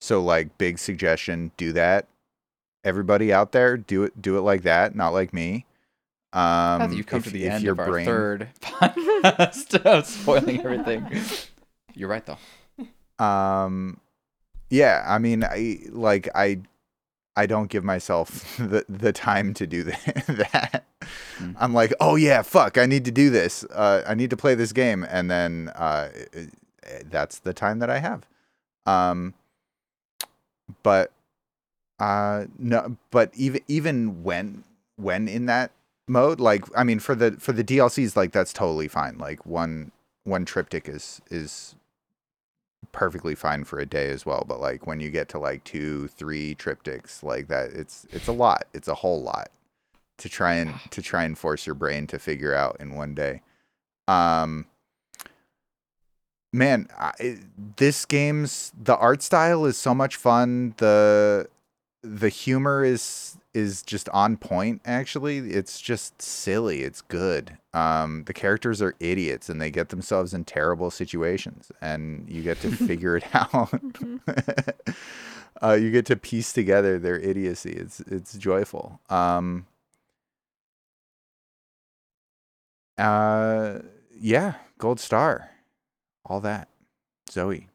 so 0.00 0.22
like 0.22 0.56
big 0.58 0.78
suggestion, 0.78 1.50
do 1.56 1.72
that. 1.72 2.06
Everybody 2.84 3.32
out 3.32 3.52
there, 3.52 3.76
do 3.76 4.04
it 4.04 4.20
do 4.22 4.38
it 4.38 4.42
like 4.42 4.62
that, 4.62 4.94
not 4.94 5.10
like 5.10 5.32
me. 5.32 5.66
Um 6.32 6.40
Now 6.42 6.86
that 6.86 6.96
you've 6.96 7.06
come 7.06 7.18
if- 7.18 7.24
to 7.24 7.30
the 7.30 7.48
end 7.48 7.64
your 7.64 7.72
of 7.72 7.80
our 7.80 7.86
brain- 7.86 8.06
third 8.06 8.48
podcast 8.60 10.04
spoiling 10.06 10.60
everything. 10.60 11.06
You're 11.94 12.08
right 12.08 12.24
though. 12.24 13.24
um 13.24 13.98
yeah 14.70 15.04
i 15.08 15.18
mean 15.18 15.42
i 15.42 15.78
like 15.90 16.28
i 16.34 16.60
i 17.36 17.46
don't 17.46 17.68
give 17.70 17.82
myself 17.82 18.56
the 18.58 18.84
the 18.88 19.12
time 19.12 19.54
to 19.54 19.66
do 19.66 19.82
that, 19.82 20.24
that. 20.28 20.84
Mm. 21.38 21.56
i'm 21.58 21.72
like 21.74 21.92
oh 22.00 22.14
yeah 22.16 22.42
fuck 22.42 22.78
i 22.78 22.84
need 22.86 23.04
to 23.06 23.10
do 23.10 23.30
this 23.30 23.64
uh 23.72 24.02
i 24.06 24.14
need 24.14 24.30
to 24.30 24.36
play 24.36 24.54
this 24.54 24.72
game 24.72 25.04
and 25.08 25.30
then 25.30 25.70
uh 25.74 26.10
that's 27.06 27.38
the 27.40 27.52
time 27.54 27.78
that 27.80 27.90
i 27.90 27.98
have 27.98 28.28
um 28.86 29.34
but 30.82 31.12
uh 31.98 32.44
no 32.58 32.96
but 33.10 33.30
even 33.34 33.60
even 33.68 34.22
when 34.22 34.64
when 34.96 35.26
in 35.28 35.46
that 35.46 35.72
mode 36.06 36.40
like 36.40 36.64
i 36.76 36.84
mean 36.84 36.98
for 36.98 37.14
the 37.14 37.32
for 37.32 37.52
the 37.52 37.64
dlcs 37.64 38.16
like 38.16 38.32
that's 38.32 38.52
totally 38.52 38.88
fine. 38.88 39.18
Like 39.18 39.44
one 39.46 39.92
one 40.24 40.44
triptych 40.44 40.88
is 40.88 41.20
is 41.30 41.74
perfectly 42.92 43.34
fine 43.34 43.64
for 43.64 43.78
a 43.78 43.86
day 43.86 44.10
as 44.10 44.24
well. 44.24 44.44
But 44.46 44.60
like 44.60 44.86
when 44.86 45.00
you 45.00 45.10
get 45.10 45.28
to 45.30 45.38
like 45.38 45.64
two 45.64 46.08
three 46.08 46.54
triptychs 46.54 47.22
like 47.22 47.48
that 47.48 47.70
it's 47.70 48.06
it's 48.10 48.28
a 48.28 48.32
lot. 48.32 48.66
It's 48.72 48.88
a 48.88 48.94
whole 48.94 49.22
lot 49.22 49.50
to 50.18 50.28
try 50.28 50.54
and 50.54 50.74
to 50.90 51.02
try 51.02 51.24
and 51.24 51.36
force 51.36 51.66
your 51.66 51.74
brain 51.74 52.06
to 52.08 52.18
figure 52.18 52.54
out 52.54 52.76
in 52.80 52.94
one 52.94 53.14
day. 53.14 53.42
Um 54.06 54.66
man 56.52 56.88
I, 56.96 57.12
it- 57.18 57.76
this 57.76 58.04
game's 58.04 58.72
the 58.80 58.96
art 58.96 59.22
style 59.22 59.64
is 59.64 59.76
so 59.76 59.94
much 59.94 60.16
fun. 60.16 60.74
The 60.78 61.48
the 62.02 62.28
humor 62.28 62.84
is 62.84 63.36
is 63.54 63.82
just 63.82 64.08
on 64.10 64.36
point 64.36 64.80
actually. 64.84 65.38
It's 65.38 65.80
just 65.80 66.20
silly. 66.22 66.82
It's 66.82 67.00
good. 67.02 67.58
Um 67.74 68.24
the 68.24 68.32
characters 68.34 68.80
are 68.82 68.94
idiots 69.00 69.48
and 69.48 69.60
they 69.60 69.70
get 69.70 69.90
themselves 69.90 70.34
in 70.34 70.44
terrible 70.44 70.90
situations 70.90 71.70
and 71.80 72.28
you 72.28 72.42
get 72.42 72.60
to 72.62 72.70
figure 72.88 73.16
it 73.16 73.24
out. 73.34 73.70
Uh 75.60 75.72
you 75.72 75.90
get 75.90 76.06
to 76.06 76.14
piece 76.16 76.52
together 76.52 77.00
their 77.00 77.18
idiocy. 77.18 77.72
It's 77.72 77.98
it's 78.00 78.34
joyful. 78.38 79.00
Um 79.10 79.66
uh 82.96 83.78
yeah 84.18 84.54
gold 84.78 84.98
star 85.00 85.50
all 86.28 86.40
that 86.40 86.68
zoe 87.30 87.68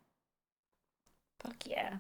Fuck 1.39 1.68
yeah. 1.68 1.97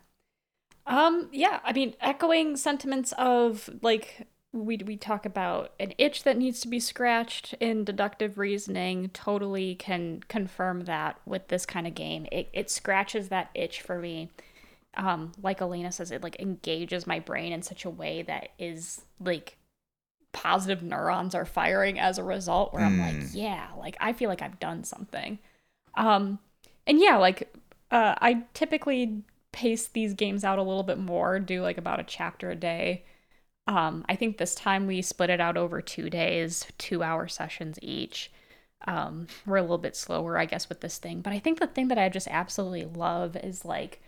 Um, 0.85 1.29
yeah, 1.33 1.59
I 1.63 1.73
mean, 1.73 1.95
echoing 2.01 2.55
sentiments 2.55 3.13
of 3.17 3.69
like 3.81 4.27
we 4.53 4.77
we 4.77 4.95
talk 4.95 5.25
about 5.25 5.73
an 5.79 5.93
itch 5.97 6.23
that 6.23 6.37
needs 6.37 6.61
to 6.61 6.67
be 6.67 6.79
scratched 6.79 7.53
in 7.59 7.83
deductive 7.83 8.37
reasoning. 8.37 9.09
Totally 9.13 9.75
can 9.75 10.21
confirm 10.29 10.85
that 10.85 11.19
with 11.25 11.47
this 11.49 11.65
kind 11.65 11.87
of 11.87 11.95
game. 11.95 12.25
It 12.31 12.49
it 12.53 12.69
scratches 12.69 13.29
that 13.29 13.49
itch 13.53 13.81
for 13.81 13.99
me. 13.99 14.29
Um, 14.95 15.31
like 15.41 15.61
Elena 15.61 15.91
says, 15.91 16.11
it 16.11 16.21
like 16.23 16.39
engages 16.39 17.07
my 17.07 17.19
brain 17.19 17.51
in 17.51 17.63
such 17.63 17.83
a 17.83 17.89
way 17.89 18.21
that 18.21 18.49
is 18.59 19.01
like 19.19 19.57
positive 20.33 20.83
neurons 20.83 21.33
are 21.35 21.45
firing 21.45 21.99
as 21.99 22.17
a 22.17 22.23
result. 22.23 22.73
Where 22.73 22.83
I'm 22.83 22.99
like, 22.99 23.15
Mm. 23.15 23.29
yeah, 23.33 23.67
like 23.77 23.97
I 23.99 24.13
feel 24.13 24.29
like 24.29 24.41
I've 24.41 24.59
done 24.59 24.83
something. 24.83 25.39
Um, 25.95 26.39
and 26.87 26.99
yeah, 26.99 27.17
like 27.17 27.53
uh, 27.91 28.15
I 28.19 28.43
typically 28.53 29.23
pace 29.51 29.87
these 29.87 30.13
games 30.13 30.43
out 30.43 30.59
a 30.59 30.63
little 30.63 30.83
bit 30.83 30.97
more, 30.97 31.39
do 31.39 31.61
like 31.61 31.77
about 31.77 31.99
a 31.99 32.03
chapter 32.03 32.51
a 32.51 32.55
day. 32.55 33.05
Um, 33.67 34.05
I 34.09 34.15
think 34.15 34.37
this 34.37 34.55
time 34.55 34.87
we 34.87 35.01
split 35.01 35.29
it 35.29 35.39
out 35.39 35.57
over 35.57 35.81
two 35.81 36.09
days, 36.09 36.65
two 36.77 37.03
hour 37.03 37.27
sessions 37.27 37.79
each. 37.81 38.31
Um, 38.85 39.27
we're 39.45 39.57
a 39.57 39.61
little 39.61 39.77
bit 39.77 39.95
slower, 39.95 40.37
I 40.37 40.45
guess, 40.45 40.67
with 40.67 40.81
this 40.81 40.97
thing. 40.97 41.21
But 41.21 41.33
I 41.33 41.39
think 41.39 41.59
the 41.59 41.67
thing 41.67 41.87
that 41.87 41.97
I 41.97 42.09
just 42.09 42.27
absolutely 42.27 42.85
love 42.85 43.37
is 43.37 43.63
like 43.63 44.01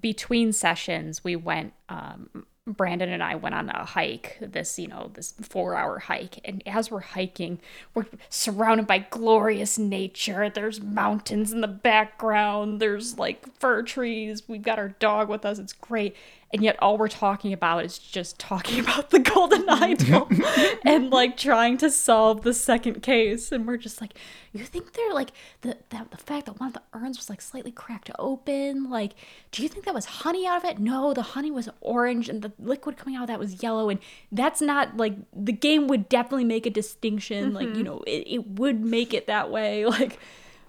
between 0.00 0.52
sessions, 0.52 1.22
we 1.22 1.36
went, 1.36 1.74
um, 1.90 2.46
Brandon 2.76 3.10
and 3.10 3.22
I 3.22 3.34
went 3.34 3.54
on 3.54 3.68
a 3.68 3.84
hike, 3.84 4.38
this, 4.40 4.78
you 4.78 4.88
know, 4.88 5.10
this 5.14 5.34
four 5.40 5.74
hour 5.74 5.98
hike. 5.98 6.38
And 6.44 6.62
as 6.66 6.90
we're 6.90 7.00
hiking, 7.00 7.60
we're 7.94 8.06
surrounded 8.28 8.86
by 8.86 8.98
glorious 8.98 9.78
nature. 9.78 10.48
There's 10.48 10.80
mountains 10.80 11.52
in 11.52 11.60
the 11.60 11.68
background, 11.68 12.80
there's 12.80 13.18
like 13.18 13.52
fir 13.58 13.82
trees. 13.82 14.48
We've 14.48 14.62
got 14.62 14.78
our 14.78 14.90
dog 14.90 15.28
with 15.28 15.44
us. 15.44 15.58
It's 15.58 15.72
great. 15.72 16.16
And 16.52 16.64
yet, 16.64 16.76
all 16.80 16.98
we're 16.98 17.08
talking 17.08 17.52
about 17.52 17.84
is 17.84 17.98
just 17.98 18.38
talking 18.38 18.80
about 18.84 19.10
the 19.10 19.20
golden 19.20 19.68
idol 19.68 20.28
and 20.84 21.10
like 21.10 21.36
trying 21.36 21.76
to 21.78 21.90
solve 21.90 22.42
the 22.42 22.52
second 22.52 23.02
case. 23.02 23.52
And 23.52 23.66
we're 23.66 23.76
just 23.76 24.00
like, 24.00 24.14
you 24.52 24.64
think 24.64 24.94
they're 24.94 25.14
like 25.14 25.30
the, 25.60 25.76
the 25.90 26.06
the 26.10 26.16
fact 26.16 26.46
that 26.46 26.58
one 26.58 26.68
of 26.68 26.72
the 26.72 26.82
urns 26.92 27.18
was 27.18 27.30
like 27.30 27.40
slightly 27.40 27.70
cracked 27.70 28.10
open? 28.18 28.90
Like, 28.90 29.12
do 29.52 29.62
you 29.62 29.68
think 29.68 29.84
that 29.84 29.94
was 29.94 30.06
honey 30.06 30.46
out 30.46 30.58
of 30.58 30.64
it? 30.64 30.80
No, 30.80 31.14
the 31.14 31.22
honey 31.22 31.52
was 31.52 31.68
orange 31.80 32.28
and 32.28 32.42
the 32.42 32.52
liquid 32.58 32.96
coming 32.96 33.14
out 33.14 33.22
of 33.22 33.28
that 33.28 33.38
was 33.38 33.62
yellow. 33.62 33.88
And 33.88 34.00
that's 34.32 34.60
not 34.60 34.96
like 34.96 35.14
the 35.32 35.52
game 35.52 35.86
would 35.86 36.08
definitely 36.08 36.44
make 36.44 36.66
a 36.66 36.70
distinction. 36.70 37.54
Like, 37.54 37.76
you 37.76 37.84
know, 37.84 38.02
it, 38.08 38.24
it 38.26 38.46
would 38.46 38.80
make 38.84 39.14
it 39.14 39.26
that 39.26 39.50
way. 39.50 39.86
Like, 40.00 40.18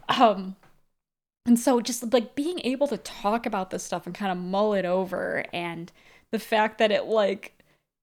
um, 0.09 0.55
and 1.45 1.57
so 1.59 1.81
just 1.81 2.13
like 2.13 2.35
being 2.35 2.59
able 2.63 2.87
to 2.87 2.97
talk 2.97 3.45
about 3.45 3.69
this 3.69 3.83
stuff 3.83 4.05
and 4.05 4.15
kind 4.15 4.31
of 4.31 4.37
mull 4.37 4.73
it 4.73 4.85
over 4.85 5.45
and 5.53 5.91
the 6.31 6.39
fact 6.39 6.77
that 6.77 6.91
it 6.91 7.05
like 7.05 7.53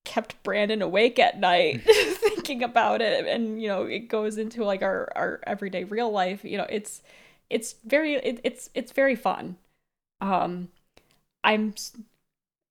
kept 0.04 0.42
Brandon 0.42 0.82
awake 0.82 1.18
at 1.18 1.38
night 1.38 1.82
thinking 1.86 2.62
about 2.62 3.02
it 3.02 3.26
and 3.26 3.60
you 3.60 3.68
know 3.68 3.82
it 3.84 4.08
goes 4.08 4.38
into 4.38 4.64
like 4.64 4.82
our 4.82 5.10
our 5.14 5.40
everyday 5.46 5.84
real 5.84 6.10
life 6.10 6.44
you 6.44 6.56
know 6.56 6.66
it's 6.70 7.02
it's 7.50 7.74
very 7.84 8.14
it, 8.14 8.40
it's 8.44 8.70
it's 8.74 8.92
very 8.92 9.14
fun. 9.16 9.56
Um 10.20 10.68
i'm 11.44 11.72
s- 11.76 11.96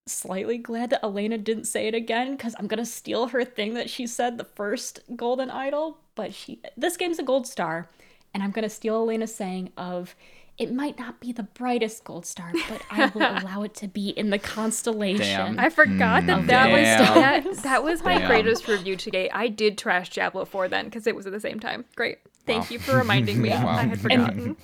slightly 0.07 0.57
glad 0.57 0.89
that 0.89 1.03
Elena 1.03 1.37
didn't 1.37 1.65
say 1.65 1.87
it 1.87 1.93
again 1.95 2.37
cuz 2.37 2.55
I'm 2.57 2.67
going 2.67 2.77
to 2.79 2.85
steal 2.85 3.27
her 3.27 3.43
thing 3.43 3.73
that 3.73 3.89
she 3.89 4.07
said 4.07 4.37
the 4.37 4.43
first 4.45 4.99
golden 5.15 5.49
idol 5.49 5.99
but 6.15 6.33
she 6.33 6.61
this 6.77 6.97
game's 6.97 7.19
a 7.19 7.23
gold 7.23 7.45
star 7.47 7.89
and 8.33 8.41
I'm 8.43 8.51
going 8.51 8.63
to 8.63 8.69
steal 8.69 8.95
Elena's 8.95 9.35
saying 9.35 9.71
of 9.77 10.15
it 10.57 10.73
might 10.73 10.97
not 10.97 11.19
be 11.19 11.31
the 11.31 11.43
brightest 11.43 12.03
gold 12.03 12.25
star, 12.25 12.51
but 12.69 12.81
I 12.89 13.05
will 13.07 13.21
allow 13.43 13.61
it 13.63 13.75
to 13.75 13.87
be 13.87 14.09
in 14.09 14.31
the 14.31 14.39
constellation. 14.39 15.25
Damn. 15.55 15.59
I 15.59 15.69
forgot 15.69 16.25
that 16.25 16.37
Mm. 16.43 16.47
that 16.47 16.65
Damn. 16.67 17.43
was 17.45 17.53
that, 17.57 17.63
that 17.63 17.83
was 17.83 18.03
my 18.03 18.17
Damn. 18.17 18.27
greatest 18.27 18.67
review 18.67 18.95
today. 18.95 19.29
I 19.29 19.47
did 19.49 19.77
trash 19.77 20.09
Diablo 20.09 20.45
4 20.45 20.67
then 20.69 20.85
because 20.85 21.05
it 21.07 21.15
was 21.15 21.25
at 21.27 21.31
the 21.33 21.39
same 21.39 21.59
time. 21.59 21.85
Great. 21.95 22.19
Thank 22.45 22.63
Wow. 22.63 22.67
you 22.71 22.79
for 22.79 22.97
reminding 22.97 23.41
me. 23.41 23.49
Wow. 23.51 23.67
I 23.67 23.83
had 23.83 23.99
forgotten. 24.01 24.57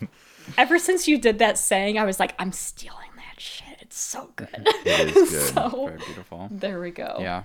Ever 0.57 0.79
since 0.79 1.07
you 1.07 1.17
did 1.19 1.39
that 1.39 1.57
saying, 1.57 1.97
I 1.99 2.03
was 2.05 2.19
like, 2.19 2.33
I'm 2.39 2.51
stealing 2.51 3.09
that 3.17 3.39
shit. 3.39 3.77
It's 3.81 3.97
so 3.99 4.31
good. 4.35 4.49
It 4.85 5.15
is 5.15 5.29
good. 5.31 5.53
so 5.53 5.85
Very 5.87 5.97
beautiful. 5.99 6.47
there 6.51 6.79
we 6.81 6.91
go. 6.91 7.17
Yeah. 7.19 7.43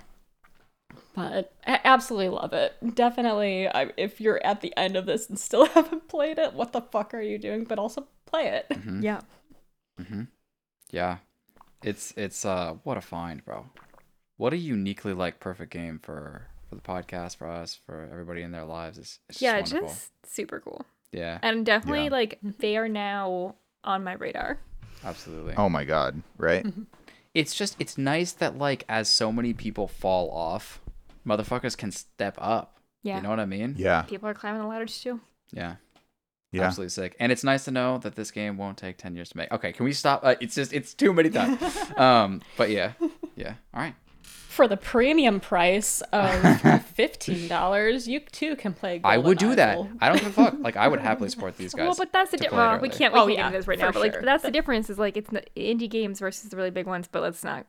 But 1.15 1.53
I 1.67 1.79
absolutely 1.83 2.29
love 2.29 2.53
it. 2.53 2.73
Definitely, 2.95 3.67
I, 3.67 3.91
if 3.97 4.21
you're 4.21 4.43
at 4.45 4.61
the 4.61 4.75
end 4.77 4.95
of 4.95 5.05
this 5.05 5.27
and 5.29 5.37
still 5.37 5.65
haven't 5.65 6.07
played 6.07 6.39
it, 6.39 6.53
what 6.53 6.71
the 6.71 6.81
fuck 6.81 7.13
are 7.13 7.21
you 7.21 7.37
doing? 7.37 7.63
But 7.65 7.77
also 7.79 8.07
play 8.29 8.47
it. 8.47 8.65
yeah. 9.01 9.21
Mm-hmm. 9.99 10.23
Yeah. 10.91 11.17
It's 11.83 12.13
it's 12.17 12.45
uh 12.45 12.75
what 12.83 12.97
a 12.97 13.01
find, 13.01 13.43
bro. 13.43 13.65
What 14.37 14.53
a 14.53 14.57
uniquely 14.57 15.13
like 15.13 15.39
perfect 15.39 15.71
game 15.71 15.99
for 16.01 16.47
for 16.69 16.75
the 16.75 16.81
podcast, 16.81 17.37
for 17.37 17.47
us, 17.47 17.75
for 17.85 18.07
everybody 18.11 18.41
in 18.43 18.51
their 18.51 18.65
lives. 18.65 18.97
It's, 18.97 19.19
it's 19.29 19.41
Yeah, 19.41 19.59
just 19.61 19.73
wonderful. 19.73 19.95
just 19.95 20.11
super 20.35 20.59
cool. 20.59 20.85
yeah. 21.11 21.39
And 21.41 21.65
definitely 21.65 22.05
Yeah. 22.05 22.09
like 22.11 22.39
they 22.43 22.77
are 22.77 22.87
now 22.89 23.55
on 23.83 24.03
my 24.03 24.13
radar. 24.13 24.59
absolutely. 25.03 25.53
Oh 25.57 25.69
my 25.69 25.83
god, 25.85 26.21
right? 26.37 26.65
It's 27.33 27.55
just 27.55 27.75
it's 27.79 27.97
nice 27.97 28.33
that 28.33 28.57
like 28.57 28.83
as 28.89 29.07
so 29.09 29.31
many 29.31 29.53
people 29.53 29.87
fall 29.87 30.29
off, 30.31 30.81
motherfuckers 31.25 31.77
can 31.77 31.91
step 31.91 32.35
up. 32.39 32.77
Yeah. 33.03 33.17
You 33.17 33.23
know 33.23 33.29
what 33.29 33.39
I 33.39 33.45
mean? 33.45 33.75
Yeah. 33.77 34.01
People 34.03 34.27
are 34.27 34.33
climbing 34.33 34.61
the 34.61 34.67
ladders 34.67 34.99
too. 34.99 35.21
Yeah. 35.53 35.75
Yeah. 36.51 36.63
Absolutely 36.63 36.89
sick. 36.89 37.15
And 37.19 37.31
it's 37.31 37.43
nice 37.43 37.65
to 37.65 37.71
know 37.71 37.99
that 37.99 38.15
this 38.15 38.31
game 38.31 38.57
won't 38.57 38.77
take 38.77 38.97
10 38.97 39.15
years 39.15 39.29
to 39.29 39.37
make. 39.37 39.51
Okay, 39.51 39.71
can 39.71 39.85
we 39.85 39.93
stop? 39.93 40.21
Uh, 40.23 40.35
it's 40.41 40.55
just 40.55 40.73
it's 40.73 40.93
too 40.95 41.13
many 41.13 41.29
times. 41.29 41.61
um, 41.97 42.41
but 42.57 42.69
yeah. 42.71 42.93
Yeah. 43.35 43.53
All 43.73 43.81
right. 43.81 43.93
For 44.23 44.67
the 44.67 44.75
premium 44.77 45.39
price 45.39 46.01
of 46.11 46.83
fifteen 46.87 47.47
dollars, 47.47 48.07
you 48.09 48.19
too 48.19 48.55
can 48.57 48.73
play. 48.73 48.99
I 49.05 49.17
would 49.17 49.37
do 49.37 49.55
Golden 49.55 49.57
that. 49.57 49.89
I 50.01 50.09
don't 50.09 50.17
give 50.17 50.27
a 50.27 50.31
fuck. 50.31 50.55
Like 50.59 50.75
I 50.75 50.87
would 50.87 50.99
happily 50.99 51.29
support 51.29 51.55
these 51.55 51.73
guys. 51.73 51.85
Well, 51.85 51.95
but 51.97 52.11
that's 52.11 52.31
the 52.31 52.37
to 52.37 52.43
di- 52.43 52.49
play 52.49 52.57
it 52.57 52.61
well, 52.67 52.79
we 52.79 52.89
can't 52.89 53.13
we 53.13 53.19
Oh, 53.19 53.25
can't 53.27 53.37
yeah, 53.37 53.45
into 53.47 53.59
this 53.59 53.67
right 53.67 53.79
for 53.79 53.85
now. 53.85 53.91
But 53.93 54.01
like 54.01 54.13
sure. 54.13 54.21
that's 54.23 54.43
the 54.43 54.51
difference 54.51 54.89
is 54.89 54.97
like 54.99 55.15
it's 55.15 55.29
the 55.29 55.43
indie 55.55 55.89
games 55.89 56.19
versus 56.19 56.49
the 56.49 56.57
really 56.57 56.71
big 56.71 56.87
ones. 56.87 57.07
But 57.09 57.21
let's 57.21 57.43
not. 57.43 57.67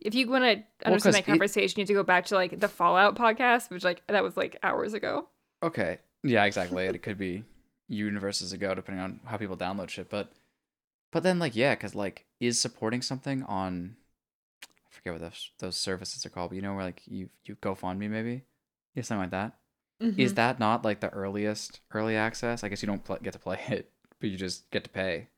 If 0.00 0.14
you 0.14 0.28
want 0.28 0.44
to 0.44 0.64
understand 0.88 1.02
'cause 1.02 1.02
that 1.14 1.18
it- 1.20 1.26
conversation, 1.26 1.78
you 1.78 1.82
have 1.82 1.88
to 1.88 1.94
go 1.94 2.02
back 2.02 2.24
to 2.26 2.34
like 2.34 2.58
the 2.58 2.68
Fallout 2.68 3.14
podcast, 3.14 3.70
which 3.70 3.84
like 3.84 4.02
that 4.08 4.24
was 4.24 4.36
like 4.36 4.56
hours 4.64 4.94
ago. 4.94 5.28
Okay. 5.62 5.98
Yeah, 6.24 6.44
exactly. 6.44 6.86
it 6.86 7.02
could 7.02 7.18
be 7.18 7.44
universes 7.90 8.52
ago, 8.52 8.74
depending 8.74 9.02
on 9.04 9.20
how 9.26 9.36
people 9.36 9.56
download 9.56 9.90
shit. 9.90 10.08
But, 10.08 10.32
but 11.12 11.22
then 11.22 11.38
like 11.38 11.54
yeah, 11.56 11.74
because 11.74 11.94
like 11.94 12.24
is 12.40 12.58
supporting 12.60 13.02
something 13.02 13.42
on, 13.42 13.96
I 14.64 14.88
forget 14.90 15.12
what 15.14 15.20
those 15.22 15.50
those 15.58 15.76
services 15.76 16.24
are 16.24 16.30
called. 16.30 16.50
But 16.50 16.56
you 16.56 16.62
know 16.62 16.74
where 16.74 16.84
like 16.84 17.02
you 17.06 17.28
you 17.44 17.56
GoFundMe 17.56 18.08
maybe, 18.08 18.44
yeah, 18.94 19.02
something 19.02 19.22
like 19.22 19.30
that. 19.32 19.56
Is 20.16 20.32
Mhm. 20.32 20.36
that 20.36 20.58
not 20.58 20.82
like 20.82 21.00
the 21.00 21.10
earliest 21.10 21.80
early 21.92 22.16
access? 22.16 22.64
I 22.64 22.68
guess 22.70 22.80
you 22.80 22.86
don't 22.86 23.04
pl- 23.04 23.18
get 23.22 23.34
to 23.34 23.38
play 23.38 23.58
it, 23.68 23.90
but 24.18 24.30
you 24.30 24.38
just 24.38 24.70
get 24.70 24.84
to 24.84 24.90
pay. 24.90 25.28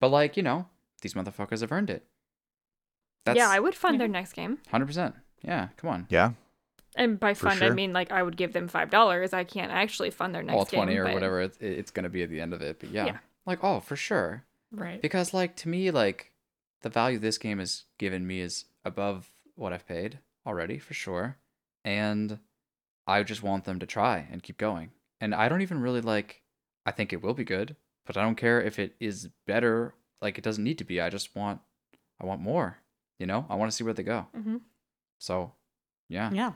But 0.00 0.08
like 0.10 0.36
you 0.36 0.42
know, 0.42 0.66
these 1.00 1.14
motherfuckers 1.14 1.60
have 1.62 1.72
earned 1.72 1.88
it. 1.88 2.04
That's 3.24 3.38
yeah, 3.38 3.48
I 3.48 3.60
would 3.60 3.74
fund 3.74 3.94
yeah. 3.94 3.98
their 4.00 4.08
next 4.08 4.32
game, 4.34 4.58
hundred 4.70 4.86
percent. 4.86 5.14
Yeah, 5.42 5.68
come 5.76 5.88
on. 5.90 6.06
Yeah. 6.10 6.32
And 6.96 7.18
by 7.18 7.34
For 7.34 7.48
fund 7.48 7.62
I 7.62 7.70
mean 7.70 7.92
like 7.92 8.12
I 8.12 8.22
would 8.22 8.36
give 8.36 8.52
them 8.52 8.68
five 8.68 8.90
dollars. 8.90 9.32
I 9.32 9.44
can't 9.44 9.72
actually 9.72 10.10
fund 10.10 10.34
their 10.34 10.42
next 10.42 10.56
All 10.56 10.64
twenty 10.66 10.92
game, 10.92 11.00
or 11.02 11.04
but- 11.04 11.14
whatever 11.14 11.40
it's, 11.42 11.58
it's 11.60 11.90
gonna 11.90 12.08
be 12.08 12.22
at 12.22 12.30
the 12.30 12.40
end 12.40 12.52
of 12.52 12.62
it. 12.62 12.78
But 12.80 12.90
yeah, 12.90 13.06
Yeah. 13.06 13.18
like 13.46 13.62
oh 13.64 13.80
for 13.80 13.96
sure. 13.96 14.44
right. 14.72 15.00
because 15.02 15.34
like 15.34 15.54
to 15.56 15.68
me 15.68 15.90
like 15.90 16.32
the 16.82 16.88
value 16.88 17.18
this 17.18 17.38
game 17.38 17.58
has 17.58 17.84
given 17.98 18.26
me 18.26 18.40
is 18.40 18.64
above 18.84 19.30
what 19.54 19.72
i've 19.72 19.86
paid 19.86 20.18
already 20.46 20.78
for 20.78 20.94
sure 20.94 21.36
and 21.84 22.38
i 23.06 23.22
just 23.22 23.42
want 23.42 23.64
them 23.64 23.78
to 23.78 23.86
try 23.86 24.26
and 24.32 24.42
keep 24.42 24.56
going 24.56 24.90
and 25.20 25.34
i 25.34 25.48
don't 25.48 25.60
even 25.62 25.80
really 25.80 26.00
like 26.00 26.40
i 26.86 26.90
think 26.90 27.12
it 27.12 27.22
will 27.22 27.34
be 27.34 27.44
good 27.44 27.76
but 28.06 28.16
i 28.16 28.22
don't 28.22 28.36
care 28.36 28.60
if 28.62 28.78
it 28.78 28.94
is 28.98 29.28
better 29.46 29.94
like 30.22 30.38
it 30.38 30.44
doesn't 30.44 30.64
need 30.64 30.78
to 30.78 30.84
be 30.84 31.00
i 31.00 31.08
just 31.10 31.36
want 31.36 31.60
i 32.20 32.24
want 32.26 32.40
more 32.40 32.78
you 33.18 33.26
know 33.26 33.44
i 33.50 33.54
want 33.54 33.70
to 33.70 33.76
see 33.76 33.84
where 33.84 33.92
they 33.94 34.02
go 34.02 34.26
Mhm. 34.36 34.62
so 35.18 35.52
yeah 36.08 36.30
Yeah. 36.32 36.52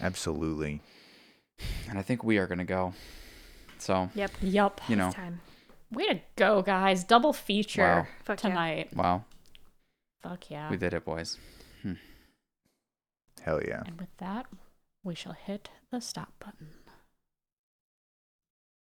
Absolutely. 0.00 0.80
and 1.88 1.98
i 1.98 2.02
think 2.02 2.24
we 2.24 2.38
are 2.38 2.46
gonna 2.46 2.64
go 2.64 2.92
so 3.78 4.10
Yep. 4.14 4.30
Yep. 4.40 4.80
you 4.88 4.96
know 4.96 5.10
time. 5.10 5.40
Way 5.90 6.06
to 6.06 6.20
go, 6.36 6.62
guys! 6.62 7.04
Double 7.04 7.34
feature 7.34 7.82
Wow. 7.82 8.06
Fuck 8.24 8.42
yeah. 8.42 8.48
tonight. 8.48 8.96
wow 8.96 9.24
Fuck 10.22 10.50
yeah! 10.50 10.70
we 10.70 10.76
did 10.78 10.94
it 10.94 11.04
boys 11.04 11.38
hmm. 11.82 11.94
Hell 13.42 13.60
yeah. 13.66 13.82
And 13.84 13.98
with 14.00 14.16
that, 14.18 14.46
we 15.04 15.14
shall 15.16 15.32
hit 15.34 15.68
the 15.90 16.00
stop 16.00 16.32
button. 16.38 16.68